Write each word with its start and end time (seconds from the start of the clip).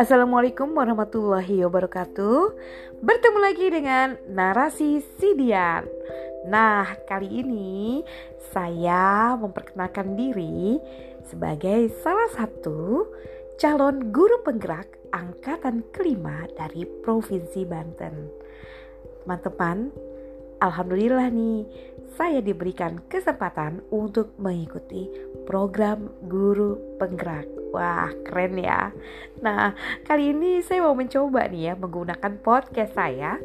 Assalamualaikum 0.00 0.72
warahmatullahi 0.80 1.60
wabarakatuh. 1.60 2.56
Bertemu 3.04 3.36
lagi 3.36 3.68
dengan 3.68 4.16
narasi 4.32 5.04
Sidian. 5.20 5.84
Nah 6.48 6.96
kali 7.04 7.44
ini 7.44 8.00
saya 8.48 9.36
memperkenalkan 9.36 10.16
diri 10.16 10.80
sebagai 11.28 11.92
salah 12.00 12.32
satu 12.32 13.12
calon 13.60 14.08
guru 14.08 14.40
penggerak 14.40 14.88
angkatan 15.12 15.84
kelima 15.92 16.48
dari 16.56 16.88
Provinsi 17.04 17.68
Banten. 17.68 18.32
Teman-teman, 19.20 19.92
Alhamdulillah 20.60 21.32
nih 21.32 21.64
saya 22.20 22.44
diberikan 22.44 23.00
kesempatan 23.08 23.80
untuk 23.88 24.36
mengikuti 24.36 25.08
program 25.48 26.12
guru 26.28 26.76
penggerak 27.00 27.48
Wah, 27.70 28.10
keren 28.26 28.58
ya. 28.58 28.90
Nah, 29.38 29.78
kali 30.02 30.34
ini 30.34 30.58
saya 30.58 30.82
mau 30.82 30.98
mencoba 30.98 31.46
nih 31.46 31.70
ya 31.70 31.74
menggunakan 31.78 32.42
podcast 32.42 32.98
saya 32.98 33.38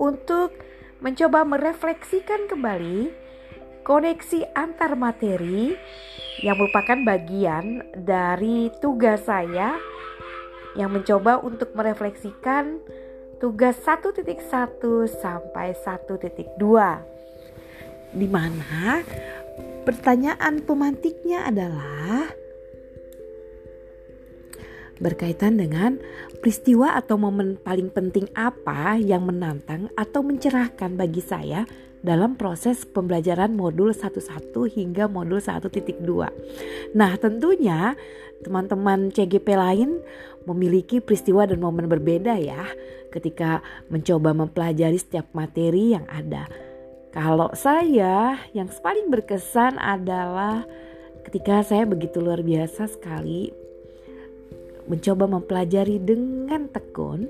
untuk 0.00 0.56
mencoba 1.04 1.44
merefleksikan 1.44 2.48
kembali 2.48 3.12
koneksi 3.84 4.56
antar 4.56 4.96
materi 4.96 5.76
yang 6.40 6.56
merupakan 6.56 7.04
bagian 7.04 7.84
dari 7.92 8.72
tugas 8.80 9.28
saya 9.28 9.76
yang 10.72 10.92
mencoba 10.92 11.40
untuk 11.44 11.76
merefleksikan 11.76 12.80
tugas 13.36 13.76
1.1 13.84 14.24
sampai 15.20 15.76
1.2 15.76 16.56
di 18.16 18.28
mana 18.30 19.04
pertanyaan 19.84 20.64
pemantiknya 20.64 21.44
adalah 21.44 22.32
berkaitan 24.96 25.60
dengan 25.60 26.00
peristiwa 26.40 26.96
atau 26.96 27.20
momen 27.20 27.60
paling 27.60 27.92
penting 27.92 28.32
apa 28.32 28.96
yang 28.96 29.28
menantang 29.28 29.92
atau 29.92 30.24
mencerahkan 30.24 30.96
bagi 30.96 31.20
saya 31.20 31.68
dalam 32.00 32.38
proses 32.38 32.86
pembelajaran 32.88 33.52
modul 33.52 33.90
11 33.90 34.22
hingga 34.72 35.10
modul 35.10 35.42
1.2. 35.42 36.00
Nah, 36.94 37.12
tentunya 37.18 37.98
teman-teman 38.44 39.12
CGP 39.12 39.56
lain 39.56 40.00
memiliki 40.44 41.00
peristiwa 41.00 41.48
dan 41.48 41.60
momen 41.60 41.88
berbeda 41.88 42.36
ya 42.36 42.64
ketika 43.10 43.64
mencoba 43.88 44.36
mempelajari 44.36 44.98
setiap 45.00 45.30
materi 45.32 45.96
yang 45.96 46.04
ada. 46.10 46.44
Kalau 47.16 47.48
saya 47.56 48.36
yang 48.52 48.68
paling 48.68 49.08
berkesan 49.08 49.80
adalah 49.80 50.68
ketika 51.24 51.64
saya 51.64 51.88
begitu 51.88 52.20
luar 52.20 52.44
biasa 52.44 52.92
sekali 52.92 53.48
mencoba 54.86 55.26
mempelajari 55.26 55.98
dengan 55.98 56.68
tekun 56.70 57.26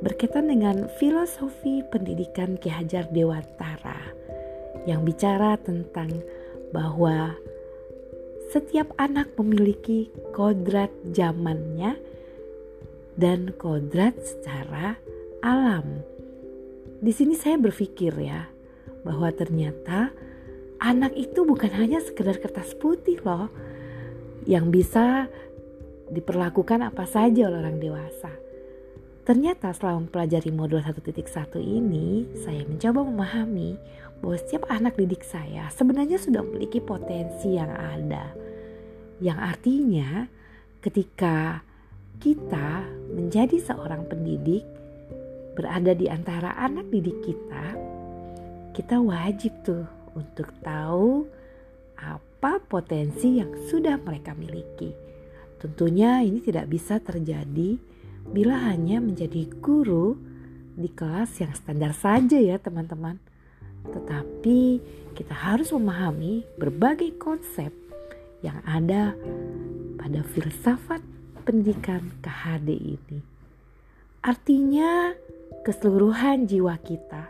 berkaitan 0.00 0.48
dengan 0.48 0.86
filosofi 0.96 1.84
pendidikan 1.92 2.56
Ki 2.56 2.72
Hajar 2.72 3.10
Dewantara 3.12 4.00
yang 4.88 5.04
bicara 5.04 5.56
tentang 5.60 6.12
bahwa 6.72 7.36
setiap 8.54 8.94
anak 9.02 9.34
memiliki 9.34 10.14
kodrat 10.30 10.94
zamannya 11.10 11.98
dan 13.18 13.50
kodrat 13.58 14.14
secara 14.22 14.94
alam. 15.42 16.06
Di 17.02 17.10
sini 17.10 17.34
saya 17.34 17.58
berpikir 17.58 18.14
ya 18.14 18.46
bahwa 19.02 19.34
ternyata 19.34 20.14
anak 20.78 21.18
itu 21.18 21.42
bukan 21.42 21.74
hanya 21.74 21.98
sekedar 21.98 22.38
kertas 22.38 22.78
putih 22.78 23.18
loh 23.26 23.50
yang 24.46 24.70
bisa 24.70 25.26
diperlakukan 26.14 26.78
apa 26.78 27.10
saja 27.10 27.50
oleh 27.50 27.58
orang 27.58 27.82
dewasa. 27.82 28.30
Ternyata 29.26 29.74
setelah 29.74 29.98
mempelajari 29.98 30.52
modul 30.54 30.78
1.1 30.78 31.02
ini, 31.58 32.28
saya 32.38 32.62
mencoba 32.68 33.08
memahami 33.08 33.74
bahwa 34.24 34.40
setiap 34.40 34.64
anak 34.72 34.96
didik 34.96 35.20
saya 35.20 35.68
sebenarnya 35.68 36.16
sudah 36.16 36.40
memiliki 36.40 36.80
potensi 36.80 37.60
yang 37.60 37.68
ada. 37.68 38.32
Yang 39.20 39.38
artinya 39.44 40.24
ketika 40.80 41.60
kita 42.24 42.88
menjadi 43.12 43.60
seorang 43.60 44.08
pendidik 44.08 44.64
berada 45.52 45.92
di 45.92 46.08
antara 46.08 46.56
anak 46.56 46.88
didik 46.88 47.20
kita, 47.20 47.76
kita 48.72 48.96
wajib 49.04 49.52
tuh 49.60 49.84
untuk 50.16 50.48
tahu 50.64 51.28
apa 52.00 52.64
potensi 52.64 53.36
yang 53.36 53.52
sudah 53.68 54.00
mereka 54.00 54.32
miliki 54.32 55.04
Tentunya 55.64 56.20
ini 56.20 56.44
tidak 56.44 56.68
bisa 56.68 57.00
terjadi 57.00 57.80
bila 58.28 58.68
hanya 58.68 59.00
menjadi 59.00 59.48
guru 59.64 60.12
di 60.76 60.92
kelas 60.92 61.40
yang 61.40 61.56
standar 61.56 61.96
saja 61.96 62.36
ya 62.36 62.60
teman-teman. 62.60 63.16
Tetapi 63.84 64.60
kita 65.14 65.34
harus 65.34 65.70
memahami 65.70 66.44
berbagai 66.58 67.14
konsep 67.20 67.70
yang 68.44 68.60
ada 68.68 69.16
pada 70.00 70.20
filsafat 70.36 71.00
pendidikan 71.48 72.12
KHD 72.20 72.98
ini. 72.98 73.20
Artinya 74.24 75.12
keseluruhan 75.64 76.48
jiwa 76.48 76.76
kita, 76.80 77.28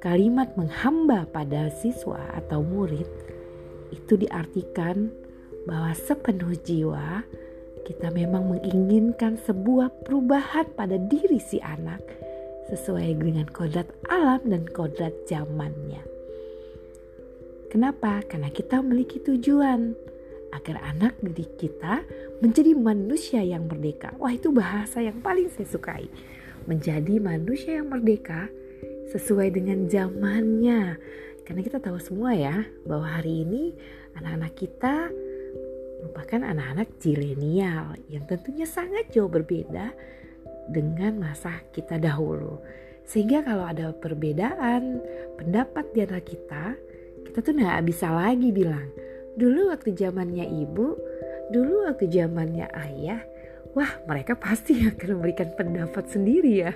kalimat 0.00 0.52
menghamba 0.56 1.28
pada 1.28 1.68
siswa 1.72 2.20
atau 2.36 2.64
murid 2.64 3.08
itu 3.92 4.16
diartikan 4.16 5.12
bahwa 5.68 5.92
sepenuh 5.92 6.56
jiwa 6.56 7.24
kita 7.84 8.08
memang 8.12 8.54
menginginkan 8.56 9.36
sebuah 9.40 9.92
perubahan 10.06 10.68
pada 10.72 10.96
diri 10.96 11.42
si 11.42 11.60
anak 11.60 12.00
sesuai 12.70 13.18
dengan 13.18 13.50
kodrat 13.50 13.90
alam 14.06 14.40
dan 14.46 14.62
kodrat 14.70 15.12
zamannya. 15.26 16.00
Kenapa? 17.70 18.22
Karena 18.26 18.50
kita 18.50 18.82
memiliki 18.82 19.22
tujuan 19.22 19.94
agar 20.50 20.82
anak 20.82 21.14
didik 21.22 21.54
kita 21.58 22.02
menjadi 22.42 22.74
manusia 22.74 23.42
yang 23.42 23.70
merdeka. 23.70 24.10
Wah, 24.18 24.34
itu 24.34 24.50
bahasa 24.50 24.98
yang 24.98 25.22
paling 25.22 25.46
saya 25.50 25.66
sukai. 25.66 26.10
Menjadi 26.66 27.22
manusia 27.22 27.78
yang 27.78 27.90
merdeka 27.90 28.50
sesuai 29.14 29.54
dengan 29.54 29.86
zamannya. 29.86 30.98
Karena 31.46 31.60
kita 31.62 31.78
tahu 31.82 31.98
semua 31.98 32.34
ya 32.34 32.62
bahwa 32.86 33.06
hari 33.06 33.46
ini 33.46 33.74
anak-anak 34.18 34.54
kita 34.54 35.10
merupakan 36.00 36.40
anak-anak 36.46 36.88
zilenial 36.98 37.94
yang 38.08 38.24
tentunya 38.26 38.64
sangat 38.64 39.12
jauh 39.12 39.28
berbeda 39.28 39.92
dengan 40.70 41.18
masa 41.18 41.60
kita 41.74 41.98
dahulu. 41.98 42.62
Sehingga 43.04 43.42
kalau 43.42 43.66
ada 43.66 43.90
perbedaan 43.90 45.02
pendapat 45.34 45.84
di 45.90 45.98
antara 46.06 46.22
kita, 46.22 46.64
kita 47.26 47.38
tuh 47.42 47.54
nggak 47.58 47.82
bisa 47.90 48.06
lagi 48.06 48.54
bilang, 48.54 48.86
dulu 49.34 49.74
waktu 49.74 49.94
zamannya 49.98 50.46
ibu, 50.46 50.94
dulu 51.50 51.90
waktu 51.90 52.06
zamannya 52.06 52.70
ayah, 52.70 53.22
wah 53.74 53.90
mereka 54.06 54.38
pasti 54.38 54.78
akan 54.90 55.18
memberikan 55.18 55.50
pendapat 55.58 56.06
sendiri 56.06 56.70
ya. 56.70 56.72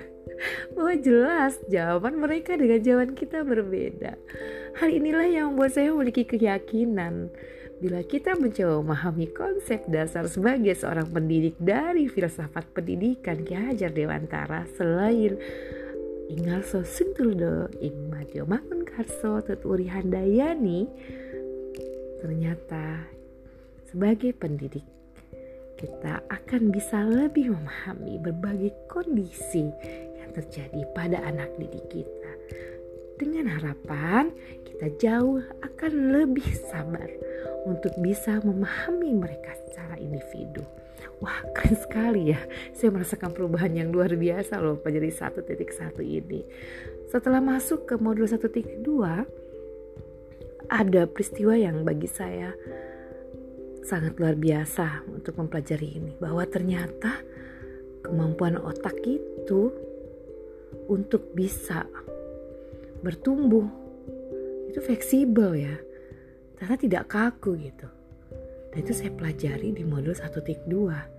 Bahwa 0.75 0.93
jelas 0.99 1.55
jawaban 1.71 2.19
mereka 2.19 2.59
dengan 2.59 2.83
jawaban 2.83 3.15
kita 3.15 3.47
berbeda. 3.47 4.19
Hal 4.75 4.89
inilah 4.91 5.27
yang 5.31 5.55
membuat 5.55 5.79
saya 5.79 5.95
memiliki 5.95 6.27
keyakinan 6.27 7.31
Bila 7.75 7.99
kita 8.07 8.39
mencoba 8.39 8.79
memahami 8.79 9.27
konsep 9.35 9.83
dasar 9.91 10.31
sebagai 10.31 10.71
seorang 10.79 11.11
pendidik 11.11 11.59
dari 11.59 12.07
filsafat 12.07 12.71
pendidikan 12.71 13.43
Ki 13.43 13.51
Hajar 13.51 13.91
Dewantara 13.91 14.63
selain 14.79 15.35
Ingalso 16.31 16.87
Sungtuldo 16.87 17.67
Ing 17.83 18.07
Matio 18.07 18.47
Mangun 18.47 18.87
Karso 18.87 19.43
Tuturi 19.43 19.91
Handayani 19.91 20.87
ternyata 22.23 23.05
sebagai 23.91 24.31
pendidik 24.31 24.87
kita 25.75 26.23
akan 26.31 26.71
bisa 26.71 27.03
lebih 27.03 27.51
memahami 27.51 28.17
berbagai 28.23 28.71
kondisi 28.87 29.67
yang 30.17 30.31
terjadi 30.31 30.81
pada 30.95 31.19
anak 31.27 31.51
didik 31.59 31.85
kita 31.91 32.24
dengan 33.15 33.47
harapan 33.47 34.31
kita 34.67 34.87
jauh 34.99 35.39
akan 35.63 35.91
lebih 36.11 36.45
sabar 36.67 37.07
untuk 37.63 37.95
bisa 38.03 38.43
memahami 38.43 39.15
mereka 39.15 39.55
secara 39.65 39.95
individu. 39.97 40.61
Wah 41.23 41.39
keren 41.55 41.79
sekali 41.79 42.35
ya, 42.35 42.41
saya 42.75 42.91
merasakan 42.91 43.31
perubahan 43.31 43.71
yang 43.71 43.89
luar 43.89 44.11
biasa 44.11 44.59
loh 44.59 44.83
menjadi 44.83 45.31
1.1 45.31 46.03
ini. 46.03 46.43
Setelah 47.07 47.39
masuk 47.39 47.87
ke 47.87 47.95
modul 47.95 48.27
1.2, 48.27 48.83
ada 50.67 51.01
peristiwa 51.07 51.55
yang 51.55 51.87
bagi 51.87 52.09
saya 52.09 52.51
sangat 53.85 54.17
luar 54.19 54.35
biasa 54.35 55.07
untuk 55.07 55.39
mempelajari 55.39 56.03
ini. 56.03 56.11
Bahwa 56.19 56.43
ternyata 56.43 57.21
kemampuan 58.03 58.59
otak 58.59 58.99
itu 59.05 59.71
untuk 60.91 61.31
bisa 61.31 61.87
bertumbuh 63.05 63.69
itu 64.73 64.81
fleksibel 64.81 65.53
ya 65.53 65.77
ternyata 66.57 66.81
tidak 66.81 67.03
kaku 67.13 67.53
gitu 67.61 67.85
dan 68.73 68.77
itu 68.83 68.91
saya 68.91 69.13
pelajari 69.13 69.71
di 69.71 69.85
modul 69.85 70.17
1.2 70.17 71.15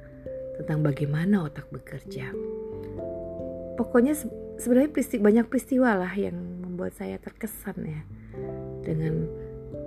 tentang 0.60 0.80
bagaimana 0.80 1.48
otak 1.48 1.68
bekerja. 1.68 2.32
Pokoknya 3.76 4.16
sebenarnya 4.56 4.92
peristiwa, 4.92 5.28
banyak 5.28 5.46
peristiwa 5.48 5.90
lah 5.96 6.12
yang 6.16 6.36
membuat 6.36 6.96
saya 6.96 7.20
terkesan 7.20 7.76
ya 7.84 8.00
dengan 8.84 9.28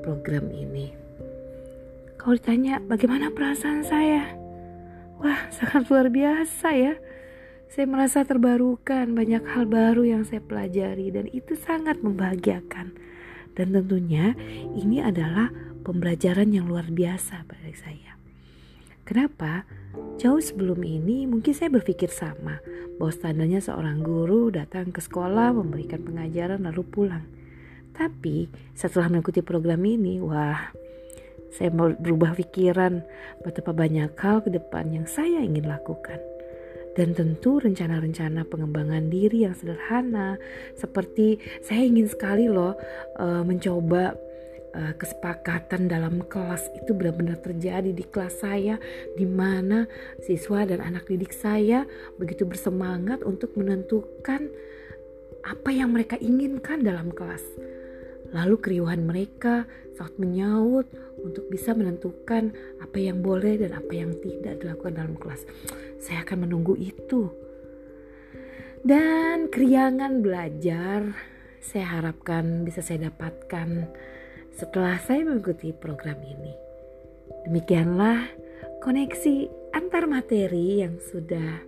program 0.06 0.50
ini. 0.54 0.94
Kalau 2.18 2.38
ditanya 2.38 2.81
bagaimana 2.81 3.34
perasaan 3.34 3.81
saya, 3.81 4.34
wah 5.18 5.50
sangat 5.54 5.90
luar 5.90 6.13
biasa 6.13 6.68
ya. 6.74 6.94
Saya 7.69 7.86
merasa 7.86 8.25
terbarukan, 8.25 9.13
banyak 9.13 9.45
hal 9.45 9.69
baru 9.69 10.01
yang 10.01 10.25
saya 10.25 10.42
pelajari 10.42 11.13
dan 11.13 11.30
itu 11.30 11.54
sangat 11.54 12.01
membahagiakan. 12.01 12.98
Dan 13.54 13.77
tentunya 13.77 14.33
ini 14.74 15.06
adalah 15.06 15.54
pembelajaran 15.86 16.50
yang 16.50 16.66
luar 16.66 16.89
biasa 16.89 17.45
bagi 17.45 17.77
saya. 17.77 18.18
Kenapa? 19.06 19.69
Jauh 20.18 20.42
sebelum 20.42 20.81
ini 20.81 21.30
mungkin 21.30 21.54
saya 21.54 21.69
berpikir 21.69 22.10
sama 22.10 22.57
bahwa 22.98 23.13
standarnya 23.13 23.62
seorang 23.62 24.01
guru 24.01 24.50
datang 24.50 24.89
ke 24.89 24.98
sekolah 24.98 25.54
memberikan 25.54 26.01
pengajaran 26.01 26.66
lalu 26.66 26.81
pulang. 26.81 27.30
Tapi 27.94 28.50
setelah 28.74 29.13
mengikuti 29.13 29.45
program 29.45 29.86
ini, 29.86 30.18
wah, 30.18 30.74
saya 31.54 31.69
berubah 31.74 32.33
pikiran 32.33 33.06
betapa 33.45 33.77
banyak 33.77 34.10
hal 34.18 34.42
ke 34.42 34.50
depan 34.50 34.89
yang 34.89 35.06
saya 35.06 35.45
ingin 35.45 35.69
lakukan 35.69 36.18
dan 36.98 37.14
tentu 37.14 37.62
rencana-rencana 37.62 38.48
pengembangan 38.50 39.10
diri 39.12 39.46
yang 39.46 39.54
sederhana 39.54 40.42
seperti 40.74 41.38
saya 41.62 41.86
ingin 41.86 42.10
sekali 42.10 42.50
loh 42.50 42.74
uh, 43.22 43.44
mencoba 43.46 44.18
uh, 44.74 44.94
kesepakatan 44.98 45.90
dalam 45.90 46.26
kelas 46.26 46.66
itu 46.74 46.92
benar-benar 46.94 47.38
terjadi 47.42 47.92
di 47.94 48.06
kelas 48.06 48.42
saya 48.42 48.82
di 49.14 49.26
mana 49.26 49.86
siswa 50.24 50.66
dan 50.66 50.82
anak 50.82 51.06
didik 51.10 51.34
saya 51.34 51.86
begitu 52.18 52.46
bersemangat 52.46 53.22
untuk 53.26 53.54
menentukan 53.58 54.50
apa 55.46 55.70
yang 55.72 55.96
mereka 55.96 56.20
inginkan 56.20 56.84
dalam 56.84 57.16
kelas 57.16 57.44
Lalu 58.30 58.56
keriuhan 58.62 59.06
mereka 59.06 59.66
saat 59.98 60.16
menyaut 60.22 60.86
untuk 61.20 61.50
bisa 61.52 61.76
menentukan 61.76 62.54
apa 62.80 62.98
yang 62.98 63.20
boleh 63.20 63.60
dan 63.60 63.76
apa 63.76 63.92
yang 63.92 64.16
tidak 64.22 64.62
dilakukan 64.62 64.96
dalam 64.96 65.16
kelas. 65.18 65.44
Saya 66.00 66.24
akan 66.24 66.48
menunggu 66.48 66.78
itu. 66.80 67.28
Dan 68.80 69.52
keriangan 69.52 70.24
belajar 70.24 71.12
saya 71.60 72.00
harapkan 72.00 72.64
bisa 72.64 72.80
saya 72.80 73.12
dapatkan 73.12 73.92
setelah 74.56 74.96
saya 75.04 75.28
mengikuti 75.28 75.76
program 75.76 76.16
ini. 76.24 76.56
Demikianlah 77.44 78.31
koneksi 78.80 79.52
antar 79.76 80.08
materi 80.08 80.80
yang 80.80 80.96
sudah 81.04 81.60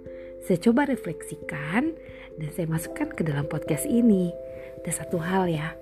saya 0.42 0.58
coba 0.58 0.90
refleksikan 0.90 1.94
dan 2.40 2.50
saya 2.50 2.66
masukkan 2.66 3.14
ke 3.14 3.22
dalam 3.22 3.46
podcast 3.46 3.86
ini. 3.86 4.34
Ada 4.82 5.06
satu 5.06 5.22
hal 5.22 5.46
ya, 5.46 5.78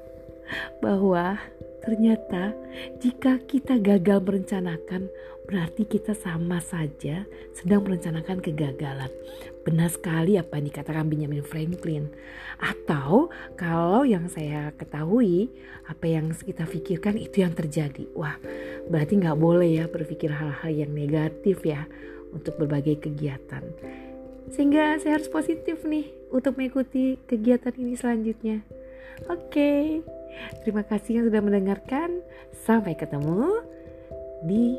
bahwa 0.84 1.38
ternyata 1.84 2.54
jika 3.00 3.40
kita 3.44 3.80
gagal 3.80 4.20
merencanakan, 4.24 5.08
berarti 5.50 5.82
kita 5.90 6.14
sama 6.14 6.62
saja 6.62 7.26
sedang 7.58 7.82
merencanakan 7.82 8.38
kegagalan. 8.38 9.10
Benar 9.66 9.90
sekali 9.90 10.38
apa 10.38 10.62
yang 10.62 10.70
dikatakan 10.70 11.10
Benjamin 11.10 11.42
Franklin. 11.42 12.06
Atau 12.62 13.34
kalau 13.58 14.06
yang 14.06 14.30
saya 14.30 14.70
ketahui, 14.78 15.50
apa 15.90 16.06
yang 16.06 16.30
kita 16.38 16.70
pikirkan 16.70 17.18
itu 17.18 17.42
yang 17.42 17.58
terjadi. 17.58 18.06
Wah, 18.14 18.38
berarti 18.94 19.18
nggak 19.18 19.40
boleh 19.42 19.82
ya 19.82 19.86
berpikir 19.90 20.30
hal-hal 20.30 20.70
yang 20.70 20.94
negatif 20.94 21.66
ya 21.66 21.90
untuk 22.30 22.62
berbagai 22.62 23.10
kegiatan. 23.10 23.66
Sehingga 24.54 25.02
saya 25.02 25.18
harus 25.18 25.30
positif 25.30 25.82
nih 25.82 26.14
untuk 26.30 26.58
mengikuti 26.62 27.18
kegiatan 27.26 27.74
ini 27.74 27.98
selanjutnya. 27.98 28.62
Oke. 29.26 29.50
Okay. 29.50 30.19
Terima 30.64 30.84
kasih 30.86 31.22
yang 31.22 31.26
sudah 31.30 31.42
mendengarkan. 31.42 32.22
Sampai 32.66 32.94
ketemu 32.98 33.64
di 34.46 34.78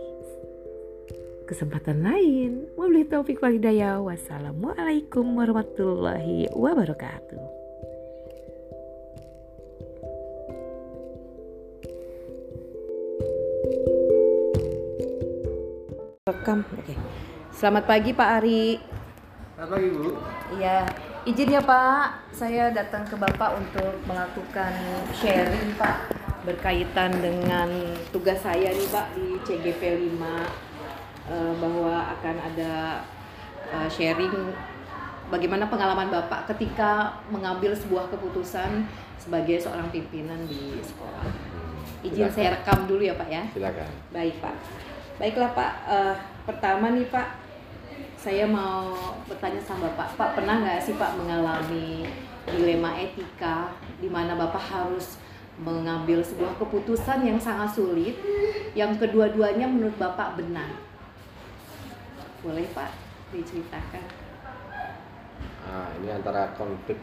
kesempatan 1.51 2.07
lain. 2.07 2.71
Wabillahi 2.79 3.11
taufik 3.11 3.43
walhidayah. 3.43 3.99
Wassalamualaikum 3.99 5.27
warahmatullahi 5.35 6.47
wabarakatuh. 6.55 7.43
Rekam. 16.31 16.63
Oke. 16.79 16.95
Selamat 17.51 17.85
pagi 17.91 18.15
Pak 18.15 18.29
Ari. 18.39 18.79
Selamat 19.59 19.71
pagi 19.75 19.89
Bu. 19.91 20.11
Iya. 20.55 21.10
Izin 21.21 21.53
ya 21.53 21.61
Pak, 21.61 22.33
saya 22.33 22.73
datang 22.73 23.05
ke 23.05 23.13
Bapak 23.13 23.61
untuk 23.61 23.93
melakukan 24.09 24.73
sharing 25.13 25.77
Pak 25.77 26.17
berkaitan 26.49 27.13
dengan 27.21 27.69
tugas 28.09 28.41
saya 28.41 28.73
nih 28.73 28.89
Pak 28.89 29.13
di 29.13 29.37
CGP 29.45 30.01
5 30.17 30.17
eh, 30.17 31.53
bahwa 31.61 32.09
akan 32.17 32.37
ada 32.41 33.05
eh, 33.69 33.89
sharing 33.93 34.33
bagaimana 35.29 35.69
pengalaman 35.69 36.09
Bapak 36.09 36.49
ketika 36.57 37.21
mengambil 37.29 37.77
sebuah 37.77 38.09
keputusan 38.09 38.89
sebagai 39.21 39.61
seorang 39.61 39.93
pimpinan 39.93 40.41
di 40.49 40.81
sekolah. 40.81 41.29
Izin 42.01 42.17
Silakan. 42.17 42.33
saya 42.33 42.49
rekam 42.57 42.89
dulu 42.89 43.05
ya 43.05 43.13
Pak 43.21 43.29
ya. 43.29 43.45
Silakan. 43.53 43.89
Baik 44.09 44.41
Pak. 44.41 44.57
Baiklah 45.21 45.53
Pak, 45.53 45.73
uh, 45.85 46.17
pertama 46.49 46.97
nih 46.97 47.05
Pak 47.13 47.40
saya 48.21 48.45
mau 48.45 48.93
bertanya 49.25 49.61
sama 49.65 49.89
Bapak, 49.93 50.17
Pak 50.17 50.31
pernah 50.37 50.61
nggak 50.61 50.85
sih 50.85 50.95
Pak 50.97 51.17
mengalami 51.17 52.05
dilema 52.45 52.97
etika 52.97 53.73
di 53.97 54.09
mana 54.09 54.37
Bapak 54.37 54.61
harus 54.61 55.17
mengambil 55.61 56.25
sebuah 56.25 56.57
keputusan 56.57 57.25
yang 57.25 57.37
sangat 57.37 57.77
sulit, 57.77 58.17
yang 58.73 58.97
kedua-duanya 58.97 59.69
menurut 59.69 59.97
Bapak 60.01 60.41
benar? 60.41 60.73
Boleh 62.41 62.65
Pak 62.73 62.93
diceritakan? 63.33 64.05
Nah, 65.69 65.89
ini 66.01 66.09
antara 66.11 66.57
konflik. 66.57 66.97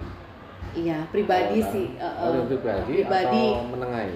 Iya, 0.73 1.05
pribadi 1.13 1.63
oh, 1.63 1.69
sih. 1.71 1.87
Uh, 2.01 2.43
pribadi, 2.49 3.05
pribadi 3.05 3.45
atau 3.55 3.69
menengahi? 3.71 4.15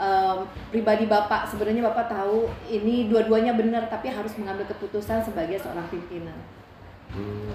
Um, 0.00 0.48
pribadi 0.72 1.04
bapak 1.04 1.44
sebenarnya 1.44 1.84
bapak 1.92 2.08
tahu 2.08 2.48
ini 2.66 3.12
dua-duanya 3.12 3.52
benar 3.54 3.84
tapi 3.92 4.08
harus 4.08 4.32
mengambil 4.40 4.64
keputusan 4.66 5.20
sebagai 5.20 5.60
seorang 5.60 5.84
pimpinan. 5.92 6.40
Hmm, 7.12 7.52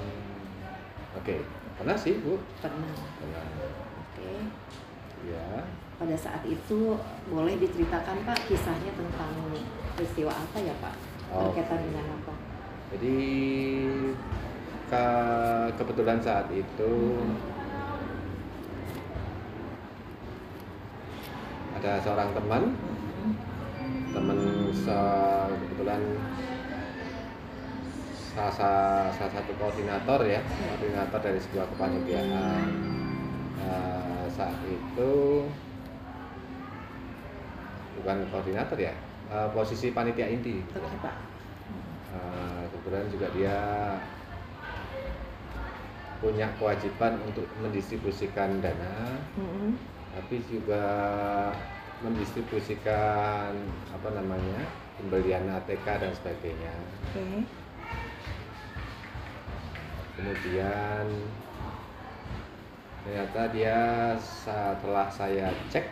Oke, 1.17 1.35
okay. 1.35 1.39
pernah 1.81 1.97
sih 1.97 2.21
bu? 2.21 2.37
Pernah. 2.61 2.93
Pernah. 3.17 3.43
Oke. 3.49 4.21
Okay. 4.21 4.37
Ya. 5.33 5.65
Pada 5.95 6.15
saat 6.19 6.43
itu 6.45 6.99
boleh 7.31 7.55
diceritakan 7.57 8.27
pak 8.27 8.39
kisahnya 8.45 8.91
tentang 8.93 9.31
peristiwa 9.97 10.29
apa 10.29 10.57
ya 10.61 10.75
pak? 10.77 10.95
Oh. 11.33 11.49
Berkaitan 11.49 11.81
dengan 11.81 12.05
apa? 12.19 12.33
Jadi 12.93 13.17
ke 14.85 15.05
kebetulan 15.81 16.19
saat 16.21 16.45
itu. 16.53 16.93
Hmm 17.17 17.54
ada 21.75 21.99
seorang 21.99 22.31
teman. 22.31 22.63
Teman 24.15 24.37
kebetulan 25.59 26.01
salah, 28.31 29.11
salah 29.11 29.31
satu 29.31 29.51
koordinator 29.59 30.23
ya. 30.23 30.39
Koordinator 30.39 31.19
dari 31.19 31.39
sebuah 31.39 31.67
kepanitiaan. 31.75 32.67
Uh, 33.65 34.27
saat 34.29 34.55
itu 34.67 35.13
bukan 37.97 38.27
koordinator 38.29 38.77
ya 38.77 38.93
uh, 39.31 39.49
posisi 39.51 39.91
panitia 39.91 40.31
inti. 40.31 40.63
Uh, 42.15 42.63
kebetulan 42.71 43.05
juga 43.11 43.27
dia 43.35 43.57
punya 46.23 46.47
kewajiban 46.55 47.19
untuk 47.27 47.43
mendistribusikan 47.59 48.63
dana. 48.63 49.19
Mm 49.35 49.47
-hmm 49.51 49.94
tapi 50.15 50.39
juga 50.47 50.83
mendistribusikan 51.99 53.51
apa 53.91 54.09
namanya 54.15 54.63
pembelian 54.95 55.51
ATK 55.51 55.85
dan 55.85 56.11
sebagainya. 56.15 56.75
Okay. 57.11 57.43
Kemudian 60.15 61.05
ternyata 63.03 63.41
dia 63.51 63.79
setelah 64.17 65.11
saya 65.11 65.51
cek 65.69 65.85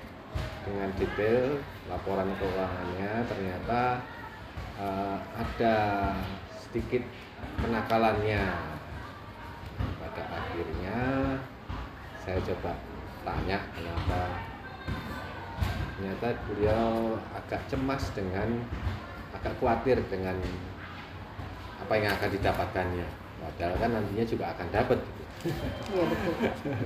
dengan 0.64 0.90
detail 0.96 1.60
laporan 1.92 2.32
keuangannya 2.40 3.12
ternyata 3.28 4.02
uh, 4.80 5.20
ada 5.36 5.78
sedikit 6.56 7.04
penakalannya 7.60 8.48
pada 10.02 10.24
akhirnya 10.32 11.00
saya 12.24 12.40
coba 12.42 12.74
tanya 13.24 13.58
kenapa. 13.76 14.22
Ternyata 15.98 16.28
beliau 16.48 17.16
agak 17.32 17.62
cemas 17.72 18.04
dengan 18.12 18.64
agak 19.34 19.56
khawatir 19.60 19.98
dengan 20.12 20.36
apa 21.80 21.94
yang 21.96 22.12
akan 22.16 22.30
didapatkannya. 22.32 23.08
Padahal 23.44 23.76
kan 23.76 23.90
nantinya 23.92 24.26
juga 24.28 24.46
akan 24.56 24.68
dapat 24.72 25.00
Iya 25.44 26.04
betul. 26.08 26.34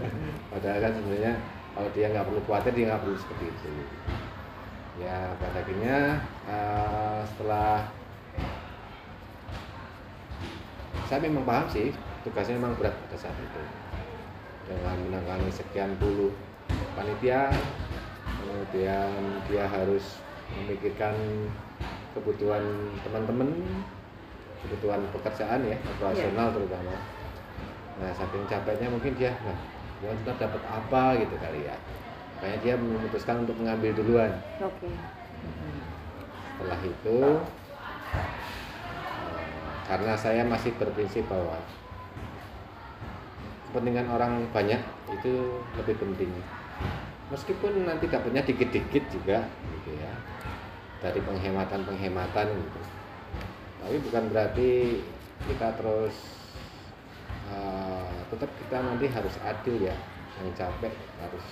padahal 0.54 0.80
kan 0.82 0.92
sebenarnya 0.98 1.34
kalau 1.78 1.90
dia 1.94 2.10
nggak 2.10 2.26
perlu 2.26 2.42
khawatir 2.50 2.72
dia 2.74 2.86
nggak 2.90 3.02
perlu 3.06 3.18
seperti 3.22 3.46
itu. 3.54 3.70
Ya 4.98 5.18
pada 5.38 5.62
akhirnya 5.62 5.98
eh, 6.50 7.20
setelah 7.30 7.86
saya 11.06 11.24
memang 11.24 11.46
paham 11.46 11.66
sih 11.70 11.94
tugasnya 12.26 12.58
memang 12.60 12.76
berat 12.76 12.92
pada 13.08 13.16
saat 13.16 13.38
itu 13.40 13.62
dengan 14.68 14.98
menangani 15.08 15.50
sekian 15.50 15.96
puluh 15.96 16.36
panitia 16.94 17.48
kemudian 18.28 19.10
dia 19.48 19.66
harus 19.66 20.20
memikirkan 20.60 21.16
kebutuhan 22.12 22.64
teman-teman 23.08 23.50
kebutuhan 24.66 25.02
pekerjaan 25.16 25.62
ya 25.64 25.78
operasional 25.98 26.52
terutama. 26.52 26.96
Nah 27.98 28.12
saking 28.14 28.46
capeknya 28.50 28.88
mungkin 28.92 29.14
dia 29.16 29.32
nah 29.46 29.58
kita 30.04 30.34
dapat 30.38 30.62
apa? 30.68 31.04
gitu 31.18 31.36
kali 31.40 31.66
ya. 31.66 31.76
Makanya 32.38 32.58
dia 32.62 32.74
memutuskan 32.78 33.48
untuk 33.48 33.58
mengambil 33.58 33.92
duluan. 33.98 34.32
Oke. 34.62 34.90
setelah 36.58 36.82
itu 36.82 37.20
eh, 38.18 39.70
karena 39.86 40.14
saya 40.18 40.42
masih 40.42 40.74
berprinsip 40.76 41.30
bahwa 41.30 41.62
kepentingan 43.78 44.10
orang 44.10 44.42
banyak 44.50 44.82
itu 45.14 45.62
lebih 45.78 46.02
penting. 46.02 46.34
Meskipun 47.30 47.86
nanti 47.86 48.10
dapatnya 48.10 48.42
dikit-dikit 48.42 49.06
juga 49.14 49.46
gitu 49.70 49.94
ya. 50.02 50.10
Dari 50.98 51.22
penghematan-penghematan 51.22 52.48
gitu. 52.58 52.80
Tapi 53.78 53.96
bukan 54.02 54.24
berarti 54.34 54.98
kita 55.46 55.78
terus 55.78 56.18
eh, 57.46 58.18
tetap 58.34 58.50
kita 58.66 58.82
nanti 58.82 59.06
harus 59.14 59.38
adil 59.46 59.78
ya. 59.78 59.94
Yang 60.42 60.58
capek 60.58 60.94
harus 61.22 61.46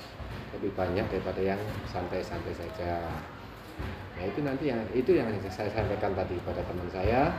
lebih 0.57 0.73
banyak 0.73 1.05
daripada 1.05 1.41
yang 1.45 1.61
santai-santai 1.85 2.57
saja. 2.57 3.05
Nah 4.17 4.25
itu 4.25 4.41
nanti 4.41 4.73
yang 4.73 4.81
itu 4.97 5.13
yang 5.13 5.29
saya 5.53 5.69
sampaikan 5.69 6.17
tadi 6.17 6.41
pada 6.41 6.65
teman 6.65 6.89
saya. 6.89 7.37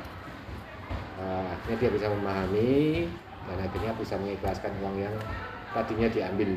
Eh, 1.19 1.45
akhirnya 1.51 1.77
dia 1.83 1.91
bisa 1.91 2.07
memahami 2.07 3.11
dan 3.47 3.57
akhirnya 3.63 3.93
bisa 3.99 4.15
mengikhlaskan 4.19 4.73
uang 4.83 4.97
yang 4.99 5.15
tadinya 5.75 6.09
diambil 6.11 6.51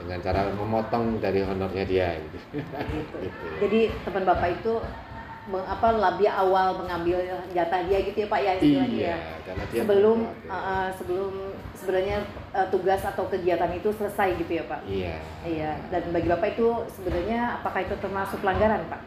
dengan 0.00 0.18
cara 0.24 0.40
memotong 0.56 1.20
dari 1.20 1.40
honornya 1.44 1.84
dia. 1.84 2.08
Gitu. 2.16 2.38
Gitu. 2.64 3.46
Jadi 3.60 3.80
teman 4.06 4.24
bapak 4.24 4.48
itu 4.62 4.80
meng, 5.48 5.64
apa 5.66 5.88
lebih 5.92 6.30
awal 6.30 6.80
mengambil 6.80 7.20
jatah 7.52 7.80
dia 7.84 7.98
gitu 8.04 8.18
ya 8.24 8.28
pak 8.28 8.40
ya 8.40 8.52
istilahnya 8.56 8.96
Iya, 8.96 9.16
ya. 9.16 9.36
karena 9.44 9.64
dia 9.68 9.80
Sebelum 9.84 10.18
uh, 10.48 10.54
uh, 10.54 10.86
sebelum 10.96 11.32
sebenarnya 11.76 12.16
uh, 12.52 12.66
tugas 12.68 13.00
atau 13.04 13.24
kegiatan 13.28 13.70
itu 13.76 13.88
selesai 13.92 14.28
gitu 14.40 14.52
ya 14.60 14.64
pak. 14.68 14.80
Iya. 14.88 15.16
Iya. 15.44 15.70
Dan 15.92 16.02
bagi 16.12 16.28
bapak 16.28 16.48
itu 16.56 16.68
sebenarnya 16.96 17.60
apakah 17.60 17.80
itu 17.84 17.94
termasuk 18.00 18.38
pelanggaran 18.40 18.82
pak? 18.88 19.00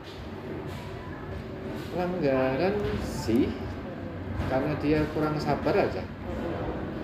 Pelanggaran 1.93 2.73
sih 3.01 3.49
karena 4.47 4.71
dia 4.77 4.99
kurang 5.11 5.35
sabar 5.37 5.75
aja, 5.75 6.03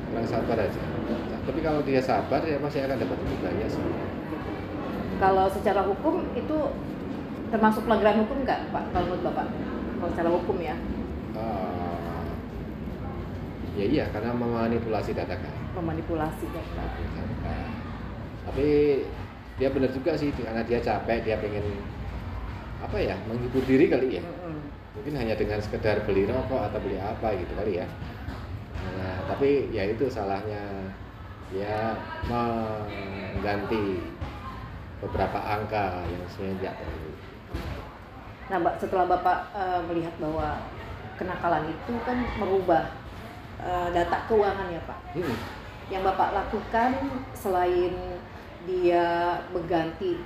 kurang 0.09 0.27
sabar 0.27 0.57
aja. 0.59 0.81
Nah, 1.09 1.39
tapi 1.45 1.59
kalau 1.59 1.81
dia 1.81 2.01
sabar 2.01 2.41
ya 2.43 2.57
pasti 2.59 2.79
akan 2.79 2.97
dapat 2.97 3.17
lebih 3.17 3.39
banyak 3.41 3.67
sih. 3.69 3.83
Kalau 5.19 5.45
secara 5.49 5.81
hukum 5.83 6.23
itu 6.31 6.57
termasuk 7.49 7.83
pelanggaran 7.83 8.23
hukum 8.23 8.45
nggak 8.45 8.69
pak? 8.69 8.83
Kalau 8.93 9.05
menurut 9.09 9.23
bapak? 9.25 9.47
Kalau 9.99 10.09
secara 10.13 10.29
hukum 10.31 10.57
ya, 10.61 10.75
Ah, 11.35 12.23
ya 13.75 13.85
iya 13.85 14.05
karena 14.11 14.31
memanipulasi 14.31 15.11
data 15.11 15.35
kan. 15.35 15.53
memanipulasi 15.75 16.45
data. 16.51 16.83
Tapi 18.49 18.67
dia 19.59 19.69
benar 19.69 19.91
juga 19.91 20.15
sih 20.15 20.31
karena 20.31 20.63
dia 20.63 20.79
capek 20.79 21.21
dia 21.21 21.35
pengen 21.37 21.63
apa 22.79 22.95
ya 22.95 23.15
menghibur 23.27 23.59
diri 23.67 23.91
kali 23.91 24.17
ya. 24.17 24.23
Mm-mm. 24.23 24.57
Mungkin 24.99 25.15
hanya 25.15 25.31
dengan 25.39 25.63
sekedar 25.63 26.03
beli 26.03 26.27
rokok 26.27 26.59
atau 26.59 26.79
beli 26.83 26.99
apa 26.99 27.31
gitu 27.39 27.55
kali 27.55 27.79
ya. 27.79 27.87
Nah, 28.99 29.15
tapi 29.31 29.71
ya 29.71 29.87
itu 29.87 30.11
salahnya 30.11 30.91
dia 31.55 31.95
mengganti 32.27 34.03
beberapa 34.99 35.39
angka 35.39 36.03
yang 36.03 36.19
sebenarnya 36.27 36.57
tidak 36.59 36.75
perlu. 36.83 37.11
Nah, 38.51 38.57
Mbak, 38.59 38.75
setelah 38.75 39.05
Bapak 39.07 39.39
eh, 39.55 39.81
melihat 39.87 40.11
bahwa 40.19 40.59
kenakalan 41.15 41.71
itu 41.71 41.93
kan 42.03 42.19
merubah 42.35 42.91
eh, 43.63 43.87
data 43.95 44.27
keuangan 44.27 44.67
ya, 44.67 44.83
Pak. 44.83 44.99
Hmm. 45.15 45.37
Yang 45.87 46.03
Bapak 46.11 46.29
lakukan 46.35 46.91
selain 47.31 47.95
dia 48.67 49.39
mengganti 49.55 50.19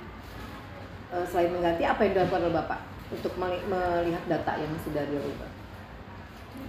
eh, 1.14 1.24
selain 1.30 1.54
mengganti 1.54 1.86
apa 1.86 2.02
yang 2.02 2.12
dilakukan 2.18 2.42
oleh 2.50 2.58
Bapak 2.58 2.93
untuk 3.10 3.32
meli- 3.36 3.64
melihat 3.66 4.22
data 4.28 4.52
yang 4.56 4.72
sudah 4.80 5.04
dirubah? 5.04 5.50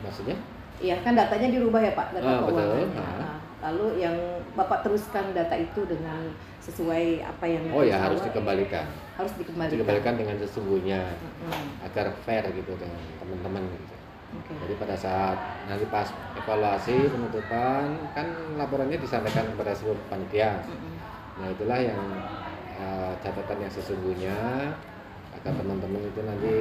Maksudnya? 0.04 0.38
Iya, 0.76 1.00
kan 1.08 1.16
datanya 1.16 1.48
dirubah 1.48 1.80
ya, 1.80 1.96
Pak, 1.96 2.08
data 2.20 2.28
Ah, 2.28 2.40
betul. 2.44 2.60
keuangan. 2.60 2.90
Ah. 3.00 3.16
Nah, 3.16 3.38
lalu 3.72 4.04
yang 4.04 4.16
Bapak 4.56 4.88
teruskan 4.88 5.36
data 5.36 5.56
itu 5.56 5.84
dengan 5.84 6.32
sesuai 6.64 7.24
apa 7.24 7.44
yang 7.44 7.64
Oh 7.76 7.84
ya 7.84 8.00
harus 8.00 8.24
dibawa, 8.24 8.32
dikembalikan. 8.32 8.86
Harus 9.20 9.34
dikembalikan. 9.36 9.76
Dikembalikan 9.76 10.14
dengan 10.16 10.36
sesungguhnya 10.40 11.02
Mm-mm. 11.20 11.84
agar 11.84 12.08
fair 12.24 12.44
gitu 12.56 12.72
dengan 12.80 13.00
teman-teman 13.20 13.64
gitu. 13.68 13.96
Oke. 14.36 14.52
Jadi 14.64 14.74
pada 14.80 14.96
saat 14.96 15.38
nanti 15.68 15.86
pas 15.88 16.08
evaluasi 16.36 16.96
penutupan 17.12 18.00
kan 18.16 18.28
laporannya 18.56 18.96
disampaikan 18.96 19.44
kepada 19.52 19.76
seluruh 19.76 20.00
panitia. 20.08 20.64
Mm-mm. 20.66 20.96
Nah 21.44 21.48
itulah 21.52 21.80
yang 21.84 22.00
eh, 22.80 23.12
catatan 23.20 23.58
yang 23.60 23.72
sesungguhnya 23.72 24.36
agar 25.46 25.62
teman-teman 25.62 26.02
itu 26.02 26.22
nanti 26.26 26.54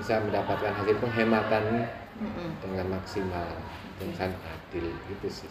bisa 0.00 0.16
mendapatkan 0.24 0.72
hasil 0.72 0.96
penghematan 0.96 1.84
Mm-mm. 2.16 2.48
dengan 2.64 2.96
maksimal 2.96 3.44
dengan 4.00 4.32
adil 4.32 4.88
gitu 5.12 5.28
sih. 5.28 5.50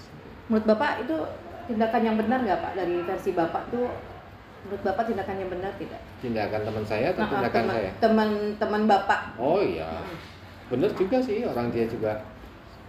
Menurut 0.50 0.66
Bapak 0.66 1.06
itu 1.06 1.14
tindakan 1.70 2.02
yang 2.02 2.18
benar 2.18 2.42
nggak 2.42 2.60
Pak 2.60 2.74
dari 2.74 3.06
versi 3.06 3.38
Bapak 3.38 3.70
tuh 3.70 3.86
menurut 4.66 4.82
Bapak 4.82 5.06
tindakan 5.06 5.38
yang 5.38 5.54
benar 5.54 5.70
tidak? 5.78 6.02
Tindakan 6.18 6.62
teman 6.66 6.86
saya 6.90 7.14
atau 7.14 7.22
Nah, 7.22 7.30
tindakan 7.30 7.62
teman- 7.62 7.76
saya? 7.78 7.92
Teman-teman 8.02 8.82
Bapak. 8.90 9.22
Oh 9.38 9.62
iya, 9.62 10.02
bener 10.66 10.90
juga 10.98 11.22
sih 11.22 11.46
orang 11.46 11.70
dia 11.70 11.86
juga 11.86 12.26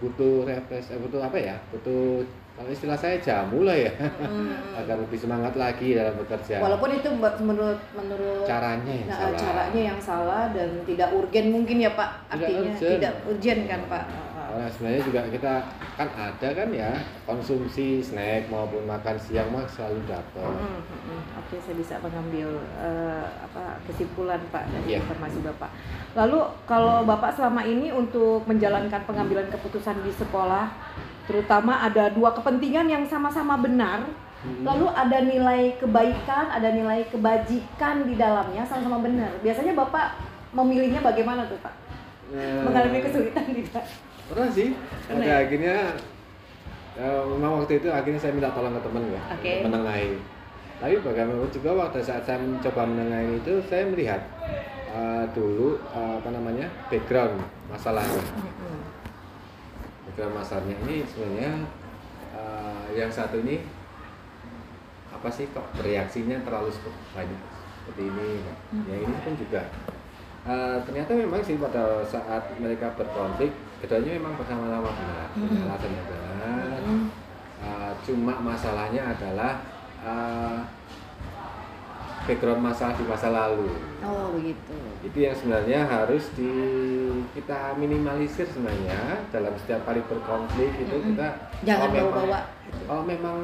butuh 0.01 0.49
refresh, 0.49 0.89
eh, 0.89 0.97
butuh 0.97 1.21
apa 1.21 1.37
ya? 1.37 1.61
Butuh 1.69 2.25
kalau 2.53 2.69
istilah 2.69 2.93
saya 2.93 3.17
jamu 3.17 3.65
lah 3.65 3.73
ya, 3.73 3.89
Mm. 3.97 4.77
agar 4.77 4.95
lebih 4.95 5.17
semangat 5.17 5.53
lagi 5.53 5.93
dalam 5.93 6.13
bekerja. 6.15 6.61
Walaupun 6.61 6.89
itu 6.93 7.09
menurut 7.41 7.81
menurut 7.91 8.45
caranya 8.45 8.93
yang 8.93 9.09
nah, 9.09 9.17
salah. 9.19 9.39
caranya 9.41 9.81
yang 9.83 9.99
salah 9.99 10.43
dan 10.49 10.69
tidak 10.85 11.09
urgen 11.11 11.49
mungkin 11.49 11.81
ya 11.81 11.91
Pak. 11.91 12.09
Tidak 12.29 12.37
Artinya 12.37 12.71
urgen. 12.71 12.91
tidak 12.93 13.13
urgen 13.25 13.59
kan 13.65 13.81
Pak. 13.89 14.05
Karena 14.53 14.69
sebenarnya 14.69 15.01
juga 15.01 15.21
kita 15.33 15.53
kan 15.97 16.09
ada 16.13 16.49
kan 16.53 16.69
ya 16.69 16.91
konsumsi 17.25 17.97
snack 17.99 18.45
maupun 18.47 18.85
makan 18.85 19.17
siang 19.17 19.49
mah 19.49 19.65
selalu 19.65 20.05
dapat. 20.05 20.53
Mm, 20.53 20.77
mm, 20.77 20.99
mm. 21.09 21.21
Oke, 21.41 21.55
saya 21.57 21.73
bisa 21.73 21.97
mengambil 21.97 22.49
eh, 22.77 23.25
apa 23.41 23.81
kesimpulan 23.83 24.37
Pak 24.53 24.69
dari 24.69 24.93
Iya. 24.93 25.01
informasi 25.01 25.41
Bapak. 25.41 25.73
Lalu 26.13 26.37
kalau 26.69 27.01
Bapak 27.01 27.33
selama 27.33 27.65
ini 27.65 27.89
untuk 27.89 28.45
menjalankan 28.45 29.01
pengambilan 29.03 29.49
keputusan 29.49 30.05
di 30.05 30.13
sekolah, 30.13 30.69
terutama 31.25 31.79
ada 31.79 32.11
dua 32.11 32.35
kepentingan 32.35 32.87
yang 32.87 33.03
sama-sama 33.07 33.57
benar, 33.59 34.03
Hmm. 34.43 34.67
lalu 34.67 34.91
ada 34.91 35.23
nilai 35.23 35.71
kebaikan, 35.79 36.51
ada 36.51 36.67
nilai 36.75 37.07
kebajikan 37.07 38.03
di 38.03 38.19
dalamnya 38.19 38.67
sama-sama 38.67 38.99
benar. 38.99 39.31
Biasanya 39.39 39.71
Bapak 39.71 40.19
memilihnya 40.51 40.99
bagaimana 40.99 41.47
tuh 41.47 41.55
Pak? 41.63 41.71
Eh, 42.35 42.59
Mengalami 42.59 42.99
kesulitan 42.99 43.39
tidak? 43.55 43.87
Pernah 44.27 44.49
sih. 44.51 44.75
Pernah 45.07 45.23
ya? 45.23 45.47
akhirnya 45.47 45.75
eh, 46.99 47.21
memang 47.23 47.63
waktu 47.63 47.79
itu 47.79 47.87
akhirnya 47.87 48.19
saya 48.19 48.35
minta 48.35 48.51
tolong 48.51 48.75
ke 48.75 48.83
teman 48.83 49.03
ya 49.15 49.21
untuk 49.31 49.63
menengahi. 49.71 50.11
Tapi 50.83 50.95
bagaimana 50.99 51.47
juga 51.47 51.69
pada 51.87 52.01
saat 52.03 52.23
saya 52.27 52.43
mencoba 52.43 52.81
menengahi 52.83 53.39
itu 53.39 53.53
saya 53.71 53.87
melihat 53.87 54.21
eh, 54.91 55.23
dulu 55.31 55.79
eh, 55.95 56.13
apa 56.19 56.29
namanya 56.35 56.67
background 56.91 57.39
masalahnya. 57.71 58.19
Masalahnya 60.17 60.75
ini 60.85 61.01
sebenarnya 61.09 61.51
eh, 62.33 62.85
yang 62.93 63.09
satu 63.09 63.41
ini 63.41 63.65
apa 65.13 65.29
sih 65.29 65.47
kok 65.53 65.65
bereaksinya 65.77 66.41
terlalu 66.45 66.69
banyak 67.13 67.41
seperti 67.81 68.03
ini. 68.11 68.29
Ya 68.89 68.95
ini 69.01 69.15
pun 69.23 69.33
juga 69.37 69.61
eh, 70.45 70.77
ternyata 70.85 71.11
memang 71.17 71.41
sih 71.41 71.57
pada 71.57 72.03
saat 72.05 72.43
mereka 72.59 72.93
berkonflik 72.93 73.51
keduanya 73.81 74.15
memang 74.21 74.37
bersama-sama 74.37 74.89
benar, 74.91 75.27
punya 75.33 75.59
Mhm. 75.59 75.67
alasan 75.67 75.91
yang 75.91 76.07
benar. 76.07 76.81
Uh, 77.63 77.95
cuma 78.03 78.35
masalahnya 78.43 79.15
adalah 79.15 79.63
uh, 80.03 80.59
background 82.23 82.61
masalah 82.61 82.93
di 82.93 83.03
masa 83.03 83.27
lalu. 83.29 83.67
Oh 83.99 84.31
begitu. 84.31 84.75
Itu 85.01 85.17
yang 85.19 85.35
sebenarnya 85.35 85.79
harus 85.83 86.31
di 86.31 86.51
kita 87.31 87.75
minimalisir 87.75 88.45
sebenarnya 88.45 88.95
dalam 89.27 89.51
setiap 89.55 89.83
kali 89.83 89.99
berkonflik 90.01 90.71
itu 90.77 90.87
Mm-mm. 90.89 91.07
kita 91.11 91.27
Jangan 91.61 91.79
kalau 91.81 91.91
memang- 91.91 92.13
bawa-bawa. 92.13 92.39
gitu. 92.63 92.83
Kalau 92.83 93.03
memang 93.03 93.37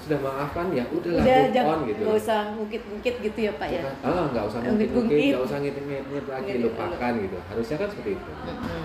sudah 0.00 0.18
maafkan 0.18 0.66
ya 0.70 0.84
udahlah 0.88 1.20
Udah 1.20 1.36
move 1.36 1.52
jangan 1.52 1.70
on 1.70 1.80
gitu. 1.84 2.02
nggak 2.02 2.16
usah 2.16 2.40
ngungkit-ngungkit 2.52 3.14
gitu 3.20 3.38
ya 3.40 3.52
Pak 3.54 3.68
ya. 3.68 3.82
Ah, 4.00 4.24
nggak 4.26 4.44
usah 4.44 4.58
Ngungkit-ngungkit. 4.60 4.88
ngungkit-ngungkit, 4.90 5.30
nggak 5.30 5.44
usah 5.44 5.58
ngit-ngit 5.60 6.24
lagi, 6.26 6.50
lupakan 6.58 7.12
gitu. 7.18 7.38
Harusnya 7.44 7.76
kan 7.76 7.88
seperti 7.88 8.10
itu. 8.14 8.30
Mm-mm. 8.40 8.84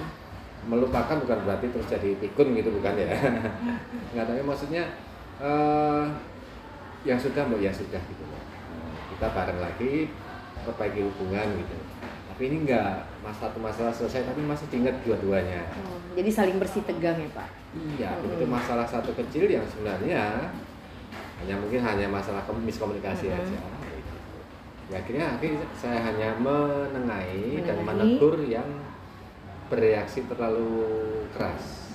Melupakan 0.66 1.16
bukan 1.22 1.38
berarti 1.44 1.66
terus 1.70 1.88
jadi 1.88 2.10
pikun 2.18 2.48
gitu 2.54 2.70
bukan 2.72 2.94
ya. 2.98 3.06
Nggak 4.12 4.26
tapi 4.26 4.42
maksudnya 4.42 4.84
eh 5.38 6.04
yang 7.06 7.22
sudah 7.22 7.46
mbak 7.46 7.62
ya 7.62 7.70
sudah 7.70 8.02
gitu 8.02 8.24
loh. 8.24 8.42
Kita 9.16 9.28
bareng 9.32 9.60
lagi 9.60 10.12
perbaiki 10.62 11.02
hubungan 11.02 11.48
gitu. 11.56 11.76
Tapi 12.30 12.42
ini 12.46 12.68
enggak 12.68 13.08
mas 13.24 13.38
satu 13.38 13.58
masalah 13.58 13.90
selesai 13.90 14.28
tapi 14.28 14.44
masih 14.44 14.68
diingat 14.68 15.00
dua-duanya. 15.02 15.64
Oh, 15.82 15.96
jadi 16.14 16.28
saling 16.28 16.60
bersih 16.60 16.84
tegang 16.84 17.16
ya 17.16 17.30
Pak. 17.32 17.48
Iya, 17.96 18.10
Mm-mm. 18.12 18.22
begitu 18.28 18.46
masalah 18.46 18.84
satu 18.84 19.16
kecil 19.16 19.48
yang 19.48 19.64
sebenarnya 19.66 20.52
hanya 21.40 21.56
mungkin 21.56 21.80
hanya 21.80 22.08
masalah 22.08 22.44
kom- 22.44 22.60
miskomunikasi 22.60 23.32
Mm-mm. 23.32 23.40
aja. 23.40 23.60
gitu. 23.88 24.16
Ya 24.86 24.96
akhirnya 25.00 25.26
akhirnya 25.32 25.64
saya 25.74 26.00
hanya 26.04 26.36
menengahi, 26.38 27.64
dan 27.64 27.80
Menengahi. 27.80 28.20
menegur 28.20 28.36
yang 28.44 28.68
bereaksi 29.66 30.28
terlalu 30.28 30.84
keras. 31.32 31.88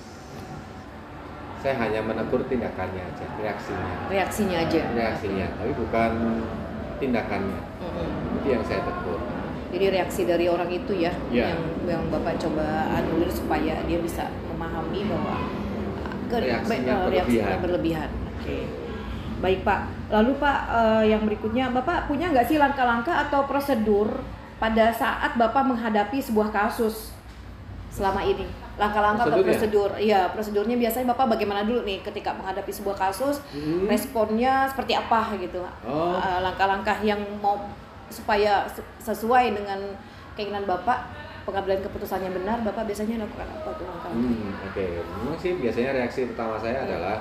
Saya 1.61 1.77
hanya 1.77 2.01
menegur 2.01 2.41
tindakannya 2.49 3.05
aja, 3.05 3.25
reaksinya, 3.37 4.09
Reaksinya 4.09 4.57
aja. 4.65 4.81
reaksinya, 4.91 5.45
tapi 5.53 5.71
bukan 5.77 6.11
tindakannya. 7.01 7.59
Mm-mm. 7.81 8.37
Itu 8.37 8.47
yang 8.53 8.63
saya 8.63 8.85
tegur. 8.85 9.17
Jadi 9.71 9.85
reaksi 9.87 10.21
dari 10.27 10.45
orang 10.51 10.69
itu 10.69 10.93
ya, 10.93 11.09
Iya. 11.31 11.55
yang 11.55 11.59
yang 11.87 12.03
bapak 12.11 12.35
coba 12.37 12.91
anulir 12.91 13.31
supaya 13.31 13.81
dia 13.87 13.99
bisa 14.03 14.27
memahami 14.51 15.07
bahwa 15.07 15.35
uh, 16.05 16.15
ke, 16.27 16.37
Reaksinya 16.43 17.07
eh, 17.07 17.09
reaksinya 17.09 17.57
berlebihan. 17.57 17.63
berlebihan. 17.63 18.09
Oke. 18.37 18.57
Baik 19.41 19.59
pak. 19.65 19.81
Lalu 20.11 20.31
pak 20.37 20.59
eh, 20.69 21.03
yang 21.15 21.23
berikutnya 21.25 21.65
bapak 21.71 22.11
punya 22.11 22.29
nggak 22.29 22.45
sih 22.51 22.59
langkah-langkah 22.59 23.25
atau 23.27 23.47
prosedur 23.47 24.21
pada 24.59 24.93
saat 24.93 25.39
bapak 25.39 25.63
menghadapi 25.65 26.21
sebuah 26.21 26.53
kasus 26.53 27.15
selama 27.91 28.23
ini? 28.23 28.47
Langkah-langkah 28.79 29.27
atau 29.27 29.43
prosedur? 29.43 29.91
Iya 29.93 30.31
prosedurnya 30.31 30.73
biasanya 30.73 31.11
bapak 31.11 31.35
bagaimana 31.35 31.61
dulu 31.61 31.83
nih 31.83 31.99
ketika 32.01 32.31
menghadapi 32.31 32.71
sebuah 32.71 32.97
kasus? 32.97 33.43
Hmm. 33.51 33.85
Responnya 33.85 34.65
seperti 34.65 34.95
apa 34.95 35.35
gitu? 35.37 35.61
Oh. 35.83 36.15
Eh, 36.15 36.39
langkah-langkah 36.41 36.97
yang 37.01 37.19
mau 37.37 37.59
supaya 38.07 38.65
se- 38.65 38.83
sesuai 38.97 39.53
dengan 39.53 39.79
keinginan 40.33 40.63
bapak 40.63 41.03
pengambilan 41.41 41.81
keputusannya 41.81 42.31
benar 42.31 42.61
bapak 42.61 42.85
biasanya 42.85 43.19
lakukan 43.19 43.47
apa 43.49 43.69
tuh 43.73 43.85
langkah 43.85 44.09
Hmm, 44.09 44.51
oke. 44.61 44.85
Memang 45.19 45.35
sih 45.35 45.51
biasanya 45.57 45.91
reaksi 45.93 46.31
pertama 46.31 46.55
saya 46.55 46.85
adalah 46.85 47.17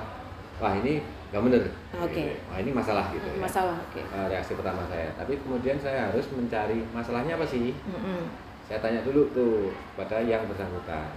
wah 0.56 0.74
ini 0.76 1.00
nggak 1.30 1.42
bener. 1.46 1.62
Oke. 1.98 2.14
Gitu. 2.14 2.34
Wah 2.46 2.58
ini 2.58 2.70
masalah 2.70 3.06
gitu. 3.10 3.26
ya. 3.26 3.38
masalah 3.38 3.76
oke 3.76 4.00
Eh, 4.00 4.26
reaksi 4.28 4.52
pertama 4.54 4.82
saya. 4.86 5.08
Tapi 5.14 5.34
kemudian 5.38 5.76
saya 5.76 6.10
harus 6.10 6.26
mencari 6.30 6.84
masalahnya 6.90 7.34
apa 7.34 7.44
sih? 7.44 7.74
Mm-mm. 7.74 8.22
Saya 8.70 8.78
tanya 8.78 9.02
dulu 9.02 9.26
tuh 9.34 9.74
pada 9.98 10.22
yang 10.22 10.46
bersangkutan. 10.46 11.10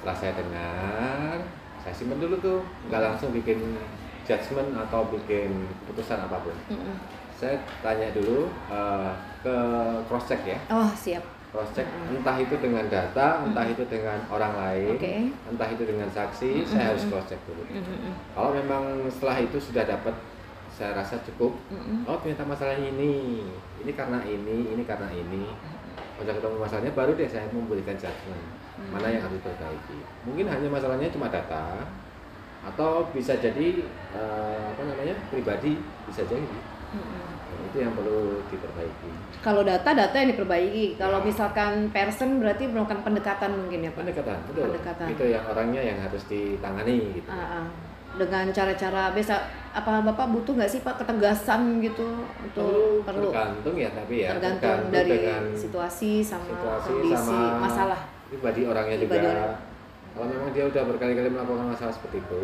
Setelah 0.00 0.16
saya 0.16 0.32
dengar, 0.32 1.36
saya 1.84 1.92
simpan 1.92 2.16
dulu 2.16 2.40
tuh, 2.40 2.64
nggak 2.88 3.04
langsung 3.04 3.36
bikin 3.36 3.76
judgement 4.24 4.72
atau 4.72 5.04
bikin 5.12 5.68
keputusan 5.84 6.24
apa 6.24 6.40
pun. 6.40 6.56
Mm-mm. 6.72 6.96
Saya 7.36 7.60
tanya 7.84 8.08
dulu 8.16 8.48
eh, 8.72 9.12
ke 9.44 9.56
cross 10.08 10.24
check 10.24 10.40
ya, 10.48 10.56
oh 10.72 10.88
siap 10.96 11.20
cross 11.52 11.68
check 11.76 11.84
Mm-mm. 11.84 12.16
entah 12.24 12.40
itu 12.40 12.56
dengan 12.56 12.88
data, 12.88 13.44
entah 13.44 13.66
itu 13.68 13.84
dengan 13.84 14.16
orang 14.32 14.56
lain, 14.56 14.96
oke 14.96 15.14
entah 15.52 15.68
itu 15.68 15.84
dengan 15.84 16.08
saksi, 16.08 16.64
Mm-mm. 16.64 16.70
saya 16.72 16.96
harus 16.96 17.04
cross 17.12 17.28
check 17.28 17.40
dulu. 17.44 17.60
Mm-mm. 17.68 18.16
Kalau 18.32 18.56
memang 18.56 19.04
setelah 19.12 19.36
itu 19.44 19.60
sudah 19.60 19.84
dapat, 19.84 20.16
saya 20.72 20.96
rasa 20.96 21.20
cukup. 21.28 21.52
Mm-mm. 21.68 22.08
Oh 22.08 22.16
ternyata 22.24 22.48
masalahnya 22.48 22.88
ini, 22.96 23.44
ini 23.84 23.92
karena 23.92 24.24
ini, 24.24 24.72
ini 24.72 24.82
karena 24.88 25.12
ini. 25.12 25.44
Udah 26.14 26.32
ketemu 26.32 26.56
masalahnya, 26.56 26.92
baru 26.94 27.12
deh 27.14 27.26
saya 27.26 27.46
memberikan 27.50 27.96
judgement 27.96 28.44
mana 28.90 29.06
yang 29.06 29.22
harus 29.22 29.38
diperbaiki. 29.38 29.98
Mungkin 30.26 30.46
hanya 30.46 30.68
masalahnya 30.68 31.08
cuma 31.10 31.30
data, 31.30 31.86
atau 32.64 33.06
bisa 33.10 33.34
jadi 33.36 33.82
eh, 34.12 34.62
apa 34.70 34.82
namanya 34.82 35.14
pribadi 35.28 35.78
bisa 36.06 36.22
jadi. 36.24 36.42
Mm-mm. 36.94 37.22
Nah, 37.54 37.60
itu 37.70 37.76
yang 37.82 37.94
perlu 37.94 38.38
diperbaiki. 38.46 39.10
kalau 39.42 39.62
data 39.62 39.90
data 39.92 40.14
yang 40.14 40.30
diperbaiki 40.30 40.94
kalau 40.94 41.18
Ya. 41.20 41.26
misalkan 41.26 41.90
person 41.90 42.38
berarti 42.38 42.70
melakukan 42.70 43.02
pendekatan 43.02 43.50
mungkin 43.50 43.82
ya 43.82 43.90
pak 43.90 44.02
Pendekatan, 44.06 44.38
betul. 44.46 44.62
Pendekatan. 44.70 45.06
Itu 45.10 45.24
yang 45.28 45.44
orangnya 45.44 45.82
yang 45.82 45.98
harus 45.98 46.22
ditangani 46.30 47.18
gitu. 47.18 47.28
Ah, 47.30 47.62
ah. 47.62 47.66
dengan 48.14 48.46
cara-cara 48.50 49.10
biasa 49.10 49.34
apa 49.74 49.90
bapak 50.00 50.26
butuh 50.30 50.54
nggak 50.54 50.70
sih 50.70 50.80
pak 50.80 50.94
ketegasan 50.96 51.82
gitu 51.82 52.06
untuk 52.38 53.02
perlu 53.02 53.28
tergantung 53.28 53.74
ya 53.74 53.90
tapi 53.90 54.22
ya 54.22 54.30
tergantung 54.32 54.86
dari 54.88 55.10
dengan 55.12 55.42
situasi 55.50 56.22
sama 56.22 56.46
situasi 56.46 56.90
kondisi 56.94 57.10
sama 57.12 57.38
masalah 57.60 58.00
pribadi 58.24 58.60
orangnya 58.64 58.96
Pribadi 58.96 59.18
juga 59.20 59.34
orang. 59.34 59.54
kalau 60.14 60.26
memang 60.30 60.50
dia 60.50 60.64
udah 60.64 60.82
berkali-kali 60.86 61.28
melakukan 61.28 61.66
masalah 61.68 61.90
seperti 61.90 62.16
itu 62.18 62.42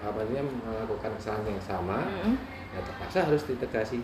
apa 0.00 0.16
namanya 0.18 0.42
melakukan 0.42 1.10
kesalahan 1.14 1.44
yang 1.46 1.62
sama 1.62 1.98
Mm-mm. 2.02 2.34
ya 2.72 2.80
terpaksa 2.80 3.18
harus 3.22 3.42
ditegasi 3.44 4.00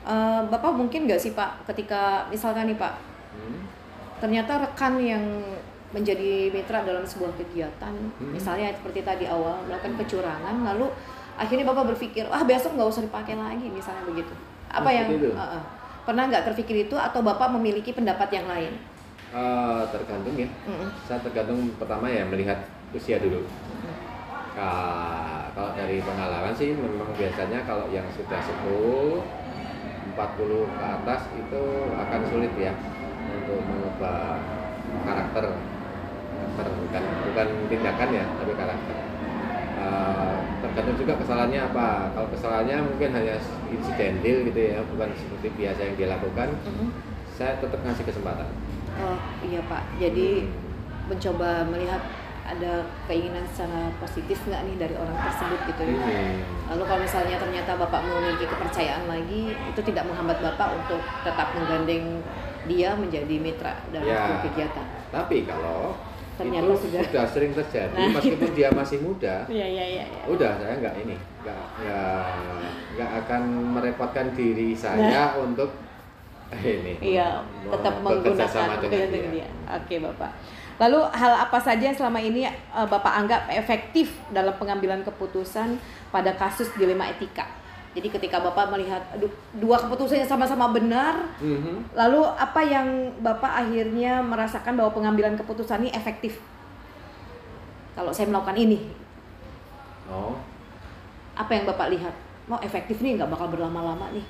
Eh, 0.00 0.40
bapak 0.48 0.72
mungkin 0.72 1.04
nggak 1.04 1.20
sih 1.20 1.36
pak 1.36 1.60
ketika 1.68 2.24
misalkan 2.26 2.64
nih 2.66 2.74
pak 2.74 2.96
Hmm. 3.30 3.62
ternyata 4.18 4.58
rekan 4.58 4.98
yang 4.98 5.22
menjadi 5.90 6.50
mitra 6.50 6.82
dalam 6.82 7.04
sebuah 7.04 7.30
kegiatan 7.36 7.94
Hmm. 8.16 8.32
misalnya 8.32 8.72
seperti 8.72 9.04
tadi 9.04 9.28
awal 9.28 9.60
melakukan 9.62 9.94
kecurangan 9.96 10.66
lalu 10.66 10.88
akhirnya 11.38 11.64
bapak 11.66 11.94
berpikir 11.94 12.24
ah 12.28 12.42
besok 12.42 12.74
nggak 12.74 12.88
usah 12.90 13.02
dipakai 13.04 13.34
lagi 13.36 13.66
misalnya 13.68 14.02
begitu 14.06 14.32
apa 14.70 14.88
yang 14.90 15.06
itu? 15.10 15.30
Eh, 15.30 15.40
eh. 15.58 15.62
pernah 16.06 16.24
nggak 16.30 16.44
terpikir 16.52 16.88
itu 16.88 16.96
atau 16.96 17.20
bapak 17.20 17.50
memiliki 17.54 17.92
pendapat 17.92 18.30
yang 18.32 18.46
lain 18.48 18.74
Eh, 19.30 19.82
tergantung 19.94 20.34
ya 20.34 20.50
Mm-mm. 20.66 20.90
saya 21.06 21.22
tergantung 21.22 21.70
pertama 21.78 22.10
ya 22.10 22.26
melihat 22.26 22.58
usia 22.90 23.22
dulu 23.22 23.46
Mm-mm. 23.46 23.94
Ka- 24.58 25.46
kalau 25.54 25.70
dari 25.78 26.02
pengalaman 26.02 26.50
sih 26.50 26.74
memang 26.74 27.14
biasanya 27.14 27.62
kalau 27.62 27.86
yang 27.94 28.02
sudah 28.10 28.40
sepuh 28.42 29.22
40 30.10 30.66
ke 30.66 30.84
atas 30.84 31.20
itu 31.38 31.62
akan 31.94 32.20
sulit 32.26 32.50
ya 32.58 32.74
untuk 33.30 33.62
mengubah 33.62 34.42
karakter 35.06 35.44
karakter 36.34 36.66
bukan 36.74 37.02
bukan 37.30 37.48
tindakan 37.70 38.08
ya 38.10 38.24
tapi 38.34 38.52
karakter 38.58 38.96
Eh, 39.80 40.39
tergantung 40.60 40.96
juga 40.96 41.12
kesalahannya 41.16 41.60
apa 41.64 41.88
kalau 42.12 42.28
kesalahannya 42.30 42.76
mungkin 42.84 43.10
hanya 43.10 43.34
insidental 43.66 44.36
gitu 44.44 44.60
ya 44.60 44.78
bukan 44.86 45.08
seperti 45.12 45.48
biasa 45.54 45.80
yang 45.82 45.94
dia 45.96 46.08
lakukan 46.10 46.48
Mm-mm. 46.62 46.88
saya 47.30 47.56
tetap 47.56 47.80
ngasih 47.80 48.04
kesempatan 48.04 48.48
oh 48.96 49.18
iya 49.42 49.60
pak 49.64 49.82
jadi 49.96 50.28
Hmm. 50.40 50.52
mencoba 51.08 51.66
melihat 51.66 51.98
ada 52.42 52.82
keinginan 53.04 53.42
secara 53.46 53.90
positif 53.96 54.38
nggak 54.44 54.62
nih 54.64 54.76
dari 54.76 54.94
orang 54.94 55.16
tersebut 55.16 55.60
gitu 55.66 55.82
ya 55.84 55.98
Hmm. 55.98 56.38
Lalu 56.70 56.82
kalau 56.84 57.00
misalnya 57.00 57.34
ternyata 57.34 57.74
Bapak 57.74 57.98
memiliki 58.00 58.46
kepercayaan 58.46 59.06
lagi, 59.06 59.42
itu 59.50 59.80
tidak 59.82 60.06
menghambat 60.06 60.38
Bapak 60.38 60.70
untuk 60.72 61.02
tetap 61.20 61.50
menggandeng 61.50 62.22
dia 62.64 62.94
menjadi 62.94 63.34
mitra 63.36 63.74
dalam 63.90 64.06
Ya. 64.06 64.38
kegiatan. 64.40 64.86
Tapi 65.10 65.42
kalau 65.42 65.98
Ternyata 66.40 66.64
itu 66.64 66.76
sudah. 66.88 67.00
sudah. 67.04 67.24
sering 67.28 67.52
terjadi, 67.52 67.94
Nah. 67.94 68.10
meskipun 68.16 68.50
dia 68.56 68.68
masih 68.72 68.98
muda, 69.04 69.44
Iya 69.44 69.66
iya 69.68 69.84
iya. 70.00 70.04
udah 70.24 70.50
saya 70.56 70.74
nggak 70.80 70.94
ini, 71.04 71.16
nggak 71.44 71.62
nggak 71.84 72.24
nggak 72.96 73.10
akan 73.24 73.42
merepotkan 73.76 74.26
diri 74.32 74.72
saya 74.72 75.36
untuk 75.36 75.70
ini. 76.50 76.98
Iya, 76.98 77.44
tetap 77.62 77.94
menggunakan 78.02 78.48
sama 78.48 78.74
dengan 78.82 79.06
dia. 79.12 79.30
dia. 79.44 79.48
Oke 79.70 80.02
Bapak. 80.02 80.32
Lalu 80.80 81.00
hal 81.12 81.32
apa 81.44 81.60
saja 81.60 81.92
yang 81.92 81.96
selama 81.96 82.18
ini 82.18 82.48
eh, 82.48 82.86
Bapak 82.88 83.12
anggap 83.20 83.52
efektif 83.52 84.16
dalam 84.32 84.56
pengambilan 84.56 85.04
keputusan 85.04 85.76
pada 86.08 86.32
kasus 86.34 86.72
dilema 86.74 87.04
etika? 87.06 87.59
Jadi 87.90 88.06
ketika 88.08 88.38
Bapak 88.38 88.70
melihat 88.70 89.02
aduh, 89.10 89.26
dua 89.52 89.74
keputusan 89.76 90.22
yang 90.22 90.30
sama-sama 90.30 90.70
benar, 90.70 91.26
Mhm. 91.36 91.90
Lalu 91.90 92.22
apa 92.22 92.60
yang 92.62 92.86
Bapak 93.18 93.66
akhirnya 93.66 94.22
merasakan 94.22 94.78
bahwa 94.78 94.94
pengambilan 94.94 95.34
keputusan 95.34 95.82
ini 95.82 95.90
efektif? 95.90 96.38
Kalau 97.92 98.10
saya 98.10 98.30
melakukan 98.30 98.54
ini, 98.56 98.78
Oh, 100.06 100.34
apa 101.34 101.50
yang 101.50 101.64
Bapak 101.64 101.90
lihat? 101.90 102.14
Mau 102.46 102.58
efektif 102.58 102.98
nih 102.98 103.14
nggak 103.14 103.30
bakal 103.30 103.46
berlama-lama 103.48 104.10
nih. 104.10 104.26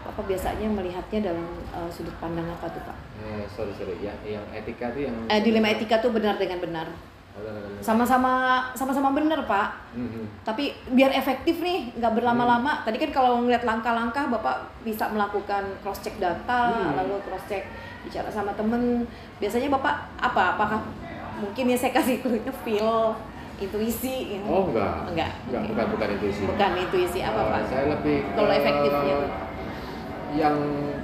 Bapak 0.00 0.24
biasanya 0.24 0.64
melihatnya 0.64 1.20
dalam 1.22 1.44
uh, 1.70 1.88
sudut 1.88 2.16
pandang 2.16 2.44
apa 2.46 2.64
tuh 2.66 2.80
Pak? 2.80 2.96
eh, 3.18 3.44
sorry 3.46 3.72
sorry, 3.74 3.98
ya 3.98 4.14
yang 4.22 4.40
etika 4.52 4.88
itu 4.88 5.04
yang 5.04 5.16
Eh, 5.28 5.40
dilema 5.42 5.68
etika 5.68 6.00
tuh 6.00 6.12
benar 6.12 6.36
dengan 6.36 6.60
benar. 6.60 6.86
Sama-sama 7.78 8.32
sama-sama 8.74 9.14
bener 9.14 9.38
pak. 9.44 9.70
Mhm. 9.94 10.42
Tapi 10.42 10.70
biar 10.90 11.10
efektif 11.10 11.58
nih, 11.58 11.94
nggak 11.94 12.12
berlama-lama. 12.12 12.82
Tadi 12.82 12.98
kan 12.98 13.10
kalau 13.12 13.40
ngeliat 13.40 13.62
langkah-langkah, 13.62 14.26
bapak 14.28 14.56
bisa 14.82 15.06
melakukan 15.08 15.62
cross 15.80 16.02
check 16.02 16.18
data, 16.18 16.74
Hmm. 16.74 16.98
lalu 16.98 17.22
cross 17.22 17.46
check 17.46 17.64
bicara 18.02 18.26
sama 18.28 18.50
temen. 18.52 19.06
Biasanya 19.38 19.70
bapak 19.70 19.94
apa? 20.18 20.58
Apakah 20.58 20.80
mungkin 21.38 21.70
ya 21.70 21.78
saya 21.78 21.94
kasih 21.94 22.18
clue 22.18 22.42
feel, 22.62 23.14
intuisi? 23.58 24.36
ya? 24.36 24.42
Oh 24.44 24.66
enggak. 24.66 25.06
Enggak. 25.08 25.30
Enggak, 25.46 25.62
Oke. 25.62 25.70
bukan 25.70 25.86
bukan 25.94 26.08
itu 26.12 26.26
sih. 26.32 26.44
Bukan 26.46 26.70
intuisi 26.76 27.20
apa 27.22 27.38
Eh, 27.38 27.46
pak? 27.48 27.60
Saya 27.68 27.84
lebih 27.94 28.18
Kalau 28.34 28.52
efektifnya 28.52 29.18
yang 30.34 30.56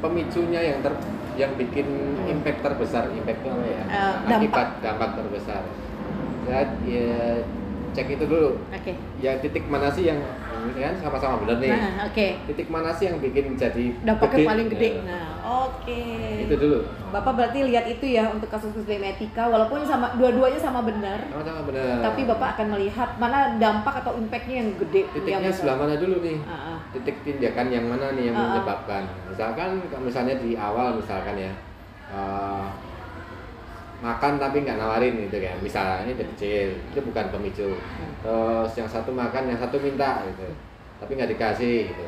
pemicunya 0.02 0.60
yang 0.60 0.78
ter 0.82 0.92
yang 1.34 1.50
bikin 1.54 1.86
Hmm. 2.14 2.30
impact 2.30 2.62
terbesar, 2.62 3.10
impact 3.10 3.42
itu 3.42 3.48
apa 3.48 3.66
ya? 3.66 3.82
Eh, 3.84 4.14
dampak. 4.24 4.38
Akibat 4.38 4.68
dampak 4.80 5.10
terbesar. 5.18 5.62
Saya 6.44 6.64
ya, 6.84 7.40
cek 7.94 8.08
itu 8.18 8.24
dulu. 8.26 8.50
Oke. 8.74 8.92
Ya 9.22 9.38
titik 9.38 9.64
mana 9.70 9.88
sih 9.88 10.10
yang 10.10 10.18
kan 10.74 10.96
sama-sama 10.98 11.44
benar 11.44 11.60
nih. 11.60 11.70
Nah, 11.70 12.08
oke. 12.08 12.28
Titik 12.50 12.68
mana 12.72 12.90
sih 12.90 13.06
yang 13.06 13.20
bikin 13.20 13.54
jadi 13.54 13.94
Dampaknya 14.02 14.48
paling 14.48 14.68
gede. 14.72 14.90
Ya, 14.90 15.02
Nah, 15.04 15.26
oke. 15.68 16.02
Itu 16.48 16.54
dulu. 16.56 16.78
Bapak 17.14 17.32
berarti 17.36 17.58
lihat 17.68 17.86
itu 17.86 18.06
ya 18.10 18.32
untuk 18.32 18.48
kasus-kasus 18.50 18.88
etika, 18.88 19.46
walaupun 19.46 19.86
sama 19.86 20.16
dua-duanya 20.18 20.58
sama 20.58 20.82
benar. 20.82 21.20
Sama-sama 21.30 21.62
benar. 21.68 22.02
Tapi 22.02 22.20
bapak 22.26 22.48
akan 22.58 22.66
melihat 22.74 23.08
mana 23.20 23.54
dampak 23.60 24.02
atau 24.02 24.18
impactnya 24.18 24.56
yang 24.64 24.68
gede. 24.82 25.00
yang 25.04 25.12
titiknya 25.14 25.50
besar. 25.52 25.58
sebelah 25.60 25.76
mana 25.78 25.94
dulu 26.00 26.16
nih? 26.24 26.38
Ah. 26.48 26.74
titik 26.94 27.16
tindakan 27.26 27.66
yang 27.74 27.86
mana 27.90 28.14
nih 28.14 28.30
yang 28.30 28.36
ah. 28.38 28.42
menyebabkan 28.54 29.02
misalkan 29.26 29.82
misalnya 29.98 30.34
di 30.38 30.54
awal 30.54 30.94
misalkan 30.94 31.34
ya 31.34 31.52
eh, 32.14 32.66
makan 34.00 34.36
tapi 34.36 34.62
nggak 34.62 34.78
nawarin 34.78 35.14
gitu 35.26 35.36
kan. 35.38 35.56
Misalnya 35.60 36.02
ini 36.02 36.10
udah 36.14 36.26
kecil 36.34 36.68
itu 36.90 37.00
bukan 37.02 37.26
pemicu. 37.30 37.68
Terus 38.20 38.70
yang 38.74 38.88
satu 38.88 39.10
makan 39.10 39.42
yang 39.46 39.58
satu 39.58 39.76
minta 39.78 40.24
gitu. 40.26 40.48
Tapi 40.98 41.10
nggak 41.14 41.30
dikasih 41.34 41.90
gitu. 41.90 42.04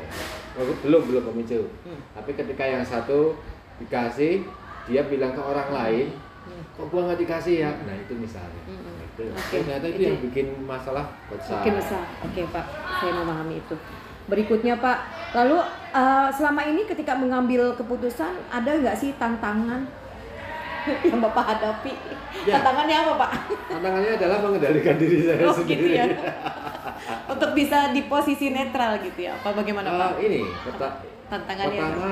Belum 0.83 1.01
belum 1.05 1.23
pemicu. 1.31 1.61
Hmm. 1.85 2.01
tapi 2.11 2.33
ketika 2.33 2.65
yang 2.65 2.81
satu 2.81 3.37
dikasih 3.77 4.41
dia 4.85 5.05
bilang 5.05 5.31
ke 5.31 5.39
orang 5.39 5.69
lain 5.69 6.07
Hmm. 6.47 6.63
kok 6.73 6.87
gua 6.87 7.11
nggak 7.11 7.19
dikasih 7.19 7.55
ya? 7.59 7.71
Nah 7.83 7.91
itu 7.91 8.15
misalnya. 8.15 8.61
Hmm, 8.63 8.79
hmm. 8.79 9.03
itu 9.03 9.21
Oke, 9.27 9.55
ternyata 9.61 9.85
itu, 9.85 9.99
itu- 9.99 10.07
yang 10.07 10.19
bikin 10.23 10.47
masalah 10.63 11.11
besar 11.27 11.59
Oke 11.59 11.75
besar. 11.75 12.03
Oke 12.23 12.41
pak, 12.47 12.65
saya 12.97 13.11
memahami 13.13 13.59
itu. 13.59 13.75
Berikutnya 14.25 14.79
pak, 14.79 14.97
lalu 15.35 15.59
eh, 15.91 16.29
selama 16.31 16.63
ini 16.63 16.87
ketika 16.87 17.13
mengambil 17.13 17.75
keputusan 17.75 18.31
ada 18.47 18.71
nggak 18.73 18.95
sih 18.95 19.11
tantangan 19.15 19.91
yang 21.09 21.19
bapak 21.21 21.43
hadapi? 21.47 21.91
Ya. 22.43 22.53
Tantangannya 22.55 22.95
apa 22.97 23.13
pak? 23.17 23.31
tantangannya 23.67 24.11
adalah 24.15 24.37
mengendalikan 24.39 24.95
diri 24.95 25.17
saya 25.21 25.41
Oh 25.41 25.53
sendiri 25.53 25.85
gitu 25.85 25.95
ya. 25.95 26.05
Untuk 27.27 27.51
bisa 27.53 27.91
di 27.91 28.01
posisi 28.05 28.49
netral 28.49 28.99
gitu 28.99 29.19
ya? 29.21 29.35
Apa 29.35 29.53
bagaimana 29.53 29.87
Eh, 29.87 29.97
pak? 29.97 30.11
ini 30.21 30.41
peta- 30.63 30.97
Tantangannya? 31.27 31.75
pertama 31.75 32.11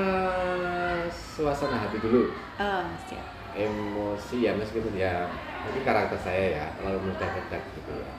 suasana 1.08 1.76
hati 1.78 1.96
dulu 1.98 2.28
Ah, 2.56 2.84
siap. 3.02 3.24
emosi 3.52 4.36
ya 4.42 4.52
meskipun 4.52 4.92
ya 4.92 5.24
mungkin 5.62 5.82
karakter 5.82 6.18
saya 6.18 6.44
ya 6.52 6.64
terlalu 6.74 7.08
mudah 7.08 7.24
meledak 7.26 7.62
gitu 7.72 7.92
ya 7.96 8.12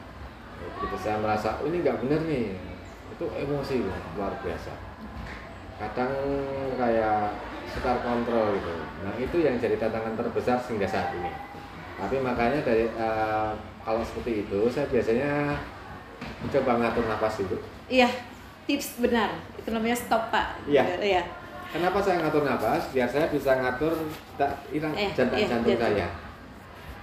begitu 0.74 0.98
saya 0.98 1.18
merasa 1.18 1.62
"Oh, 1.62 1.66
ini 1.66 1.80
nggak 1.80 2.02
benar 2.02 2.22
nih 2.26 2.58
itu 3.08 3.26
emosi 3.30 3.86
loh, 3.86 3.98
luar 4.14 4.34
biasa 4.42 4.74
kadang 5.78 6.10
kayak 6.74 7.38
setar 7.78 8.02
kontrol 8.02 8.58
gitu 8.58 8.74
nah 9.06 9.14
itu 9.16 9.38
yang 9.40 9.56
jadi 9.56 9.78
tantangan 9.78 10.18
terbesar 10.18 10.58
hingga 10.66 10.86
saat 10.86 11.14
ini 11.14 11.30
tapi 11.96 12.18
makanya 12.20 12.60
dari 12.62 12.90
eh, 12.90 13.52
kalau 13.82 14.02
seperti 14.02 14.44
itu 14.44 14.60
saya 14.68 14.90
biasanya 14.90 15.56
coba 16.50 16.72
ngatur 16.78 17.06
nafas 17.06 17.38
dulu 17.40 17.58
Iya, 17.88 18.12
tips 18.68 19.00
benar. 19.00 19.32
Itu 19.56 19.72
namanya 19.72 19.96
stop 19.96 20.28
pak. 20.28 20.60
Iya. 20.68 20.84
Iya. 21.00 21.24
Kenapa 21.72 22.04
saya 22.04 22.20
ngatur 22.20 22.44
nafas? 22.44 22.92
Biar 22.92 23.08
saya 23.08 23.32
bisa 23.32 23.56
ngatur 23.56 23.96
tak 24.36 24.60
hilang 24.68 24.92
Eh, 24.92 25.08
jantung 25.16 25.40
iya, 25.40 25.48
jantung 25.48 25.72
jantung. 25.72 25.96
saya. 25.96 26.08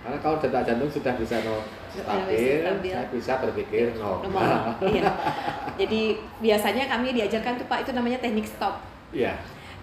Karena 0.05 0.19
kalau 0.21 0.37
detak 0.37 0.63
jantung 0.69 0.91
sudah 0.93 1.17
bisa 1.17 1.41
no, 1.41 1.65
stabil, 1.89 2.61
stabil. 2.61 2.93
saya 2.93 3.09
bisa 3.09 3.33
berpikir 3.41 3.97
Normal. 3.97 4.29
normal. 4.29 4.53
iya. 4.93 5.09
Jadi 5.81 6.03
biasanya 6.45 6.85
kami 6.85 7.17
diajarkan 7.17 7.57
tuh 7.57 7.65
Pak 7.65 7.89
itu 7.89 7.91
namanya 7.97 8.21
teknik 8.21 8.45
stop. 8.45 8.85
Iya. 9.09 9.33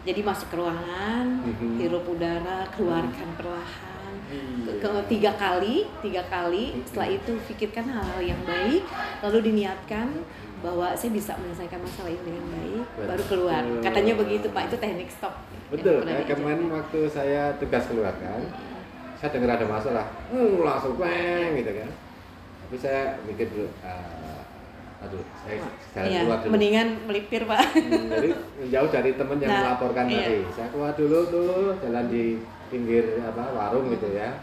Jadi 0.01 0.21
masuk 0.25 0.47
ke 0.49 0.55
ruangan, 0.57 1.25
Mhm. 1.45 1.77
hirup 1.77 2.05
udara, 2.09 2.65
keluarkan 2.73 3.29
perlahan. 3.37 3.89
Ke, 4.63 4.71
Iya. 4.71 4.81
ke- 4.81 5.05
tiga 5.11 5.31
kali, 5.35 5.85
tiga 6.01 6.23
kali. 6.25 6.73
Mhm. 6.73 6.87
Setelah 6.87 7.09
itu 7.11 7.31
pikirkan 7.51 7.85
hal-hal 7.85 8.21
yang 8.23 8.41
baik, 8.47 8.81
lalu 9.21 9.37
diniatkan 9.51 10.07
bahwa 10.61 10.93
saya 10.93 11.11
bisa 11.11 11.33
menyelesaikan 11.41 11.81
masalah 11.81 12.13
ini 12.13 12.21
dengan 12.21 12.45
baik, 12.53 12.85
baru 13.09 13.23
keluar. 13.25 13.61
Betul. 13.65 13.81
Katanya 13.81 14.13
begitu 14.13 14.47
Pak, 14.53 14.63
itu 14.69 14.75
teknik 14.77 15.09
stop. 15.09 15.33
Betul. 15.73 16.03
diajarkan. 16.05 16.37
kemarin 16.37 16.67
waktu 16.69 16.99
saya 17.09 17.41
tugas 17.57 17.83
keluar 17.87 18.13
kan, 18.19 18.41
saya 19.17 19.29
dengar 19.33 19.55
ada 19.57 19.65
masalah, 19.65 20.05
hmm, 20.29 20.61
langsung 20.61 20.99
peng 20.99 21.55
gitu 21.57 21.71
kan. 21.77 21.89
Tapi 22.67 22.75
saya 22.77 23.01
mikir 23.25 23.47
dulu, 23.51 23.67
ah, 23.81 24.20
aduh, 25.01 25.23
saya 25.41 25.57
jalan 25.91 26.07
Iya, 26.07 26.19
keluar 26.21 26.37
dulu. 26.39 26.51
mendingan 26.53 26.87
melipir 27.03 27.41
Pak. 27.43 27.61
Hmm, 27.73 28.05
jadi 28.07 28.29
jauh 28.73 28.89
dari 28.89 29.11
teman 29.13 29.37
yang 29.37 29.49
Nah, 29.49 29.61
melaporkan 29.65 30.05
iya. 30.05 30.21
tadi. 30.21 30.39
Saya 30.51 30.67
keluar 30.69 30.93
dulu 30.93 31.19
tuh 31.25 31.49
jalan 31.81 32.05
di 32.07 32.25
pinggir 32.67 33.03
apa 33.19 33.43
warung 33.51 33.89
gitu 33.89 34.07
ya, 34.11 34.37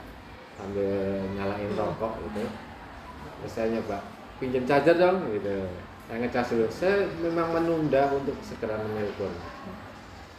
sambil 0.55 0.91
nyalain 1.33 1.71
rokok 1.73 2.13
gitu. 2.27 2.43
Terus 3.39 3.53
saya 3.55 3.67
nyoba 3.71 3.99
pinjam 4.37 4.65
charger 4.65 4.97
dong 4.97 5.17
gitu. 5.31 5.57
Saya 6.05 6.17
ngecas 6.19 6.47
dulu. 6.51 6.67
Saya 6.69 6.97
memang 7.21 7.49
menunda 7.53 8.03
untuk 8.11 8.35
segera 8.43 8.77
menelpon. 8.77 9.31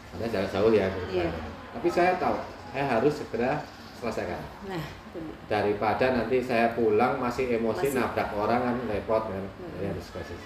Karena 0.10 0.26
jarak 0.28 0.52
jauh 0.52 0.72
ya. 0.72 0.88
gitu. 0.90 1.24
Iya. 1.24 1.32
Tapi 1.72 1.88
saya 1.88 2.12
tahu 2.18 2.36
saya 2.70 2.86
harus 2.86 3.14
segera 3.16 3.64
selesaikan. 3.96 4.42
Nah. 4.66 4.84
Daripada 5.46 6.06
nanti 6.12 6.38
saya 6.40 6.72
pulang 6.72 7.18
masih 7.18 7.56
emosi 7.56 7.90
Masih. 7.90 7.98
nabrak 7.98 8.30
orang 8.32 8.60
kan 8.62 8.76
repot 8.86 9.24
kan. 9.26 9.44
Hmm. 9.44 9.72
Saya 9.74 9.88
harus 9.90 10.06
selesai. 10.06 10.38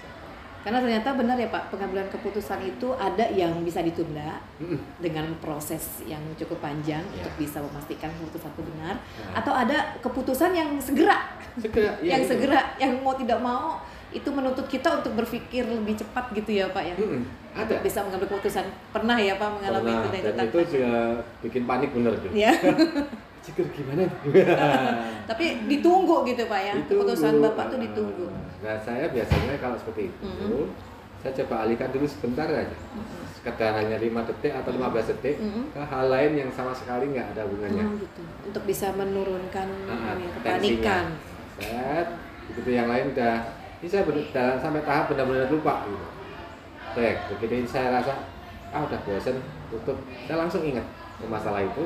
Karena 0.64 0.80
ternyata 0.80 1.12
benar 1.12 1.36
ya 1.36 1.52
Pak, 1.52 1.68
pengambilan 1.68 2.08
keputusan 2.08 2.56
itu 2.64 2.88
ada 2.96 3.28
yang 3.28 3.52
bisa 3.60 3.84
ditunda 3.84 4.40
Mm-mm. 4.56 4.80
dengan 4.96 5.28
proses 5.36 6.00
yang 6.02 6.24
cukup 6.34 6.56
panjang 6.58 7.04
Ya. 7.04 7.20
untuk 7.20 7.36
bisa 7.36 7.60
memastikan 7.60 8.08
keputusan 8.10 8.48
itu 8.48 8.62
benar, 8.72 8.96
Nah. 8.96 9.44
atau 9.44 9.52
ada 9.52 9.92
keputusan 10.00 10.56
yang 10.56 10.72
segera, 10.80 11.36
Segera, 11.54 11.92
iya, 12.00 12.16
yang 12.16 12.24
itu. 12.24 12.32
segera, 12.32 12.72
yang 12.80 12.96
mau 12.98 13.12
tidak 13.12 13.36
mau 13.38 13.76
itu 14.08 14.24
menuntut 14.26 14.64
kita 14.64 14.88
untuk 14.94 15.12
berfikir 15.12 15.68
lebih 15.68 16.00
cepat 16.00 16.32
gitu 16.32 16.56
ya 16.56 16.72
Pak 16.72 16.80
ya, 16.82 16.96
Mm-mm, 16.96 17.22
ada 17.52 17.74
bisa 17.84 18.00
mengambil 18.00 18.32
keputusan. 18.32 18.64
Pernah 18.88 19.20
ya 19.20 19.36
Pak 19.36 19.48
mengalami 19.52 19.84
pernah 19.84 20.00
itu 20.00 20.08
dan 20.08 20.16
itu 20.16 20.32
dan 20.32 20.46
itu 20.48 20.58
juga 20.72 20.92
bikin 21.44 21.62
panik 21.68 21.90
bener 21.92 22.12
tuh 22.16 22.32
Ya, 22.32 22.56
Cikir 23.44 23.68
gimana 23.70 24.08
tapi 25.30 25.68
ditunggu 25.68 26.24
gitu 26.24 26.48
Pak 26.48 26.60
ya, 26.60 26.72
Ditunggu. 26.80 27.04
keputusan 27.04 27.44
Bapak 27.44 27.64
tuh 27.68 27.78
ditunggu. 27.78 28.26
nah 28.64 28.76
saya 28.80 29.04
biasanya 29.08 29.60
kalau 29.60 29.76
seperti 29.76 30.08
itu 30.08 30.24
Mhm. 30.24 30.72
saya 31.20 31.32
coba 31.40 31.54
alihkan 31.62 31.88
dulu 31.88 32.04
sebentar 32.04 32.44
aja 32.44 32.76
sekedar 33.34 33.76
hanya 33.76 33.96
5 33.96 34.24
detik 34.24 34.52
atau 34.54 34.72
15 34.72 35.04
detik 35.10 35.36
Mhm. 35.36 35.62
ke 35.70 35.80
hal 35.82 36.04
lain 36.08 36.32
yang 36.34 36.50
sama 36.50 36.72
sekali 36.72 37.12
nggak 37.12 37.36
ada 37.36 37.44
hubungannya 37.44 37.84
Oh, 37.84 37.96
gitu. 37.96 38.20
Untuk 38.44 38.62
bisa 38.64 38.88
menurunkan 38.92 39.68
Ah, 39.84 40.16
ya, 40.16 40.28
tensinya. 40.32 40.32
kepanikan. 40.40 41.04
Set, 41.54 42.06
begitu 42.48 42.70
yang 42.72 42.88
lain 42.88 43.12
udah 43.12 43.34
ini 43.78 43.88
saya 43.88 44.02
dalam 44.30 44.56
sampai 44.58 44.80
tahap 44.82 45.12
benar-benar 45.12 45.48
lupa 45.48 45.84
gitu 45.84 46.06
Dek, 46.94 47.16
begitu 47.36 47.68
saya 47.68 47.92
rasa 47.92 48.14
ah 48.70 48.80
udah 48.80 49.00
bosen 49.02 49.36
tutup 49.68 49.98
saya 50.24 50.36
langsung 50.38 50.62
ingat 50.62 50.82
masalah 51.24 51.60
itu 51.60 51.84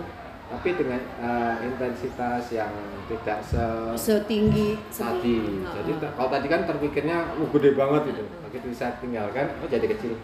tapi 0.49 0.69
dengan 0.73 0.97
eh, 0.97 1.55
intensitas 1.63 2.49
yang 2.51 2.73
tidak 3.05 3.39
se 3.43 3.61
Setinggi 3.95 4.81
tadi. 4.87 5.61
jadi 5.63 5.91
ta- 5.99 6.13
kalau 6.13 6.29
tadi 6.29 6.47
kan 6.47 6.65
terpikirnya 6.65 7.17
uh, 7.33 7.49
gede 7.51 7.71
banget 7.73 8.03
itu 8.11 8.25
begitu 8.43 8.67
saya 8.73 8.97
tinggalkan 8.97 9.45
oh 9.59 9.69
jadi 9.69 9.85
kecil. 9.87 10.17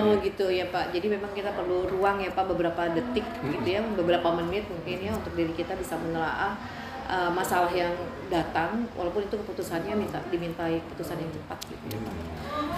Oh 0.00 0.16
gitu 0.18 0.48
ya 0.48 0.64
Pak. 0.66 0.90
Jadi 0.90 1.06
memang 1.10 1.28
kita 1.30 1.52
perlu 1.52 1.84
ruang 1.86 2.16
ya 2.18 2.28
Pak 2.30 2.44
beberapa 2.46 2.88
detik 2.88 3.24
gitu 3.42 3.68
ya, 3.70 3.84
beberapa 3.94 4.32
menit 4.34 4.64
mungkin 4.66 4.96
ya 4.98 5.12
untuk 5.12 5.32
diri 5.32 5.52
kita 5.52 5.72
bisa 5.74 5.92
menelaah 5.94 6.56
uh, 7.06 7.28
masalah 7.30 7.68
yang 7.68 7.92
datang 8.26 8.88
walaupun 8.92 9.22
itu 9.22 9.36
keputusannya 9.36 9.92
minta 9.94 10.18
dimintai 10.26 10.80
keputusan 10.82 11.16
yang 11.16 11.30
cepat 11.30 11.58
gitu 11.66 11.84
ya 11.92 11.98
Pak. 12.00 12.14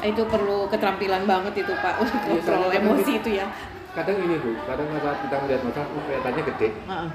Itu 0.04 0.22
perlu 0.26 0.66
keterampilan 0.66 1.22
banget 1.24 1.62
itu 1.62 1.72
Pak 1.72 1.94
untuk 2.02 2.18
Iya, 2.18 2.30
kontrol 2.36 2.68
kan 2.68 2.80
emosi 2.80 3.12
itu 3.16 3.30
ya. 3.34 3.46
Kadang 3.98 4.16
ini 4.20 4.34
bu 4.36 4.50
kadang 4.62 4.86
saat 4.96 5.18
kita 5.20 5.36
melihat 5.40 5.60
oh, 5.60 5.72
kelihatannya 6.00 6.42
gede 6.46 6.68
Heeh. 6.80 7.08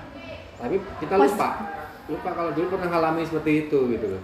tapi 0.56 0.76
kita 1.00 1.14
Pas- 1.16 1.28
lupa 1.30 1.50
lupa 2.04 2.30
kalau 2.30 2.52
dulu 2.52 2.68
pernah 2.70 2.90
alami 2.94 3.24
seperti 3.24 3.52
itu 3.64 3.80
gitu 3.90 4.06
loh 4.10 4.24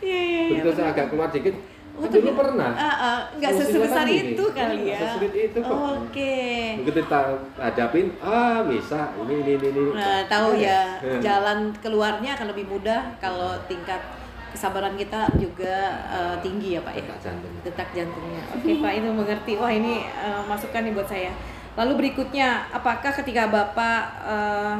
Iya 0.00 0.20
iya 0.20 0.40
iya. 0.40 0.50
begitu 0.52 0.68
saya 0.72 0.90
agak 0.90 1.06
keluar 1.08 1.28
dikit 1.28 1.54
Oh, 1.90 2.06
kan 2.06 2.10
dulu 2.12 2.22
tapi- 2.24 2.38
pernah 2.38 2.70
Ah, 2.72 2.86
ah, 2.96 3.18
nggak 3.34 3.52
sesebesar 3.52 3.98
kan 3.98 4.08
gini. 4.08 4.32
itu 4.32 4.44
kali 4.48 4.78
ya. 4.88 4.98
sesulit 5.04 5.32
itu 5.34 5.58
kok. 5.60 5.74
Oke. 5.74 6.36
begitu 6.78 7.00
kita 7.02 7.20
hadapin 7.56 8.06
ah 8.16 8.62
bisa 8.64 9.00
ini 9.20 9.34
ini 9.36 9.52
ini, 9.58 9.68
ini. 9.68 9.82
Nah, 9.92 10.22
tahu 10.24 10.54
ya 10.56 10.96
Hmm. 10.96 11.20
jalan 11.20 11.58
keluarnya 11.76 12.30
akan 12.32 12.46
lebih 12.48 12.66
mudah 12.68 13.04
kalau 13.18 13.52
tingkat 13.66 14.00
kesabaran 14.48 14.94
kita 14.94 15.28
juga 15.36 15.76
uh, 16.08 16.34
tinggi 16.38 16.74
ya 16.74 16.80
Pak 16.80 16.94
ya. 16.94 17.02
Detak 17.04 17.20
jantung. 17.20 17.52
Detak 17.60 17.88
jantungnya. 17.92 18.42
Oke 18.48 18.72
Pak, 18.76 18.92
itu 18.94 19.08
mengerti. 19.12 19.52
Wah 19.54 19.70
ini 19.70 19.94
uh, 20.16 20.42
masukan 20.42 20.80
nih 20.80 20.92
buat 20.92 21.06
saya. 21.06 21.30
Lalu 21.78 21.92
berikutnya, 22.06 22.66
apakah 22.74 23.14
ketika 23.14 23.46
Bapak 23.46 24.02
uh, 24.26 24.76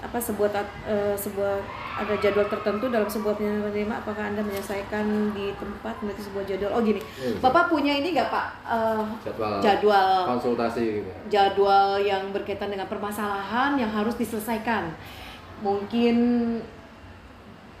apa 0.00 0.16
sebuah 0.16 0.48
uh, 0.88 1.12
sebuah 1.12 1.60
ada 2.00 2.16
jadwal 2.16 2.48
tertentu 2.48 2.88
dalam 2.88 3.04
sebuah 3.04 3.36
penerima 3.36 4.00
apakah 4.00 4.32
anda 4.32 4.40
menyelesaikan 4.40 5.36
di 5.36 5.52
tempat 5.60 6.00
memiliki 6.00 6.24
sebuah 6.24 6.44
jadwal 6.48 6.72
oh 6.72 6.80
gini 6.80 7.00
hmm. 7.04 7.44
bapak 7.44 7.68
punya 7.68 7.92
ini 8.00 8.16
nggak 8.16 8.32
pak 8.32 8.48
uh, 8.64 9.04
jadwal 9.20 9.60
jadwal 9.60 10.16
konsultasi 10.24 11.04
gitu. 11.04 11.10
jadwal 11.28 12.00
yang 12.00 12.32
berkaitan 12.32 12.72
dengan 12.72 12.88
permasalahan 12.88 13.76
yang 13.76 13.92
harus 13.92 14.16
diselesaikan 14.16 14.88
mungkin 15.60 16.16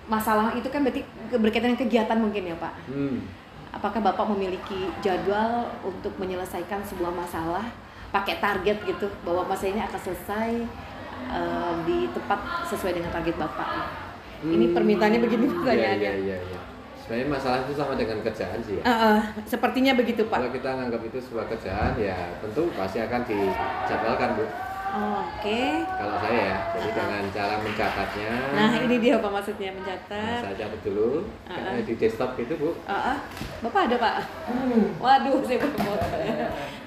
masalah 0.04 0.52
itu 0.52 0.68
kan 0.68 0.84
berarti 0.84 1.00
berkaitan 1.40 1.72
dengan 1.72 1.82
kegiatan 1.88 2.18
mungkin 2.20 2.52
ya 2.52 2.56
pak 2.60 2.74
hmm. 2.92 3.18
Apakah 3.70 4.00
bapak 4.02 4.26
memiliki 4.34 4.90
jadwal 4.98 5.70
untuk 5.86 6.10
menyelesaikan 6.18 6.82
sebuah 6.82 7.14
masalah 7.14 7.64
pakai 8.10 8.42
target 8.42 8.82
gitu 8.82 9.06
bahwa 9.22 9.46
masa 9.46 9.70
ini 9.70 9.78
akan 9.78 10.00
selesai 10.02 10.50
uh, 11.30 11.72
di 11.86 12.10
tepat 12.10 12.66
sesuai 12.66 12.98
dengan 12.98 13.10
target 13.14 13.38
bapak 13.38 13.70
hmm. 14.42 14.50
ini 14.50 14.64
permintaannya 14.74 15.20
begini 15.22 15.46
iya, 15.46 15.54
pertanyaannya 15.54 16.12
iya, 16.18 16.26
iya, 16.26 16.38
iya. 16.42 16.60
sebenarnya 16.98 17.26
masalah 17.30 17.58
itu 17.62 17.72
sama 17.78 17.94
dengan 17.94 18.18
kerjaan 18.26 18.58
sih 18.66 18.74
ya. 18.78 18.82
uh, 18.82 18.90
uh, 18.90 19.18
sepertinya 19.46 19.94
begitu 19.94 20.26
pak 20.26 20.42
kalau 20.42 20.50
kita 20.50 20.68
anggap 20.74 21.02
itu 21.06 21.18
sebuah 21.22 21.46
kerjaan 21.46 21.92
ya 22.02 22.18
tentu 22.42 22.62
pasti 22.74 22.98
akan 22.98 23.20
dijadwalkan 23.22 24.28
bu 24.34 24.44
Oh, 24.90 25.22
Oke. 25.22 25.46
Okay. 25.46 25.70
Kalau 25.86 26.16
saya 26.18 26.34
ya, 26.34 26.56
jadi 26.74 26.82
uh 26.82 26.90
-huh. 26.90 26.98
dengan 26.98 27.24
cara 27.30 27.54
mencatatnya. 27.62 28.32
Nah 28.58 28.70
ini 28.82 28.94
dia 28.98 29.12
apa 29.22 29.28
maksudnya 29.30 29.70
mencatat? 29.70 30.18
Nah, 30.18 30.42
saya 30.42 30.54
catat 30.58 30.80
dulu, 30.82 31.30
uh 31.46 31.52
-huh. 31.54 31.78
di 31.86 31.94
desktop 31.94 32.34
gitu 32.34 32.52
bu. 32.58 32.70
Uh 32.74 32.90
-huh. 32.90 33.16
Bapak 33.62 33.80
ada 33.86 33.96
pak? 34.02 34.14
Hmm. 34.50 34.84
Waduh, 34.98 35.46
saya 35.46 35.58
belum 35.62 35.78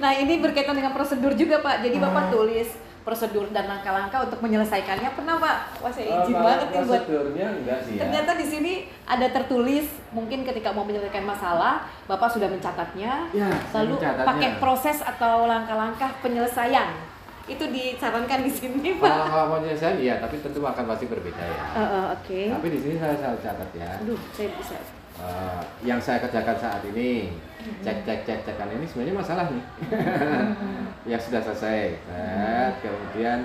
Nah 0.03 0.11
ini 0.19 0.33
berkaitan 0.43 0.75
dengan 0.75 0.91
prosedur 0.91 1.31
juga 1.31 1.63
pak. 1.63 1.79
Jadi 1.79 1.95
bapak 1.95 2.27
tulis 2.27 2.69
prosedur 3.03 3.51
dan 3.51 3.67
langkah-langkah 3.67 4.31
untuk 4.31 4.39
menyelesaikannya 4.39 5.11
pernah 5.15 5.35
pak? 5.39 5.57
Wah 5.83 5.91
saya 5.91 6.23
izin 6.23 6.35
uh, 6.35 6.43
banget 6.43 6.67
nih 6.71 6.83
buat. 6.83 7.01
Prosedurnya 7.07 7.47
enggak 7.55 7.79
sih 7.87 7.93
ya. 7.95 8.01
Ternyata 8.03 8.31
di 8.35 8.45
sini 8.47 8.73
ada 9.07 9.27
tertulis 9.31 9.87
mungkin 10.15 10.47
ketika 10.47 10.75
mau 10.75 10.87
menyelesaikan 10.87 11.23
masalah, 11.23 11.87
bapak 12.07 12.31
sudah 12.31 12.47
mencatatnya, 12.47 13.31
ya, 13.31 13.47
lalu 13.75 13.95
pakai 13.99 14.59
proses 14.59 15.03
atau 15.03 15.47
langkah-langkah 15.47 16.15
penyelesaian 16.23 17.12
itu 17.43 17.65
disarankan 17.75 18.39
di 18.47 18.51
sini 18.51 18.89
pak. 19.03 19.27
kalau 19.27 19.59
penyelesaian 19.59 19.99
iya 19.99 20.15
tapi 20.23 20.39
tentu 20.39 20.63
akan 20.63 20.83
pasti 20.87 21.05
berbeda 21.11 21.43
ya. 21.43 21.63
Uh, 21.75 21.81
uh, 21.83 22.05
oke. 22.15 22.23
Okay. 22.23 22.47
tapi 22.47 22.67
di 22.71 22.79
sini 22.79 22.95
saya, 22.95 23.15
saya 23.19 23.35
catat 23.43 23.69
ya. 23.75 23.91
Aduh 23.99 24.19
saya 24.31 24.47
bisa. 24.55 24.77
Uh, 25.13 25.61
yang 25.85 25.99
saya 26.01 26.17
kerjakan 26.25 26.57
saat 26.57 26.81
ini 26.89 27.37
cek 27.85 28.01
cek 28.01 28.19
cek 28.25 28.39
cekan 28.47 28.71
ini 28.71 28.85
sebenarnya 28.87 29.15
masalah 29.19 29.45
nih. 29.51 29.63
Mm-hmm. 29.91 30.83
yang 31.11 31.21
sudah 31.21 31.41
selesai. 31.43 31.99
Mm-hmm. 32.07 32.69
kemudian 32.79 33.39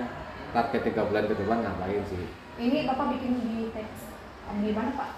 target 0.55 0.81
tiga 0.81 1.01
bulan 1.03 1.27
ke 1.27 1.35
depan 1.35 1.59
ngapain 1.59 2.03
sih? 2.07 2.25
Ini 2.55 2.87
bapak 2.87 3.19
bikin 3.19 3.31
di 3.35 3.67
teks 3.75 4.07
gimana 4.49 4.89
pak? 4.95 5.09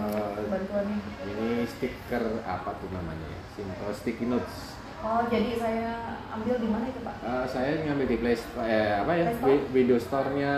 Uh, 0.00 0.48
bantuannya. 0.48 0.96
ini 1.28 1.62
stiker 1.68 2.24
apa 2.42 2.70
tuh 2.80 2.88
namanya? 2.88 3.36
Simple 3.54 3.92
sticky 3.92 4.26
notes 4.32 4.79
Oh, 5.00 5.22
jadi 5.32 5.56
saya 5.56 6.20
ambil 6.28 6.60
di 6.60 6.68
mana 6.68 6.84
itu, 6.92 7.00
Pak? 7.00 7.14
Uh, 7.24 7.44
saya 7.48 7.88
ngambil 7.88 8.06
di 8.06 8.16
Play 8.20 8.36
Store, 8.36 8.68
eh, 8.68 8.92
apa 9.00 9.12
ya? 9.16 9.24
Store? 9.32 9.60
Windows 9.72 10.04
Store-nya, 10.04 10.54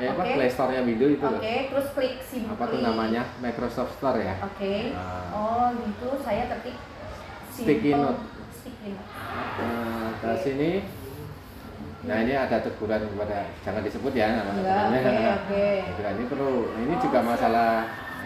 eh 0.00 0.08
okay. 0.08 0.12
apa 0.16 0.22
Play 0.32 0.48
Store-nya 0.48 0.80
Windows 0.80 1.12
itu 1.12 1.26
Oke, 1.28 1.36
okay. 1.44 1.58
terus 1.68 1.86
klik 1.92 2.14
simply. 2.24 2.52
Apa 2.56 2.64
tuh 2.72 2.80
namanya? 2.80 3.22
Microsoft 3.44 3.92
Store 4.00 4.16
ya? 4.16 4.40
Oke. 4.40 4.56
Okay. 4.56 4.78
Uh, 4.96 5.36
oh, 5.36 5.66
gitu. 5.76 6.08
Saya 6.24 6.48
ketik 6.48 6.76
Sticky 7.52 7.92
Note. 7.92 8.24
Sticky 8.56 8.88
Note. 8.96 9.08
Nah, 9.60 10.08
ke 10.16 10.30
sini 10.40 10.70
Nah 12.02 12.18
ini 12.18 12.34
ada 12.34 12.58
teguran 12.58 12.98
kepada 12.98 13.46
jangan 13.62 13.82
disebut 13.86 14.10
ya 14.10 14.34
nama 14.34 14.50
temannya. 14.58 14.98
Oke, 14.98 15.06
okay, 15.06 15.26
oke. 15.86 16.02
Okay. 16.02 16.10
ini 16.18 16.24
perlu. 16.26 16.54
Ini 16.74 16.94
oh, 16.98 17.00
juga 17.00 17.18
masalah 17.22 17.70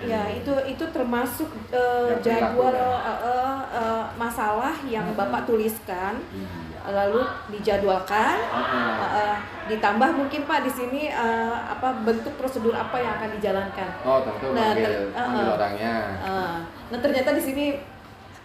Ya 0.05 0.29
itu 0.29 0.53
itu 0.69 0.85
termasuk 0.93 1.49
uh, 1.73 2.13
jadwal 2.21 2.75
uh, 2.75 3.01
uh, 3.01 3.61
uh, 3.73 4.05
masalah 4.21 4.77
yang 4.85 5.09
hmm. 5.09 5.17
bapak 5.17 5.49
tuliskan, 5.49 6.21
hmm. 6.21 6.85
lalu 6.85 7.25
dijadwalkan, 7.49 8.37
uh, 8.53 9.05
uh, 9.09 9.37
ditambah 9.73 10.11
mungkin 10.13 10.45
pak 10.45 10.69
di 10.69 10.73
sini 10.73 11.03
uh, 11.09 11.57
apa 11.73 12.05
bentuk 12.05 12.37
prosedur 12.37 12.77
apa 12.77 13.01
yang 13.01 13.13
akan 13.17 13.31
dijalankan. 13.41 13.91
Oh 14.05 14.21
tentu 14.21 14.53
nah, 14.53 14.77
manggil, 14.77 14.93
uh, 15.17 15.21
manggil 15.25 15.49
orangnya. 15.57 15.95
Uh, 16.21 16.57
nah 16.93 16.99
ternyata 17.01 17.33
di 17.33 17.43
sini 17.43 17.67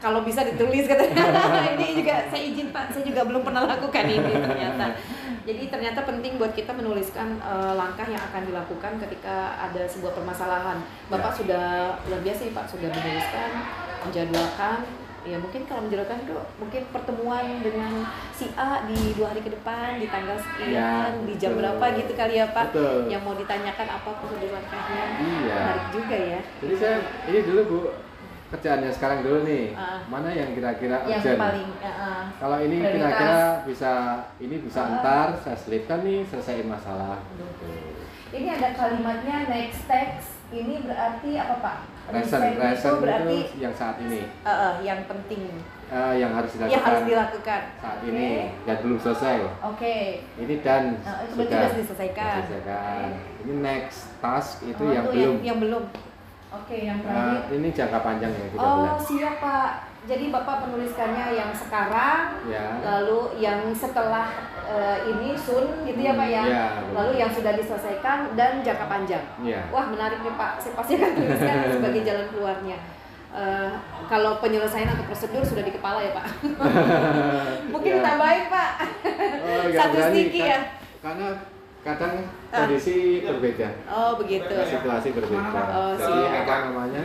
kalau 0.02 0.26
bisa 0.26 0.42
ditulis 0.42 0.90
katanya 0.90 1.30
ini 1.78 2.02
juga 2.02 2.26
saya 2.34 2.42
izin 2.42 2.74
pak 2.74 2.90
saya 2.90 3.06
juga 3.06 3.22
belum 3.22 3.46
pernah 3.46 3.70
lakukan 3.70 4.06
ini 4.10 4.34
ternyata 4.34 4.98
jadi 5.42 5.74
ternyata 5.74 6.06
penting 6.06 6.38
buat 6.38 6.54
kita 6.54 6.70
menuliskan 6.74 7.42
uh, 7.42 7.74
langkah 7.74 8.06
yang 8.06 8.22
akan 8.22 8.46
dilakukan 8.46 9.02
ketika 9.02 9.58
ada 9.58 9.84
sebuah 9.90 10.14
permasalahan. 10.14 10.78
Bapak 11.10 11.34
ya. 11.34 11.38
sudah 11.42 11.66
luar 12.06 12.22
biasa 12.22 12.42
ya 12.46 12.52
pak 12.54 12.66
sudah 12.70 12.90
menuliskan 12.90 13.50
menjadwalkan. 14.06 14.80
Ya 15.22 15.38
mungkin 15.38 15.70
kalau 15.70 15.86
menjadwalkan 15.86 16.26
itu 16.26 16.34
mungkin 16.58 16.82
pertemuan 16.90 17.46
dengan 17.62 18.02
si 18.34 18.50
A 18.58 18.90
di 18.90 19.14
dua 19.14 19.30
hari 19.30 19.46
ke 19.46 19.54
depan 19.54 20.02
di 20.02 20.10
tanggal 20.10 20.34
sekian 20.34 20.74
ya, 20.74 21.14
di 21.30 21.34
jam 21.38 21.54
berapa 21.54 21.86
gitu 21.94 22.12
kali 22.18 22.42
ya 22.42 22.50
pak? 22.50 22.74
Betul. 22.74 23.06
yang 23.06 23.22
mau 23.22 23.38
ditanyakan 23.38 23.88
apa 24.02 24.10
prosedur 24.18 24.50
langkahnya. 24.50 25.04
Iya. 25.22 25.58
menarik 25.62 25.88
juga 25.94 26.18
ya. 26.18 26.40
Jadi 26.66 26.74
saya 26.78 26.96
ini 27.30 27.40
dulu 27.46 27.62
bu 27.70 27.78
kerjaannya 28.52 28.92
sekarang 28.92 29.24
dulu 29.24 29.48
nih. 29.48 29.72
Uh, 29.72 30.04
mana 30.12 30.30
yang 30.36 30.52
kira-kira 30.52 31.08
urgent? 31.08 31.40
paling, 31.40 31.70
uh, 31.80 32.24
kalau 32.36 32.58
ini 32.60 32.78
kira-kira 32.84 33.64
bisa 33.64 33.92
ini 34.44 34.56
bisa 34.60 34.80
uh, 34.84 34.92
ntar 35.00 35.40
saya 35.40 35.56
selipkan 35.56 36.04
nih 36.04 36.28
selesaiin 36.28 36.68
masalah. 36.68 37.24
Ini 38.32 38.48
ada 38.60 38.70
kalimatnya 38.76 39.48
next 39.48 39.88
text. 39.88 40.40
Ini 40.52 40.84
berarti 40.84 41.40
apa 41.40 41.56
pak? 41.64 41.78
Recent 42.12 42.60
recent 42.60 43.00
itu 43.00 43.04
berarti 43.08 43.38
itu 43.40 43.58
yang 43.64 43.72
saat 43.72 43.96
ini. 44.04 44.28
Uh, 44.44 44.52
uh, 44.52 44.74
yang 44.84 45.00
penting. 45.08 45.48
Uh, 45.92 46.16
yang 46.16 46.32
harus 46.32 46.56
dilakukan 46.56 46.76
yang 46.76 46.84
harus 46.88 47.04
dilakukan 47.04 47.62
saat 47.84 47.98
okay. 48.00 48.12
ini 48.12 48.28
dan 48.68 48.78
belum 48.84 49.00
selesai. 49.00 49.36
Oke. 49.44 49.80
Okay. 49.80 50.04
ini 50.40 50.56
dan 50.60 50.84
uh, 51.08 51.24
itu 51.24 51.34
sudah. 51.40 51.72
diselesaikan. 51.72 52.36
Diselesaikan. 52.44 52.84
Okay. 52.84 53.44
ini 53.48 53.54
next 53.64 54.00
task 54.20 54.60
itu 54.68 54.84
oh, 54.84 54.92
yang, 54.92 55.06
belum. 55.08 55.36
yang 55.40 55.58
belum 55.60 55.84
Oke, 56.52 56.84
yang 56.84 57.00
terakhir. 57.00 57.48
Uh, 57.48 57.56
ini 57.56 57.68
jangka 57.72 58.00
panjang 58.04 58.32
ya 58.36 58.46
kita 58.52 58.60
Oh, 58.60 58.76
bulan. 58.84 59.00
siap 59.00 59.36
Pak. 59.40 59.72
Jadi 60.02 60.34
Bapak 60.34 60.66
menuliskannya 60.66 61.38
yang 61.38 61.54
sekarang, 61.54 62.42
ya. 62.50 62.82
lalu 62.82 63.38
yang 63.38 63.70
setelah 63.70 64.34
uh, 64.66 64.98
ini 65.06 65.38
sun 65.38 65.86
gitu 65.86 66.02
ya 66.02 66.18
Pak 66.18 66.26
ya. 66.28 66.44
ya 66.44 66.66
lalu 66.90 67.22
yang 67.22 67.30
sudah 67.30 67.54
diselesaikan 67.54 68.34
dan 68.34 68.66
jangka 68.66 68.90
panjang. 68.90 69.22
Ya. 69.46 69.62
Wah, 69.70 69.88
menarik 69.88 70.20
nih 70.26 70.34
Pak. 70.34 70.58
Saya 70.58 70.74
pasti 70.74 70.98
akan 70.98 71.12
tuliskan 71.16 71.56
sebagai 71.78 72.02
jalan 72.02 72.26
keluarnya. 72.34 72.78
Uh, 73.32 73.72
kalau 74.12 74.44
penyelesaian 74.44 74.92
atau 74.92 75.08
prosedur 75.08 75.40
sudah 75.46 75.64
di 75.64 75.72
kepala 75.72 76.04
ya 76.04 76.12
Pak. 76.12 76.26
Mungkin 77.72 77.94
ya. 77.96 78.04
tambahin 78.04 78.46
Pak. 78.52 78.72
Oh, 79.40 79.64
Satu 79.72 79.98
sticky 80.12 80.42
ya. 80.52 80.60
Karena 81.00 81.28
kadang. 81.88 82.41
Kondisi 82.52 83.24
berbeda. 83.24 83.70
Oh 83.88 84.12
begitu. 84.20 84.52
Situasi 84.52 85.10
berbeda. 85.16 85.62
Oh, 85.72 85.94
Jadi 85.96 86.22
apa 86.44 86.54
namanya? 86.68 87.04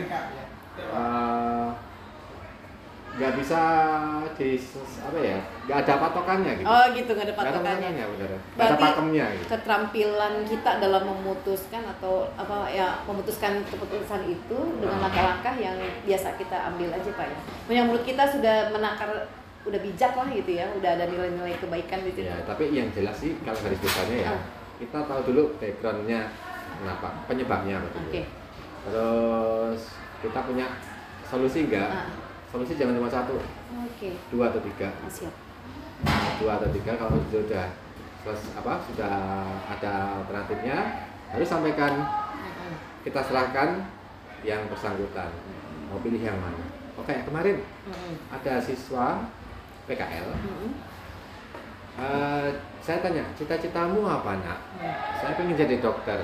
Uh, 0.91 1.71
nggak 3.17 3.33
bisa 3.33 3.61
di 4.37 4.61
apa 5.01 5.17
ya 5.17 5.41
nggak 5.65 5.77
ada 5.81 5.93
patokannya 6.05 6.51
gitu 6.61 6.69
oh 6.69 6.85
gitu 6.93 7.09
nggak 7.17 7.27
ada 7.33 7.35
patokannya 7.41 7.89
nggak 7.97 8.05
ada 8.05 8.13
benar 8.13 8.29
ada 8.61 8.77
pakemnya 8.77 9.25
gitu. 9.33 9.45
keterampilan 9.49 10.33
kita 10.45 10.71
dalam 10.77 11.03
memutuskan 11.09 11.81
atau 11.97 12.29
apa 12.37 12.69
ya 12.69 13.01
memutuskan 13.09 13.65
keputusan 13.73 14.21
itu 14.29 14.59
dengan 14.77 15.01
ah. 15.01 15.09
langkah-langkah 15.09 15.55
yang 15.57 15.77
biasa 16.05 16.37
kita 16.37 16.57
ambil 16.69 16.93
aja 16.93 17.09
pak 17.17 17.25
ya 17.25 17.37
yang 17.73 17.89
menurut 17.89 18.05
kita 18.05 18.21
sudah 18.29 18.69
menakar 18.69 19.09
udah 19.65 19.79
bijak 19.81 20.13
lah 20.13 20.29
gitu 20.29 20.51
ya 20.53 20.69
udah 20.77 20.89
ada 20.93 21.09
nilai-nilai 21.09 21.57
kebaikan 21.57 22.05
di 22.05 22.13
situ 22.13 22.29
ya 22.29 22.37
tapi 22.45 22.69
yang 22.69 22.93
jelas 22.93 23.17
sih 23.17 23.33
kalau 23.41 23.57
garis 23.65 23.81
besarnya 23.81 24.29
ya 24.29 24.33
uh 24.37 24.57
kita 24.77 24.99
tahu 25.09 25.21
dulu 25.33 25.43
backgroundnya 25.57 26.29
kenapa 26.77 27.25
penyebabnya 27.25 27.81
apa 27.81 27.89
okay. 28.05 28.25
terus 28.85 29.81
kita 30.21 30.39
punya 30.45 30.65
solusi 31.27 31.67
enggak 31.67 31.89
uh. 31.91 32.09
solusi 32.49 32.79
jangan 32.79 32.95
cuma 32.97 33.11
satu. 33.11 33.35
Okay. 33.91 34.15
dua 34.31 34.49
atau 34.49 34.61
tiga. 34.63 34.87
Oh, 35.03 35.11
siap. 35.11 35.33
dua 36.39 36.51
atau 36.61 36.69
tiga 36.71 36.95
kalau 36.95 37.19
sudah 37.27 37.67
apa 38.27 38.73
sudah 38.91 39.15
ada 39.67 39.93
alternatifnya 40.23 40.77
harus 41.35 41.47
sampaikan. 41.49 41.93
Uh 42.01 42.25
kita 43.07 43.23
serahkan 43.23 43.87
yang 44.43 44.67
bersangkutan. 44.67 45.31
Uh 45.31 45.91
mau 45.91 45.99
pilih 46.03 46.19
yang 46.19 46.39
mana? 46.39 46.63
Oke 46.95 47.13
kemarin 47.27 47.63
uh 47.91 48.13
ada 48.31 48.61
siswa 48.63 49.27
PKL 49.89 50.27
uh 50.31 50.95
Uh, 51.97 52.53
saya 52.87 53.03
tanya 53.03 53.19
cita-citamu 53.35 54.07
apa 54.07 54.39
nak? 54.39 54.63
Hmm. 54.79 54.95
saya 55.19 55.35
pengen 55.35 55.59
jadi 55.59 55.83
dokter. 55.83 56.23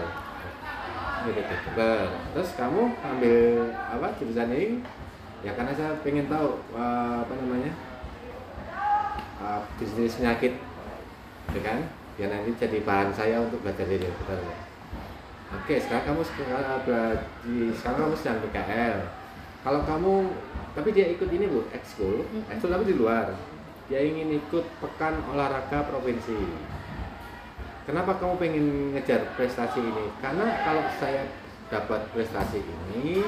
Jadi 1.28 1.43
dokter 1.43 2.08
terus 2.32 2.56
kamu 2.56 2.88
ambil 3.04 3.67
apa 3.76 4.08
jurusan 4.15 4.47
ini? 4.47 4.80
Ya 5.43 5.52
karena 5.60 5.76
saya 5.76 5.99
pengen 6.08 6.32
tahu 6.32 6.63
uh, 6.71 7.19
apa 7.19 7.36
namanya 7.36 7.67
uh, 9.43 9.60
bisnis 9.76 10.15
penyakit 10.15 10.56
ya 11.52 11.60
kan? 11.60 11.84
Biar 12.15 12.32
nanti 12.32 12.56
jadi 12.56 12.80
bahan 12.88 13.12
saya 13.12 13.43
untuk 13.43 13.60
belajar 13.60 13.84
jadi 13.84 14.08
dokter. 14.08 14.39
Oke 15.52 15.76
sekarang 15.84 16.15
kamu 16.15 16.21
sekarang 16.23 16.80
berarti 16.88 17.56
sekarang 17.76 17.99
kamu 18.08 18.15
sedang 18.15 18.39
PKL 18.39 18.97
kalau 19.67 19.84
kamu 19.84 20.13
tapi 20.80 20.95
dia 20.95 21.12
ikut 21.12 21.28
ini 21.28 21.43
bu 21.43 21.67
ekskul. 21.76 22.23
Mm-mm. 22.23 22.47
ekskul 22.56 22.71
tapi 22.71 22.88
di 22.88 22.95
luar 22.95 23.36
dia 23.91 24.00
ingin 24.00 24.39
ikut 24.39 24.65
pekan 24.80 25.19
olahraga 25.32 25.84
provinsi. 25.88 26.39
Kenapa 27.84 28.15
kamu 28.15 28.39
pengen 28.39 28.65
ngejar 28.96 29.36
prestasi 29.36 29.84
ini? 29.84 30.08
Karena 30.24 30.63
kalau 30.63 30.88
saya 31.04 31.28
dapat 31.67 32.08
prestasi 32.15 32.63
ini 32.63 33.19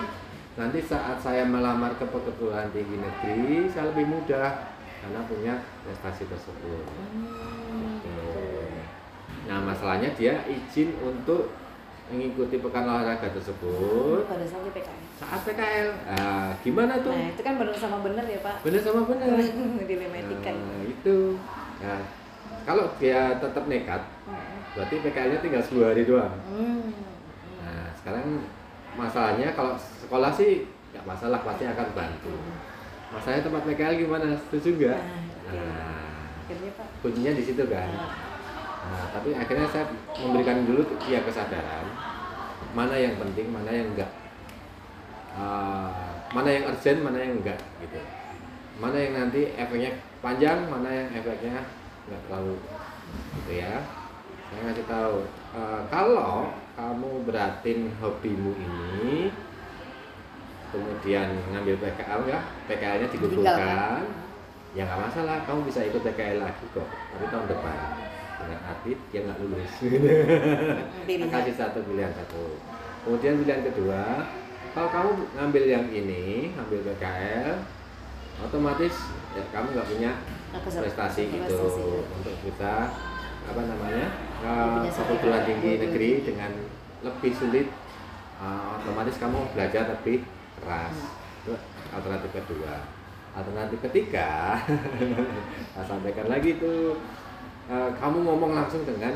nanti 0.55 0.79
saat 0.79 1.19
saya 1.19 1.43
melamar 1.43 1.99
ke 1.99 2.07
perguruan 2.07 2.71
tinggi 2.71 2.95
negeri 2.95 3.67
saya 3.67 3.91
lebih 3.91 4.07
mudah 4.07 4.71
karena 5.03 5.19
punya 5.27 5.53
prestasi 5.83 6.23
tersebut. 6.31 6.85
Hmm. 7.75 7.99
nah 9.45 9.61
masalahnya 9.61 10.09
dia 10.15 10.41
izin 10.47 10.95
untuk 11.03 11.51
mengikuti 12.05 12.61
pekan 12.61 12.85
olahraga 12.85 13.33
tersebut. 13.33 14.29
Pada 14.29 14.45
saat 14.45 14.69
PKL. 14.69 14.99
saat 15.17 15.41
PKL 15.41 15.89
nah, 16.05 16.53
gimana 16.61 16.93
tuh? 17.01 17.09
Nah 17.09 17.33
itu 17.33 17.41
kan 17.41 17.53
benar 17.57 17.73
sama 17.73 17.97
benar 18.05 18.25
ya 18.29 18.39
Pak. 18.45 18.61
bener 18.61 18.81
sama 18.85 19.01
bener 19.09 19.27
Dilema 19.89 20.17
etika. 20.21 20.53
Nah, 20.53 20.81
itu. 20.85 21.17
Nah, 21.81 22.01
kalau 22.61 22.85
dia 23.01 23.41
tetap 23.41 23.63
nekat 23.65 24.01
berarti 24.75 24.95
PKL-nya 25.01 25.39
tinggal 25.39 25.63
10 25.63 25.87
hari 25.87 26.03
doang. 26.03 26.35
Hmm. 26.51 26.91
nah 27.63 27.87
sekarang 27.95 28.43
masalahnya 28.93 29.55
kalau 29.55 29.73
sekolah 29.79 30.29
sih 30.35 30.67
nggak 30.93 31.05
masalah 31.07 31.39
pasti 31.41 31.63
akan 31.65 31.87
bantu. 31.95 32.33
Masalahnya 33.09 33.43
tempat 33.47 33.61
PKL 33.65 33.95
gimana? 33.97 34.27
Setuju 34.49 34.69
nggak? 34.77 34.99
Nah, 34.99 35.53
nah 35.53 36.13
Akhirnya 36.45 36.71
Pak. 36.77 36.87
kuncinya 37.01 37.31
di 37.33 37.43
situ 37.43 37.63
kan? 37.65 37.89
Nah, 37.89 38.09
tapi 39.13 39.29
akhirnya 39.35 39.67
saya 39.71 39.85
memberikan 40.19 40.67
dulu 40.67 40.81
dia 41.05 41.23
kesadaran 41.23 41.85
mana 42.75 42.95
yang 42.99 43.15
penting 43.15 43.47
mana 43.49 43.71
yang 43.71 43.87
enggak. 43.95 44.11
Ah, 45.35 46.19
mana 46.31 46.47
yang 46.51 46.67
urgent 46.67 46.99
mana 46.99 47.17
yang 47.23 47.33
enggak 47.39 47.59
gitu. 47.79 47.99
Mana 48.75 48.97
yang 48.99 49.13
nanti 49.15 49.55
efeknya 49.55 49.95
panjang 50.19 50.67
mana 50.67 50.91
yang 50.91 51.07
efeknya 51.15 51.63
enggak 52.07 52.21
terlalu 52.27 52.55
gitu 53.39 53.51
ya. 53.63 53.79
Saya 54.51 54.59
ngasih 54.67 54.85
tahu 54.85 55.15
eh, 55.55 55.81
kalau 55.87 56.51
kamu 56.75 57.11
beratin 57.23 57.79
hobimu 58.03 58.51
ini 58.59 59.31
kemudian 60.75 61.31
ngambil 61.55 61.79
PKL 61.79 62.21
ya 62.27 62.39
PKL-nya 62.67 63.07
digugurkan 63.07 64.03
ya 64.75 64.83
nggak 64.83 65.01
masalah 65.07 65.39
kamu 65.47 65.71
bisa 65.71 65.87
ikut 65.87 66.03
PKL 66.03 66.43
lagi 66.43 66.67
kok 66.75 66.83
tapi 66.83 67.25
tahun 67.31 67.47
depan 67.47 67.77
dengan 68.35 68.59
arti 68.65 68.91
dia 69.09 69.19
nggak 69.23 69.37
lulus 69.39 69.71
Pilihan. 71.07 71.29
kasih 71.31 71.55
satu 71.55 71.79
pilihan 71.83 72.11
satu 72.11 72.59
kemudian 73.05 73.39
pilihan 73.39 73.61
kedua 73.63 74.25
kalau 74.75 74.89
kamu 74.91 75.09
ngambil 75.39 75.63
yang 75.65 75.85
ini 75.87 76.51
ngambil 76.51 76.79
PKL 76.83 77.55
otomatis 78.43 78.95
ya, 79.31 79.43
kamu 79.49 79.67
nggak 79.71 79.87
punya 79.87 80.11
prestasi 80.51 81.31
gitu 81.31 81.47
prestasi. 81.47 81.83
untuk 82.19 82.35
kita 82.43 82.75
apa 83.45 83.61
namanya 83.61 84.07
perguruan 84.41 84.91
sertifikat. 84.91 85.43
tinggi 85.47 85.71
negeri 85.79 86.11
dengan 86.25 86.51
lebih 87.05 87.31
sulit 87.37 87.67
uh, 88.41 88.75
otomatis 88.81 89.15
kamu 89.15 89.39
belajar 89.53 89.83
lebih 89.95 90.25
keras 90.59 90.95
Hmm. 91.45 91.45
itu 91.45 91.53
alternatif 91.93 92.31
kedua 92.33 92.73
alternatif 93.37 93.77
ketiga 93.85 94.57
saya 95.77 95.85
sampaikan 95.85 96.25
lagi 96.25 96.57
tuh 96.57 96.97
uh, 97.67 97.89
kamu 97.93 98.17
ngomong 98.21 98.51
langsung 98.53 98.83
dengan 98.83 99.13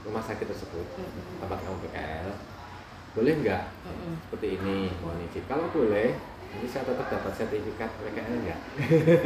rumah 0.00 0.20
sakit 0.20 0.46
tersebut. 0.46 0.86
Mm-mm. 0.94 1.38
tempat 1.38 1.58
kamu 1.58 1.76
PKL 1.84 2.28
boleh 3.12 3.34
nggak? 3.36 3.62
Seperti 4.22 4.46
ini 4.54 4.76
mohon 4.98 5.18
izin. 5.22 5.42
Kalau 5.44 5.66
boleh 5.68 6.14
nanti 6.48 6.66
saya 6.66 6.86
tetap 6.86 7.06
dapat 7.08 7.32
sertifikat 7.34 7.90
PKL 7.98 8.34
nggak? 8.42 8.60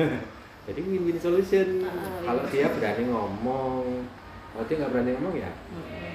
Jadi 0.66 0.80
win-win 0.80 1.18
solution. 1.18 1.82
Ah, 1.82 2.22
kalau 2.22 2.42
win-win 2.42 2.54
dia 2.54 2.70
berani 2.70 3.04
ngomong 3.04 3.84
kalau 4.48 4.64
dia 4.64 4.76
nggak 4.78 4.90
berani 4.90 5.10
ngomong 5.12 5.34
ya. 5.36 5.50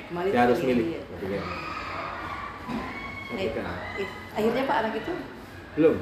Kembali 0.07 0.27
dia 0.29 0.41
harus 0.41 0.59
milih 0.61 0.87
Nah, 3.27 3.35
ketika- 3.35 3.83
it- 3.97 4.15
akhirnya 4.31 4.63
Pak 4.63 4.77
anak 4.79 4.93
itu? 4.95 5.13
Belum 5.75 5.95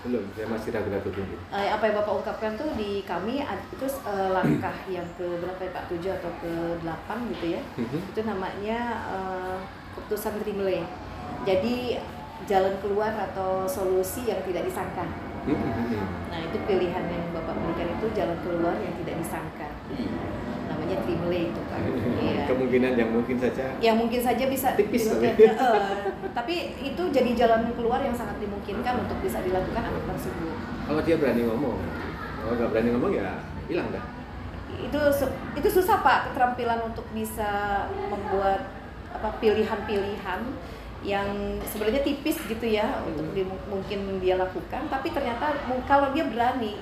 belum 0.00 0.24
saya 0.32 0.46
masih 0.48 0.70
ragu-ragu 0.72 1.10
tinggi 1.12 1.36
eh, 1.52 1.68
apa 1.68 1.84
yang 1.84 1.96
Bapak 2.00 2.14
ungkapkan 2.24 2.52
tuh 2.56 2.72
di 2.74 3.04
kami 3.04 3.44
itu 3.44 3.86
eh, 3.86 4.28
langkah 4.32 4.76
yang 4.96 5.04
ke 5.14 5.26
berapa 5.40 5.60
ya 5.60 5.70
Pak 5.76 5.84
7 5.92 6.18
atau 6.20 6.30
ke 6.40 6.52
8 6.80 7.32
gitu 7.36 7.46
ya. 7.58 7.60
Itu 7.76 8.20
namanya 8.24 8.78
eh, 9.12 9.56
keputusan 9.96 10.40
Trimle. 10.40 10.84
Jadi 11.44 12.00
jalan 12.48 12.74
keluar 12.80 13.12
atau 13.12 13.68
solusi 13.68 14.24
yang 14.28 14.40
tidak 14.44 14.64
disangka. 14.64 15.04
Nah, 16.30 16.40
itu 16.40 16.58
pilihan 16.68 17.04
yang 17.08 17.24
Bapak 17.32 17.56
berikan 17.56 17.88
itu 17.96 18.06
jalan 18.16 18.38
keluar 18.44 18.76
yang 18.80 18.94
tidak 19.04 19.16
disangka. 19.20 19.68
Namanya 20.90 21.06
Trimle 21.06 21.40
itu 21.46 21.60
Pak. 21.62 21.78
Iya. 22.20 22.44
kemungkinan 22.46 22.92
yang 23.00 23.10
mungkin 23.10 23.36
saja 23.38 23.64
yang 23.80 23.96
mungkin 23.96 24.20
saja 24.20 24.44
bisa 24.44 24.76
Tipis 24.76 25.08
tapi. 25.08 25.32
Eh, 25.40 25.96
tapi 26.30 26.54
itu 26.76 27.02
jadi 27.08 27.30
jalan 27.32 27.72
keluar 27.72 28.04
yang 28.04 28.12
sangat 28.12 28.36
dimungkinkan 28.38 29.00
untuk 29.00 29.16
bisa 29.24 29.40
dilakukan 29.40 29.80
anak 29.82 30.04
tersebut. 30.04 30.52
kalau 30.84 31.00
dia 31.00 31.16
berani 31.16 31.48
ngomong 31.48 31.80
kalau 32.36 32.54
nggak 32.54 32.70
berani 32.70 32.88
ngomong 32.92 33.12
ya 33.14 33.40
hilang 33.66 33.88
dah 33.88 34.04
Itu 34.70 35.00
itu 35.56 35.68
susah 35.70 36.00
Pak 36.00 36.30
keterampilan 36.30 36.84
untuk 36.84 37.08
bisa 37.10 37.48
membuat 37.88 38.68
apa 39.10 39.28
pilihan-pilihan 39.40 40.40
yang 41.00 41.28
sebenarnya 41.64 42.04
tipis 42.04 42.36
gitu 42.44 42.66
ya 42.66 43.00
untuk 43.02 43.32
di- 43.32 43.48
mungkin 43.66 44.20
dia 44.20 44.36
lakukan 44.36 44.86
tapi 44.86 45.08
ternyata 45.10 45.56
kalau 45.88 46.12
dia 46.12 46.28
berani 46.28 46.76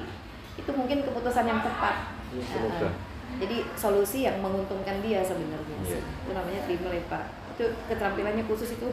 itu 0.58 0.70
mungkin 0.74 1.06
keputusan 1.06 1.46
yang 1.46 1.62
tepat. 1.62 2.10
Ya, 2.28 2.42
semoga. 2.44 2.90
Eh, 2.90 2.92
jadi 3.38 3.62
solusi 3.78 4.26
yang 4.26 4.42
menguntungkan 4.42 4.98
dia 5.00 5.22
sebenarnya. 5.22 5.78
Iya. 5.86 6.00
Itu 6.02 6.30
namanya 6.34 6.60
trimle 6.66 7.00
Pak. 7.06 7.24
Itu 7.54 7.64
keterampilannya 7.90 8.44
khusus 8.46 8.74
itu 8.74 8.86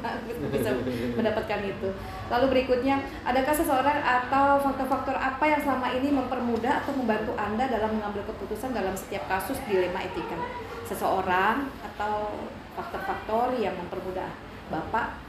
bisa 0.54 0.70
mendapatkan 1.18 1.62
itu. 1.66 1.90
Lalu 2.30 2.46
berikutnya, 2.50 3.02
adakah 3.26 3.54
seseorang 3.54 4.00
atau 4.02 4.62
faktor-faktor 4.62 5.18
apa 5.18 5.46
yang 5.46 5.62
selama 5.62 5.88
ini 5.94 6.10
mempermudah 6.14 6.86
atau 6.86 6.94
membantu 6.94 7.34
Anda 7.38 7.70
dalam 7.70 7.98
mengambil 7.98 8.26
keputusan 8.30 8.74
dalam 8.74 8.94
setiap 8.94 9.26
kasus 9.30 9.58
dilema 9.66 10.02
etika? 10.02 10.38
Seseorang 10.86 11.70
atau 11.82 12.34
faktor-faktor 12.78 13.58
yang 13.58 13.74
mempermudah 13.78 14.30
Bapak 14.70 15.22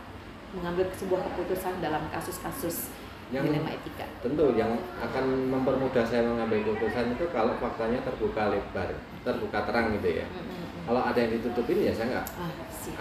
mengambil 0.57 0.89
sebuah 0.97 1.21
keputusan 1.33 1.85
dalam 1.85 2.09
kasus-kasus 2.09 2.89
Yang- 3.27 3.51
dilema 3.51 3.71
etika. 3.75 4.07
tentu 4.23 4.55
yang 4.55 4.71
akan 5.03 5.25
mempermudah 5.51 6.07
saya 6.07 6.23
mengambil 6.23 6.63
keputusan 6.63 7.19
itu 7.19 7.27
kalau 7.35 7.59
faktanya 7.59 7.99
terbuka 8.07 8.55
lebar 8.55 8.87
terbuka 9.27 9.59
terang 9.67 9.91
gitu 9.99 10.23
ya. 10.23 10.27
Mm, 10.31 10.39
mm, 10.39 10.47
mm. 10.47 10.83
kalau 10.87 11.03
ada 11.03 11.19
yang 11.19 11.33
ditutupin 11.35 11.83
ya 11.83 11.91
saya 11.91 12.07
nggak 12.15 12.27
Ah, 12.39 12.51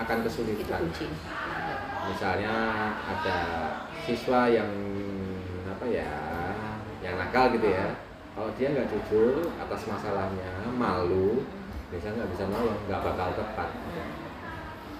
akan 0.01 0.17
kesulitan. 0.25 0.81
Misalnya 2.05 2.53
ada 2.97 3.37
siswa 4.01 4.49
yang 4.49 4.69
apa 5.65 5.85
ya 5.85 6.09
yang 7.01 7.21
nakal 7.21 7.53
gitu 7.53 7.69
ya. 7.69 7.93
Kalau 8.33 8.49
dia 8.57 8.67
nggak 8.73 8.89
jujur 8.89 9.53
atas 9.55 9.81
masalahnya 9.85 10.49
malu 10.73 11.45
biasanya 11.93 12.25
nggak 12.25 12.31
bisa 12.33 12.43
nolong 12.49 12.79
nggak 12.89 13.01
bakal 13.05 13.29
tepat. 13.37 13.69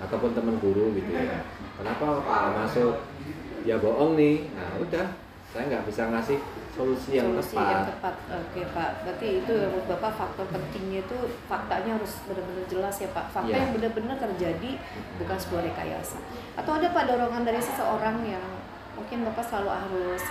Ataupun 0.06 0.38
teman 0.38 0.62
guru 0.62 0.94
gitu 0.94 1.10
ya. 1.12 1.42
Kenapa 1.82 2.22
pak 2.22 2.44
masuk 2.62 2.94
ya 3.66 3.76
bohong 3.82 4.14
nih. 4.16 4.46
Nah 4.54 4.78
udah. 4.80 5.08
Saya 5.56 5.72
nggak 5.72 5.88
bisa 5.88 6.12
ngasih 6.12 6.36
solusi 6.76 7.16
yang 7.16 7.32
solusi 7.32 7.56
tepat. 7.56 7.72
yang 7.72 7.88
tepat. 7.88 8.16
Oke 8.28 8.62
pak. 8.76 8.90
Berarti 9.08 9.28
itu 9.40 9.54
menurut 9.56 9.88
bapak 9.88 10.12
faktor 10.20 10.46
pentingnya 10.52 11.00
itu 11.00 11.18
faktanya 11.48 11.92
harus 11.96 12.14
benar-benar 12.28 12.66
jelas 12.68 12.96
ya 13.00 13.10
pak. 13.16 13.26
Fakta 13.32 13.50
Iya. 13.56 13.64
yang 13.64 13.72
benar-benar 13.72 14.18
terjadi 14.20 14.72
bukan 15.18 15.38
sebuah 15.40 15.62
rekayasa. 15.64 16.20
Atau 16.60 16.72
ada 16.76 16.92
pak 16.92 17.08
dorongan 17.08 17.48
dari 17.48 17.62
seseorang 17.64 18.20
yang 18.28 18.44
mungkin 19.00 19.24
bapak 19.32 19.44
selalu 19.48 19.72
harus 19.72 20.24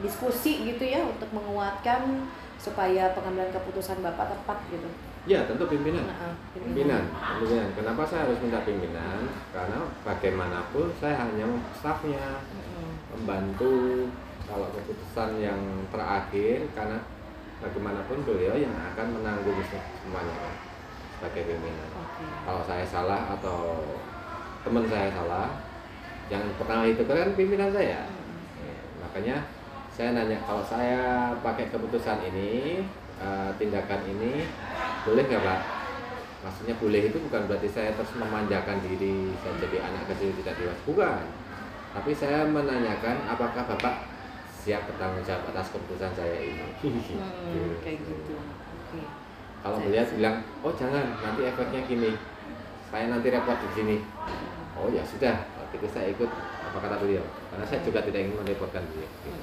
diskusi 0.00 0.64
gitu 0.68 0.84
ya 0.84 1.00
untuk 1.04 1.28
menguatkan 1.32 2.24
supaya 2.60 3.12
pengambilan 3.16 3.52
keputusan 3.52 4.04
bapak 4.04 4.36
tepat 4.36 4.58
gitu 4.68 4.88
ya 5.28 5.44
tentu 5.44 5.64
pimpinan. 5.68 6.04
Nah, 6.08 6.32
ah, 6.32 6.34
pimpinan 6.56 7.02
pimpinan. 7.40 7.68
Kenapa 7.76 8.02
saya 8.08 8.28
harus 8.28 8.40
minta 8.40 8.64
pimpinan? 8.64 9.28
Karena 9.52 9.78
bagaimanapun 10.04 10.92
saya 10.96 11.26
hanya 11.26 11.46
staffnya. 11.76 12.40
Mm-mm. 12.40 12.88
membantu 13.10 14.06
kalau 14.46 14.70
keputusan 14.74 15.42
yang 15.42 15.60
terakhir 15.90 16.66
karena 16.74 16.98
bagaimanapun 17.60 18.22
beliau 18.24 18.54
yang 18.56 18.72
akan 18.72 19.20
menanggung 19.20 19.58
semuanya 19.66 20.54
sebagai 21.18 21.42
pimpinan. 21.54 21.90
Oke. 21.92 22.24
Kalau 22.24 22.62
saya 22.64 22.84
salah 22.86 23.36
atau 23.36 23.84
teman 24.64 24.84
saya 24.88 25.12
salah 25.12 25.48
yang 26.32 26.46
pertama 26.56 26.86
itu 26.86 27.02
kan 27.04 27.34
pimpinan 27.36 27.70
saya. 27.74 28.06
Ya, 28.58 28.78
makanya 29.02 29.36
saya 29.90 30.16
nanya 30.16 30.38
kalau 30.48 30.64
saya 30.64 31.34
pakai 31.44 31.68
keputusan 31.68 32.24
ini 32.32 32.80
eh, 33.20 33.50
tindakan 33.60 34.00
ini 34.08 34.48
boleh 35.04 35.22
nggak 35.28 35.42
pak? 35.44 35.60
Maksudnya 36.40 36.74
boleh 36.80 37.12
itu 37.12 37.18
bukan 37.20 37.44
berarti 37.44 37.68
saya 37.68 37.92
terus 37.92 38.16
memanjakan 38.16 38.80
diri 38.80 39.28
saya 39.44 39.54
jadi 39.60 39.78
anak 39.84 40.08
kecil 40.16 40.32
tidak 40.40 40.56
dewasa. 40.56 40.82
Bukan. 40.88 41.22
Tapi 41.90 42.10
saya 42.16 42.48
menanyakan 42.48 43.28
apakah 43.28 43.66
bapak 43.66 44.08
siap 44.60 44.88
bertanggung 44.88 45.24
jawab 45.24 45.52
atas 45.52 45.72
keputusan 45.72 46.12
saya 46.16 46.36
ini? 46.40 46.68
Hmm, 46.80 47.76
kayak 47.80 47.98
gitu. 48.04 48.36
Oke. 48.90 49.02
kalau 49.60 49.76
melihat 49.76 50.08
bilang 50.16 50.36
oh 50.64 50.72
jangan 50.72 51.16
nanti 51.20 51.40
efeknya 51.44 51.80
gini. 51.84 52.16
Saya 52.88 53.12
nanti 53.12 53.28
repot 53.28 53.58
di 53.60 53.68
sini. 53.76 53.96
Oh 54.72 54.88
ya 54.88 55.04
sudah 55.04 55.44
waktu 55.60 55.76
itu 55.76 55.88
saya 55.92 56.08
ikut 56.12 56.30
apa 56.64 56.78
kata 56.80 56.96
beliau. 57.04 57.24
Karena 57.52 57.64
saya 57.68 57.80
juga 57.84 58.00
tidak 58.00 58.20
ingin 58.24 58.36
merepotkan 58.40 58.84
beliau 58.88 59.10
gitu. 59.24 59.39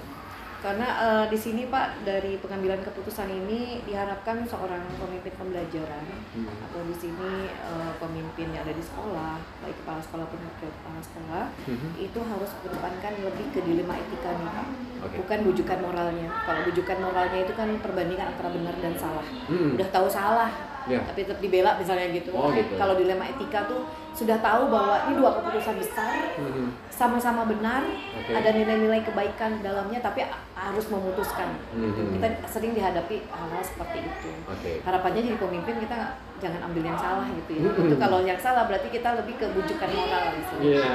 Karena 0.57 0.87
eh, 0.97 1.25
di 1.29 1.37
sini 1.37 1.69
Pak 1.69 2.01
dari 2.01 2.33
pengambilan 2.35 2.81
keputusan 2.81 3.29
ini 3.29 3.85
diharapkan 3.85 4.41
seorang 4.43 4.81
pemimpin 4.97 5.33
pembelajaran 5.37 6.05
Hmm. 6.33 6.49
atau 6.49 6.81
di 6.81 6.93
sini 6.93 7.31
eh, 7.47 7.91
pemimpin 7.97 8.49
yang 8.49 8.65
ada 8.65 8.73
di 8.73 8.81
sekolah, 8.81 9.37
baik 9.61 9.77
kepala 9.77 10.01
sekolah 10.01 10.25
pun 10.25 10.39
kepala 10.57 10.99
sekolah, 10.99 11.45
Mhm. 11.65 11.89
itu 11.99 12.19
harus 12.19 12.49
mengedepankan 12.57 13.13
lebih 13.21 13.45
ke 13.51 13.59
dilema 13.61 13.93
etika 13.95 14.33
nih 14.33 14.49
Pak. 14.49 14.67
Oke. 14.97 15.15
Bukan 15.21 15.39
bujukan 15.45 15.79
moralnya. 15.79 16.29
Kalau 16.41 16.61
bujukan 16.65 16.97
moralnya 16.99 17.39
itu 17.41 17.53
kan 17.53 17.69
perbandingan 17.77 18.27
antara 18.33 18.49
benar 18.49 18.75
dan 18.81 18.93
salah. 18.97 19.25
Hmm. 19.45 19.77
Udah 19.77 19.87
tahu 19.89 20.07
salah, 20.09 20.49
Ya. 20.87 21.03
tapi 21.03 21.27
tetap 21.27 21.39
dibela 21.39 21.75
misalnya 21.75 22.07
gitu. 22.09 22.31
Oh, 22.31 22.47
gitu. 22.51 22.79
Kalau 22.79 22.95
dilema 22.95 23.27
etika 23.27 23.67
tuh 23.67 23.83
sudah 24.15 24.39
tahu 24.39 24.71
bahwa 24.71 24.95
ini 25.05 25.19
dua 25.19 25.35
keputusan 25.35 25.75
besar, 25.77 26.15
Mhm. 26.39 26.73
sama-sama 26.89 27.45
benar, 27.45 27.83
Oke. 28.17 28.31
ada 28.33 28.49
nilai-nilai 28.49 29.03
kebaikan 29.03 29.59
dalamnya, 29.61 29.99
tapi 29.99 30.25
harus 30.55 30.85
memutuskan. 30.87 31.59
Mhm. 31.75 32.17
Kita 32.17 32.27
sering 32.49 32.71
dihadapi 32.73 33.27
hal-hal 33.27 33.61
seperti 33.61 33.97
itu. 34.01 34.31
Oke. 34.47 34.71
Harapannya 34.81 35.21
jadi 35.21 35.37
pemimpin 35.37 35.75
kita 35.77 36.17
jangan 36.39 36.71
ambil 36.71 36.83
yang 36.87 36.97
salah 36.97 37.27
gitu 37.29 37.51
ya. 37.59 37.63
Mhm. 37.69 37.83
Itu 37.91 37.95
kalau 37.99 38.19
yang 38.23 38.39
salah 38.39 38.63
berarti 38.65 38.87
kita 38.89 39.09
lebih 39.19 39.35
ke 39.37 39.45
bujukan 39.51 39.89
moral 39.91 40.23
di 40.33 40.41
sini. 40.49 40.63
Iya. 40.73 40.89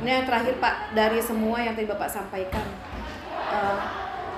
Nah 0.00 0.10
yang 0.10 0.24
terakhir 0.26 0.54
Pak 0.58 0.74
dari 0.96 1.20
semua 1.20 1.60
yang 1.60 1.76
tadi 1.76 1.86
Bapak 1.86 2.08
sampaikan, 2.08 2.66
eh, 3.52 3.78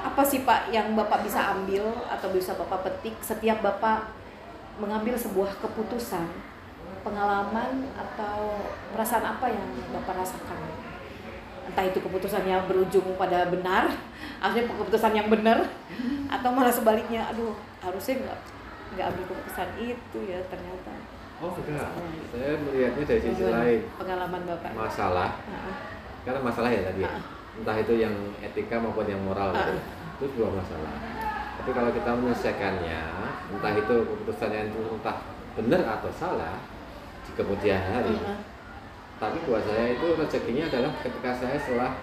apa 0.03 0.23
sih 0.27 0.43
Pak 0.43 0.69
yang 0.69 0.93
Bapak 0.93 1.23
bisa 1.23 1.55
ambil 1.55 1.87
atau 2.11 2.29
bisa 2.29 2.53
Bapak 2.53 2.83
petik 2.83 3.15
setiap 3.23 3.63
Bapak 3.63 4.22
mengambil 4.81 5.15
sebuah 5.17 5.51
keputusan, 5.61 6.27
pengalaman 7.05 7.89
atau 7.93 8.63
perasaan 8.95 9.25
apa 9.37 9.47
yang 9.51 9.67
Bapak 9.93 10.23
rasakan? 10.25 10.61
Entah 11.69 11.85
itu 11.87 11.99
keputusannya 12.03 12.67
berujung 12.67 13.17
pada 13.17 13.49
benar, 13.49 13.93
akhirnya 14.43 14.73
keputusan 14.73 15.13
yang 15.15 15.29
benar, 15.31 15.63
atau 16.29 16.49
malah 16.53 16.73
sebaliknya, 16.73 17.29
aduh 17.31 17.55
harusnya 17.83 18.19
nggak 18.23 18.39
nggak 18.93 19.07
ambil 19.09 19.25
keputusan 19.33 19.69
itu 19.81 20.19
ya 20.29 20.41
ternyata. 20.53 20.93
Oh 21.43 21.51
enggak. 21.59 21.91
Saya 22.31 22.55
melihatnya 22.61 23.03
dari 23.03 23.21
sisi 23.25 23.45
lain. 23.51 23.81
Pengalaman 23.99 24.43
Bapak. 24.47 24.71
Masalah 24.79 25.31
Ah, 25.51 25.75
karena 26.23 26.39
masalah 26.39 26.71
ya 26.71 26.87
tadi. 26.87 27.03
Ah. 27.03 27.19
entah 27.53 27.77
itu 27.77 28.01
yang 28.01 28.15
etika 28.41 28.81
maupun 28.81 29.05
yang 29.05 29.21
moral. 29.27 29.53
Ah. 29.53 29.77
itu 30.17 30.39
dua 30.39 30.55
masalah 30.55 30.95
tapi 31.63 31.71
kalau 31.79 31.91
kita 31.95 32.11
menyelesaikannya 32.19 33.03
entah 33.53 33.73
itu 33.77 33.95
keputusannya 34.09 34.73
itu 34.73 34.81
entah 34.97 35.17
benar 35.53 35.83
atau 36.01 36.11
salah 36.17 36.57
di 37.23 37.31
kemudian 37.37 37.79
hari. 37.79 38.17
Ah. 38.25 38.41
tapi 39.23 39.39
buat 39.47 39.63
saya 39.63 39.95
itu 39.95 40.07
rezekinya 40.19 40.67
adalah 40.67 40.93
ketika 40.99 41.31
saya 41.31 41.55
setelah 41.55 41.95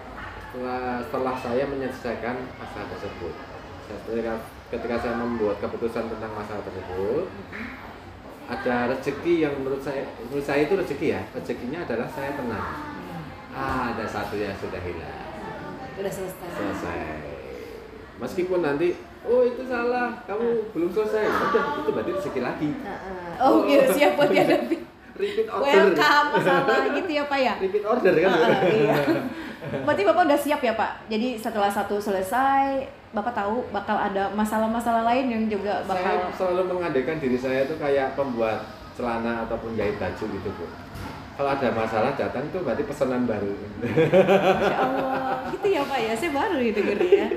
setelah, 0.50 1.04
setelah 1.04 1.34
saya 1.36 1.64
menyelesaikan 1.68 2.36
masalah 2.56 2.86
tersebut. 2.96 3.34
Ketika, 3.90 4.34
ketika 4.72 4.96
saya 4.96 5.14
membuat 5.18 5.60
keputusan 5.60 6.08
tentang 6.08 6.32
masalah 6.32 6.62
tersebut 6.64 7.26
ada 8.50 8.90
rezeki 8.90 9.46
yang 9.46 9.54
menurut 9.62 9.78
saya 9.78 10.02
menurut 10.26 10.42
saya 10.42 10.66
itu 10.66 10.74
rezeki 10.74 11.06
ya. 11.14 11.22
Rezekinya 11.30 11.86
adalah 11.86 12.08
saya 12.10 12.34
tenang. 12.34 12.66
Ah, 13.54 13.94
ada 13.94 14.06
satu 14.06 14.34
yang 14.38 14.54
sudah 14.58 14.78
hilang. 14.82 15.26
Udah 15.98 16.10
selesai. 16.10 16.48
selesai. 16.54 17.02
Meskipun 18.18 18.60
nanti 18.62 18.94
oh 19.22 19.40
itu 19.42 19.62
salah 19.62 20.08
kamu 20.24 20.46
belum 20.70 20.90
selesai 20.90 21.22
Ya 21.22 21.32
udah 21.46 21.64
itu 21.76 21.90
berarti 21.90 22.10
rezeki 22.12 22.40
lagi 22.40 22.68
Heeh. 22.72 23.30
Oh, 23.38 23.62
gitu 23.62 23.84
siap 23.92 24.12
buat 24.14 24.28
dihadapi. 24.28 24.76
repeat 25.12 25.46
order 25.46 25.68
Welcome 25.68 26.26
masalah 26.32 26.80
gitu 26.96 27.10
ya 27.10 27.24
Pak 27.24 27.38
ya. 27.38 27.54
repeat 27.58 27.84
order 27.84 28.12
kan 28.14 28.30
Heeh, 28.30 28.60
iya. 28.80 28.96
Berarti 29.84 30.02
Bapak 30.02 30.22
udah 30.24 30.40
siap 30.40 30.60
ya 30.60 30.72
Pak. 30.72 31.04
Jadi 31.06 31.36
setelah 31.36 31.68
satu 31.68 32.00
selesai, 32.00 32.80
Bapak 33.10 33.36
tahu 33.36 33.60
bakal 33.68 33.92
ada 33.94 34.32
masalah-masalah 34.32 35.04
lain 35.04 35.28
yang 35.28 35.44
juga 35.46 35.84
saya 35.84 36.00
bakal 36.16 36.16
selalu 36.32 36.62
mengadakan 36.70 37.16
diri 37.18 37.36
saya 37.36 37.68
itu 37.68 37.76
kayak 37.76 38.16
pembuat 38.16 38.64
celana 38.96 39.44
ataupun 39.44 39.76
jahit 39.76 39.96
baju 39.96 40.24
gitu 40.26 40.48
bu 40.50 40.64
kalau 41.36 41.50
ada 41.50 41.68
masalah 41.70 42.12
datang 42.14 42.44
itu 42.44 42.58
berarti 42.58 42.84
pesanan 42.84 43.24
baru 43.24 43.52
Masya 43.80 44.76
Allah, 44.78 45.48
gitu 45.50 45.66
ya 45.68 45.82
Pak 45.82 45.98
ya. 45.98 46.12
Saya 46.14 46.30
baru 46.30 46.56
denger 46.56 46.98
ya. 47.00 47.28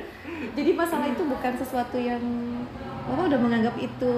Jadi 0.54 0.72
masalah 0.74 1.08
itu 1.10 1.24
bukan 1.26 1.54
sesuatu 1.58 1.98
yang 1.98 2.22
Bapak 3.04 3.36
udah 3.36 3.40
menganggap 3.42 3.76
itu 3.76 4.16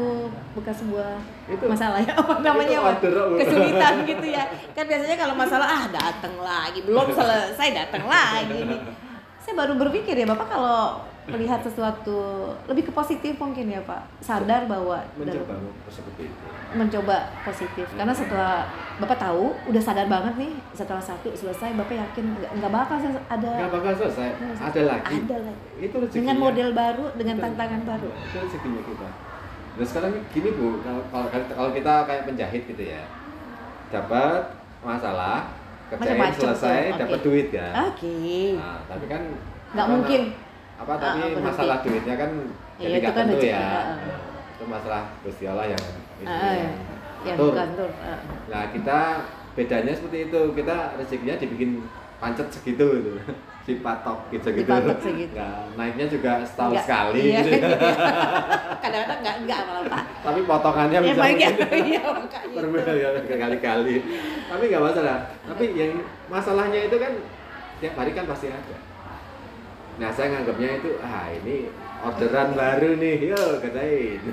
bukan 0.54 0.70
sebuah 0.70 1.18
Itu- 1.50 1.66
masalah 1.66 1.98
ya 1.98 2.14
apa 2.14 2.38
namanya 2.38 2.78
Bu. 3.02 3.34
kesulitan 3.42 4.06
gitu 4.06 4.26
ya 4.30 4.46
kan 4.78 4.86
biasanya 4.86 5.18
kalau 5.18 5.34
masalah 5.34 5.66
ah 5.66 5.84
datang 5.90 6.38
lagi 6.38 6.86
belum 6.86 7.10
selesai 7.10 7.74
datang 7.74 8.06
lagi 8.06 8.62
nih 8.62 8.78
saya 9.42 9.54
baru 9.58 9.74
berpikir 9.74 10.14
ya 10.14 10.30
Bapak 10.30 10.54
kalau 10.54 11.02
melihat 11.26 11.58
sesuatu 11.58 12.18
lebih 12.70 12.86
ke 12.86 12.92
positif 12.94 13.34
mungkin 13.36 13.66
ya 13.66 13.82
Pak. 13.82 14.02
Sadar 14.22 14.70
bahwa 14.70 15.02
mencoba 15.18 15.58
dalam- 15.58 15.74
seperti 15.90 16.30
itu. 16.30 16.46
mencoba 16.76 17.18
positif. 17.42 17.86
Karena 17.96 18.14
setelah 18.14 18.68
Bapak 18.96 19.18
tahu 19.18 19.52
udah 19.68 19.82
sadar 19.82 20.06
banget 20.06 20.34
nih 20.38 20.52
setelah 20.72 21.02
satu 21.02 21.34
selesai 21.34 21.74
Bapak 21.74 21.96
yakin 21.96 22.26
nggak 22.36 22.72
bakal 22.72 22.98
ada 23.26 23.52
nggak 23.58 23.74
bakal 23.74 23.92
selesai. 23.96 24.30
Ada 24.60 24.82
lagi. 24.86 25.16
Ada 25.24 25.38
lagi. 25.50 25.68
Itu 25.82 25.96
rezekinya. 25.98 26.20
Dengan 26.22 26.38
model 26.38 26.70
baru 26.76 27.06
dengan 27.16 27.36
Betul. 27.40 27.46
tantangan 27.50 27.82
baru. 27.84 28.10
Itu 28.12 28.38
rezekinya 28.44 28.82
kita. 28.86 29.08
Nah 29.76 29.86
sekarang 29.86 30.14
gini 30.30 30.50
bu. 30.54 30.68
Kalau 30.80 31.02
kalau 31.32 31.70
kita 31.74 31.94
kayak 32.06 32.24
penjahit 32.28 32.64
gitu 32.70 32.84
ya. 32.86 33.02
Dapat 33.90 34.42
masalah 34.86 35.50
kerjain 35.86 36.34
selesai 36.34 36.98
dapat 36.98 37.20
duit 37.22 37.48
kan 37.54 37.94
oke. 37.94 38.18
Nah, 38.58 38.82
tapi 38.86 39.06
kan 39.06 39.22
nggak 39.74 39.88
mungkin 39.90 40.22
Apa 40.76 40.94
tapi 40.94 41.18
Ah, 41.18 41.28
berarti. 41.30 41.42
masalah 41.42 41.78
duitnya 41.80 42.16
kan 42.16 42.32
jadi 42.76 42.92
itu 42.92 43.00
nggak 43.02 43.14
kan 43.14 43.26
tentu 43.26 43.38
ya. 43.42 43.64
ah. 43.64 43.86
Itu 44.52 44.64
masalah 44.66 45.02
Gusti 45.22 45.44
Allah 45.46 45.66
yang 45.68 45.84
itu 46.16 46.28
Ah, 46.28 46.54
yang 46.54 46.74
ya 47.24 47.34
bukan 47.36 47.68
tuh 47.74 47.90
ah. 47.98 48.20
Nah, 48.46 48.64
kita 48.70 49.00
bedanya 49.52 49.92
seperti 49.92 50.18
itu. 50.26 50.42
Kita 50.52 50.76
rezekinya 50.96 51.36
dibikin 51.36 51.70
pancet 52.18 52.48
segitu 52.50 52.86
gitu. 52.94 53.12
Dipatok 53.66 54.30
gitu 54.30 54.48
gitu. 54.52 54.62
Dipatok 54.62 54.98
segitu. 55.02 55.34
Nah, 55.34 55.66
naiknya 55.74 56.06
juga 56.06 56.32
setahun 56.44 56.72
Nggak, 56.72 56.86
sekali 56.86 57.22
iya, 57.26 57.40
gitu. 57.42 57.68
kadang-kadang 58.84 59.20
nggak 59.20 59.36
nggak 59.44 59.60
malah 59.66 59.84
Pak 59.90 60.04
Tapi 60.22 60.40
potongannya 60.46 60.98
ya 60.98 61.02
bisa 61.02 61.24
ya 61.26 61.50
iya 61.90 62.02
berbeda 62.54 62.94
ya 62.94 63.08
berkali-kali. 63.18 63.96
Tapi 64.46 64.64
nggak 64.70 64.84
masalah. 64.84 65.18
Tapi 65.42 65.64
yang 65.74 65.92
masalahnya 66.28 66.80
itu 66.84 66.96
kan 66.96 67.12
tiap 67.80 67.94
hari 67.96 68.12
kan 68.12 68.26
pasti 68.26 68.48
ada. 68.48 68.76
Nah, 69.96 70.10
saya 70.12 70.28
nganggapnya 70.36 70.70
itu 70.78 70.90
ah 71.00 71.32
ini 71.32 71.72
orderan 72.04 72.52
baru 72.54 72.90
nih, 73.00 73.32
yo 73.32 73.42
kerjain. 73.64 74.20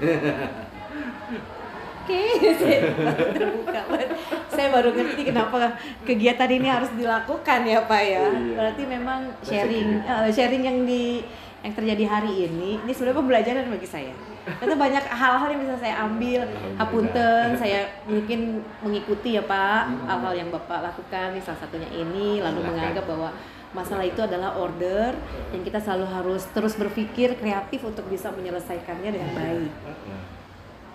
Oke, 2.03 2.19
saya 2.59 2.83
baru 2.83 3.31
terbuka 3.31 3.81
banget. 3.87 4.09
Saya 4.51 4.69
baru 4.75 4.91
ngerti 4.91 5.23
kenapa 5.23 5.79
kegiatan 6.03 6.51
ini 6.51 6.67
harus 6.67 6.91
dilakukan 6.99 7.61
ya 7.63 7.79
Pak 7.87 8.03
ya. 8.03 8.27
Iya. 8.27 8.55
Berarti 8.59 8.83
memang 8.91 9.21
sharing 9.41 9.89
eh, 10.03 10.29
sharing 10.35 10.63
yang 10.67 10.79
di 10.83 11.23
yang 11.63 11.71
terjadi 11.79 12.05
hari 12.11 12.51
ini 12.51 12.83
ini 12.83 12.91
sebenarnya 12.91 13.23
pembelajaran 13.23 13.71
bagi 13.71 13.87
saya. 13.87 14.11
Karena 14.59 14.75
banyak 14.75 15.05
hal-hal 15.07 15.49
yang 15.55 15.63
bisa 15.63 15.79
saya 15.79 15.95
ambil. 16.03 16.43
Hapunten, 16.75 17.55
saya 17.55 17.87
mungkin 18.11 18.67
mengikuti 18.83 19.39
ya 19.39 19.47
Pak 19.47 19.83
Hmm. 19.87 20.03
hal-hal 20.11 20.35
yang 20.35 20.51
Bapak 20.51 20.83
lakukan. 20.83 21.39
Salah 21.39 21.63
satunya 21.63 21.87
ini 21.95 22.43
lalu 22.43 22.67
menganggap 22.67 23.07
bahwa 23.07 23.31
masalah 23.73 24.05
itu 24.05 24.21
adalah 24.21 24.57
order 24.57 25.17
yang 25.53 25.63
kita 25.65 25.81
selalu 25.81 26.07
harus 26.09 26.45
terus 26.53 26.77
berpikir 26.77 27.37
kreatif 27.41 27.81
untuk 27.83 28.05
bisa 28.09 28.29
menyelesaikannya 28.33 29.11
dengan 29.11 29.31
baik. 29.33 29.73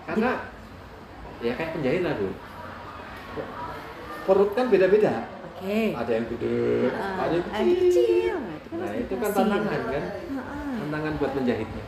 Karena 0.06 0.32
ya 1.42 1.54
kayak 1.58 1.72
penjahit 1.78 2.02
lah 2.06 2.14
bu. 2.16 2.30
Perut 4.26 4.50
kan 4.54 4.66
beda-beda. 4.70 5.26
Oke. 5.48 5.98
Ada 5.98 6.12
yang 6.14 6.26
gede, 6.30 6.94
Ah, 6.94 7.26
ada 7.26 7.34
yang 7.34 7.46
ada 7.50 7.66
yang 7.66 7.80
kecil. 7.82 7.90
kecil. 7.90 8.36
Itu 8.38 8.68
kan 8.70 8.78
Nah 8.78 8.92
itu 8.94 9.14
kan 9.18 9.30
tantangan 9.34 9.82
kan, 9.90 10.04
tantangan 10.78 11.14
buat 11.18 11.32
menjahitnya. 11.34 11.84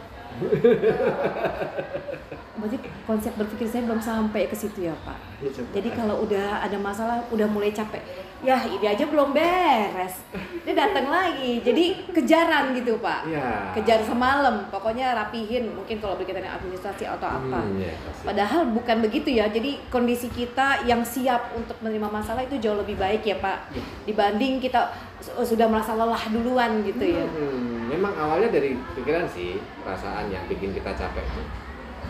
Berarti 2.59 2.77
konsep 3.07 3.31
berpikir 3.39 3.71
saya 3.71 3.87
belum 3.87 4.03
sampai 4.03 4.51
ke 4.51 4.55
situ 4.55 4.91
ya 4.91 4.95
Pak. 5.07 5.15
Ya. 5.39 5.47
Jadi 5.79 5.89
kalau 5.95 6.27
udah 6.27 6.59
ada 6.59 6.75
masalah, 6.75 7.23
udah 7.31 7.47
mulai 7.47 7.71
capek, 7.71 8.03
ya 8.43 8.59
ini 8.67 8.83
aja 8.83 9.07
belum 9.07 9.31
beres, 9.31 10.19
dia 10.67 10.75
datang 10.75 11.07
lagi. 11.07 11.63
Jadi 11.63 12.11
kejaran 12.11 12.75
gitu 12.75 12.99
Pak. 12.99 13.31
Iya. 13.31 13.71
Kejar 13.79 14.03
semalam, 14.03 14.67
pokoknya 14.67 15.15
rapihin. 15.15 15.71
Mungkin 15.71 16.03
kalau 16.03 16.19
berkaitan 16.19 16.43
dengan 16.43 16.59
administrasi 16.59 17.07
atau 17.07 17.39
apa. 17.39 17.63
Hmm, 17.63 17.79
ya. 17.79 17.95
Padahal 18.27 18.67
bukan 18.75 18.99
begitu 18.99 19.31
ya. 19.31 19.47
Jadi 19.47 19.79
kondisi 19.87 20.27
kita 20.27 20.83
yang 20.83 21.07
siap 21.07 21.55
untuk 21.55 21.79
menerima 21.79 22.11
masalah 22.11 22.43
itu 22.43 22.59
jauh 22.59 22.75
lebih 22.75 22.99
baik 22.99 23.23
ya 23.23 23.39
Pak. 23.39 23.71
Dibanding 24.03 24.59
kita 24.59 24.91
sudah 25.21 25.67
merasa 25.67 25.95
lelah 25.99 26.23
duluan 26.31 26.79
gitu 26.83 27.03
ya. 27.03 27.25
Hmm, 27.27 27.91
memang 27.91 28.15
awalnya 28.15 28.49
dari 28.55 28.75
pikiran 28.95 29.27
sih, 29.27 29.59
perasaan 29.83 30.31
yang 30.31 30.43
bikin 30.47 30.71
kita 30.71 30.95
capek. 30.95 31.25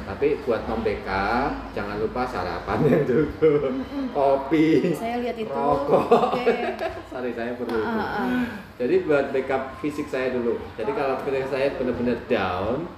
Tapi 0.09 0.41
buat 0.41 0.65
membackup, 0.65 1.69
jangan 1.77 2.01
lupa 2.01 2.25
sarapan 2.25 2.81
yang 2.81 3.03
cukup, 3.05 3.69
kopi, 4.09 4.89
Saya 4.97 5.21
lihat 5.21 5.37
itu. 5.37 5.53
rokok. 5.53 6.33
Oke. 6.33 6.49
Sorry, 7.13 7.29
saya 7.37 7.53
perlu. 7.53 7.77
Ah, 7.77 7.93
ah, 7.93 8.09
ah. 8.25 8.45
Jadi 8.81 9.05
buat 9.05 9.29
backup 9.29 9.77
fisik 9.77 10.09
saya 10.09 10.33
dulu. 10.33 10.57
Jadi 10.73 10.91
kalau 10.97 11.13
ketika 11.21 11.53
saya 11.53 11.77
benar-benar 11.77 12.17
down, 12.25 12.89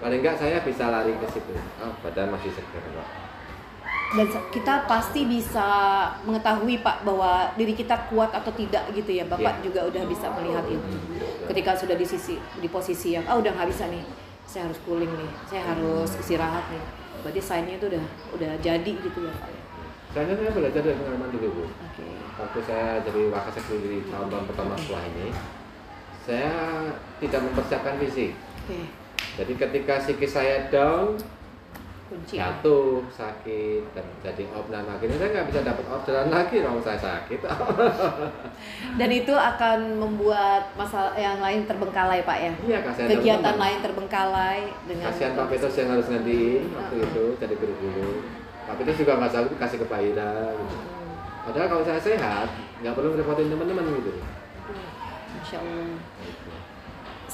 paling 0.00 0.24
enggak 0.24 0.40
saya 0.40 0.64
bisa 0.64 0.88
lari 0.88 1.12
ke 1.20 1.28
situ. 1.28 1.52
Oh, 1.84 1.92
badan 2.00 2.32
masih 2.32 2.48
segar 2.56 2.80
kok. 2.80 3.25
Dan 4.14 4.26
kita 4.54 4.86
pasti 4.86 5.26
bisa 5.26 5.66
mengetahui 6.22 6.78
Pak 6.78 7.02
bahwa 7.02 7.50
diri 7.58 7.74
kita 7.74 8.06
kuat 8.06 8.30
atau 8.30 8.54
tidak 8.54 8.86
gitu 8.94 9.10
ya. 9.10 9.26
Bapak 9.26 9.58
Iya. 9.58 9.64
juga 9.66 9.80
udah 9.90 10.02
bisa 10.06 10.30
melihat 10.30 10.62
itu. 10.70 10.94
Ketika 11.50 11.74
sudah 11.74 11.98
di 11.98 12.06
sisi 12.06 12.38
di 12.38 12.68
posisi 12.70 13.18
yang 13.18 13.26
ah 13.26 13.34
udah 13.34 13.50
nggak 13.50 13.66
bisa 13.66 13.90
nih. 13.90 14.06
Saya 14.46 14.70
harus 14.70 14.78
cooling 14.86 15.10
nih. 15.10 15.30
Saya 15.50 15.62
harus 15.74 16.10
istirahat 16.22 16.70
nih. 16.70 16.82
Berarti 17.26 17.40
sign-nya 17.42 17.74
itu 17.82 17.86
udah 17.90 18.04
udah 18.38 18.50
jadi 18.62 18.92
gitu 18.94 19.18
ya 19.26 19.34
Pak. 19.34 19.50
Saya 20.14 20.32
saya 20.32 20.50
belajar 20.54 20.80
dari 20.80 20.96
pengalaman 20.96 21.28
dulu, 21.28 21.48
Bu. 21.50 21.64
Oke. 21.66 22.06
waktu 22.36 22.58
saya 22.68 23.00
jadi 23.00 23.20
wakasek 23.32 23.64
di 23.80 24.04
tahun-tahun 24.12 24.44
pertama 24.44 24.76
setelah 24.76 25.02
ini 25.08 25.32
saya 26.20 26.52
tidak 27.16 27.40
mempersiapkan 27.48 27.96
fisik 27.96 28.36
Oke. 28.60 28.80
jadi 29.40 29.52
ketika 29.56 29.94
psikis 30.04 30.36
saya 30.36 30.68
down 30.68 31.16
Kunci. 32.06 32.38
jatuh 32.38 33.02
sakit 33.10 33.82
dan 33.90 34.06
jadi 34.22 34.46
obnan 34.54 34.86
akhirnya 34.86 35.18
saya 35.18 35.30
nggak 35.34 35.46
bisa 35.50 35.60
dapat 35.60 35.84
orderan 35.90 36.30
lagi 36.30 36.62
kalau 36.62 36.78
saya 36.78 36.94
sakit 36.96 37.42
Dan 38.98 39.10
itu 39.10 39.34
akan 39.34 39.78
membuat 39.98 40.70
masalah 40.74 41.12
yang 41.14 41.42
lain 41.42 41.66
terbengkalai 41.66 42.22
Pak 42.22 42.38
ya. 42.38 42.52
iya 42.62 42.78
kasihan 42.80 43.08
Kegiatan 43.10 43.42
teman-teman. 43.42 43.62
lain 43.66 43.78
terbengkalai 43.82 44.60
dengan 44.86 45.04
kasihan 45.10 45.32
Pak 45.34 45.46
Petrus 45.50 45.74
yang 45.76 45.90
harus 45.90 46.06
gantiin 46.06 46.62
waktu 46.72 46.96
itu 47.02 47.24
jadi 47.36 47.54
guru 47.54 47.74
guru 47.76 48.10
Pak 48.64 48.74
Petrus 48.78 48.98
juga 48.98 49.12
nggak 49.18 49.30
sanggup 49.30 49.56
kasih 49.56 49.78
ke 49.78 49.86
Pak 49.86 50.00
Ira 50.00 50.32
gitu. 50.54 50.76
Padahal 51.42 51.66
kalau 51.68 51.82
saya 51.82 52.00
sehat 52.00 52.48
nggak 52.78 52.94
perlu 52.94 53.14
repotin 53.14 53.46
teman-teman 53.46 53.84
gitu 53.98 54.12
Masya 55.36 55.58
Allah. 55.58 55.90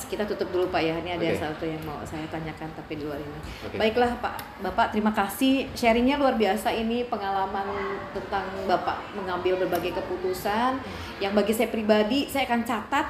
Kita 0.07 0.25
tutup 0.27 0.49
dulu 0.51 0.67
Pak 0.71 0.83
ya. 0.83 0.95
Ini 0.99 1.19
ada 1.19 1.27
Oke. 1.27 1.39
satu 1.39 1.65
yang 1.67 1.83
mau 1.87 1.99
saya 2.03 2.27
tanyakan 2.31 2.69
tapi 2.75 2.99
di 2.99 3.05
luar 3.07 3.19
ini. 3.19 3.41
Oke. 3.67 3.77
Baiklah 3.77 4.13
Pak, 4.19 4.63
Bapak 4.63 4.87
terima 4.95 5.13
kasih 5.15 5.71
sharingnya 5.75 6.19
luar 6.19 6.35
biasa 6.39 6.73
ini 6.75 7.07
pengalaman 7.07 7.99
tentang 8.13 8.47
Bapak 8.65 9.15
mengambil 9.15 9.61
berbagai 9.67 9.99
keputusan 9.99 10.81
yang 11.23 11.33
bagi 11.33 11.53
saya 11.55 11.69
pribadi 11.71 12.27
saya 12.27 12.47
akan 12.49 12.63
catat 12.67 13.07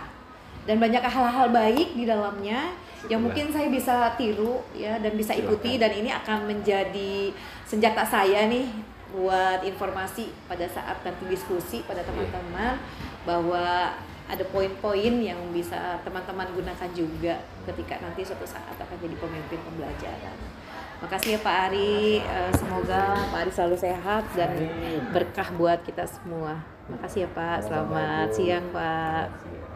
dan 0.63 0.79
banyak 0.79 1.03
hal-hal 1.03 1.51
baik 1.51 1.99
di 1.99 2.07
dalamnya 2.07 2.71
yang 3.11 3.19
mungkin 3.19 3.51
saya 3.51 3.67
bisa 3.67 4.15
tiru 4.15 4.63
ya 4.79 4.95
dan 5.03 5.19
bisa 5.19 5.35
ikuti 5.35 5.75
dan 5.75 5.91
ini 5.91 6.15
akan 6.15 6.47
menjadi 6.47 7.35
senjata 7.67 8.07
saya 8.07 8.47
nih 8.47 8.71
buat 9.13 9.61
informasi 9.67 10.31
pada 10.47 10.65
saat 10.71 11.03
nanti 11.03 11.27
diskusi 11.29 11.83
pada 11.85 12.01
teman-teman 12.07 12.79
bahwa 13.27 13.93
ada 14.33 14.45
poin-poin 14.49 15.15
yang 15.21 15.37
bisa 15.53 16.01
teman-teman 16.01 16.49
gunakan 16.57 16.89
juga 16.97 17.37
ketika 17.69 18.01
nanti 18.01 18.25
suatu 18.25 18.49
saat 18.49 18.73
akan 18.81 18.97
jadi 18.97 19.13
pemimpin 19.21 19.61
pembelajaran. 19.61 20.37
Makasih 21.05 21.37
ya 21.37 21.41
Pak 21.45 21.57
Ari, 21.69 22.25
Eh, 22.25 22.53
semoga 22.57 23.29
Pak 23.29 23.45
Ari 23.45 23.53
selalu 23.53 23.77
sehat 23.77 24.25
dan 24.33 24.57
berkah 25.13 25.53
buat 25.53 25.85
kita 25.85 26.09
semua. 26.09 26.65
Makasih 26.89 27.29
ya 27.29 27.31
Pak, 27.37 27.69
selamat 27.69 28.29
siang 28.33 28.67
Pak. 28.73 29.27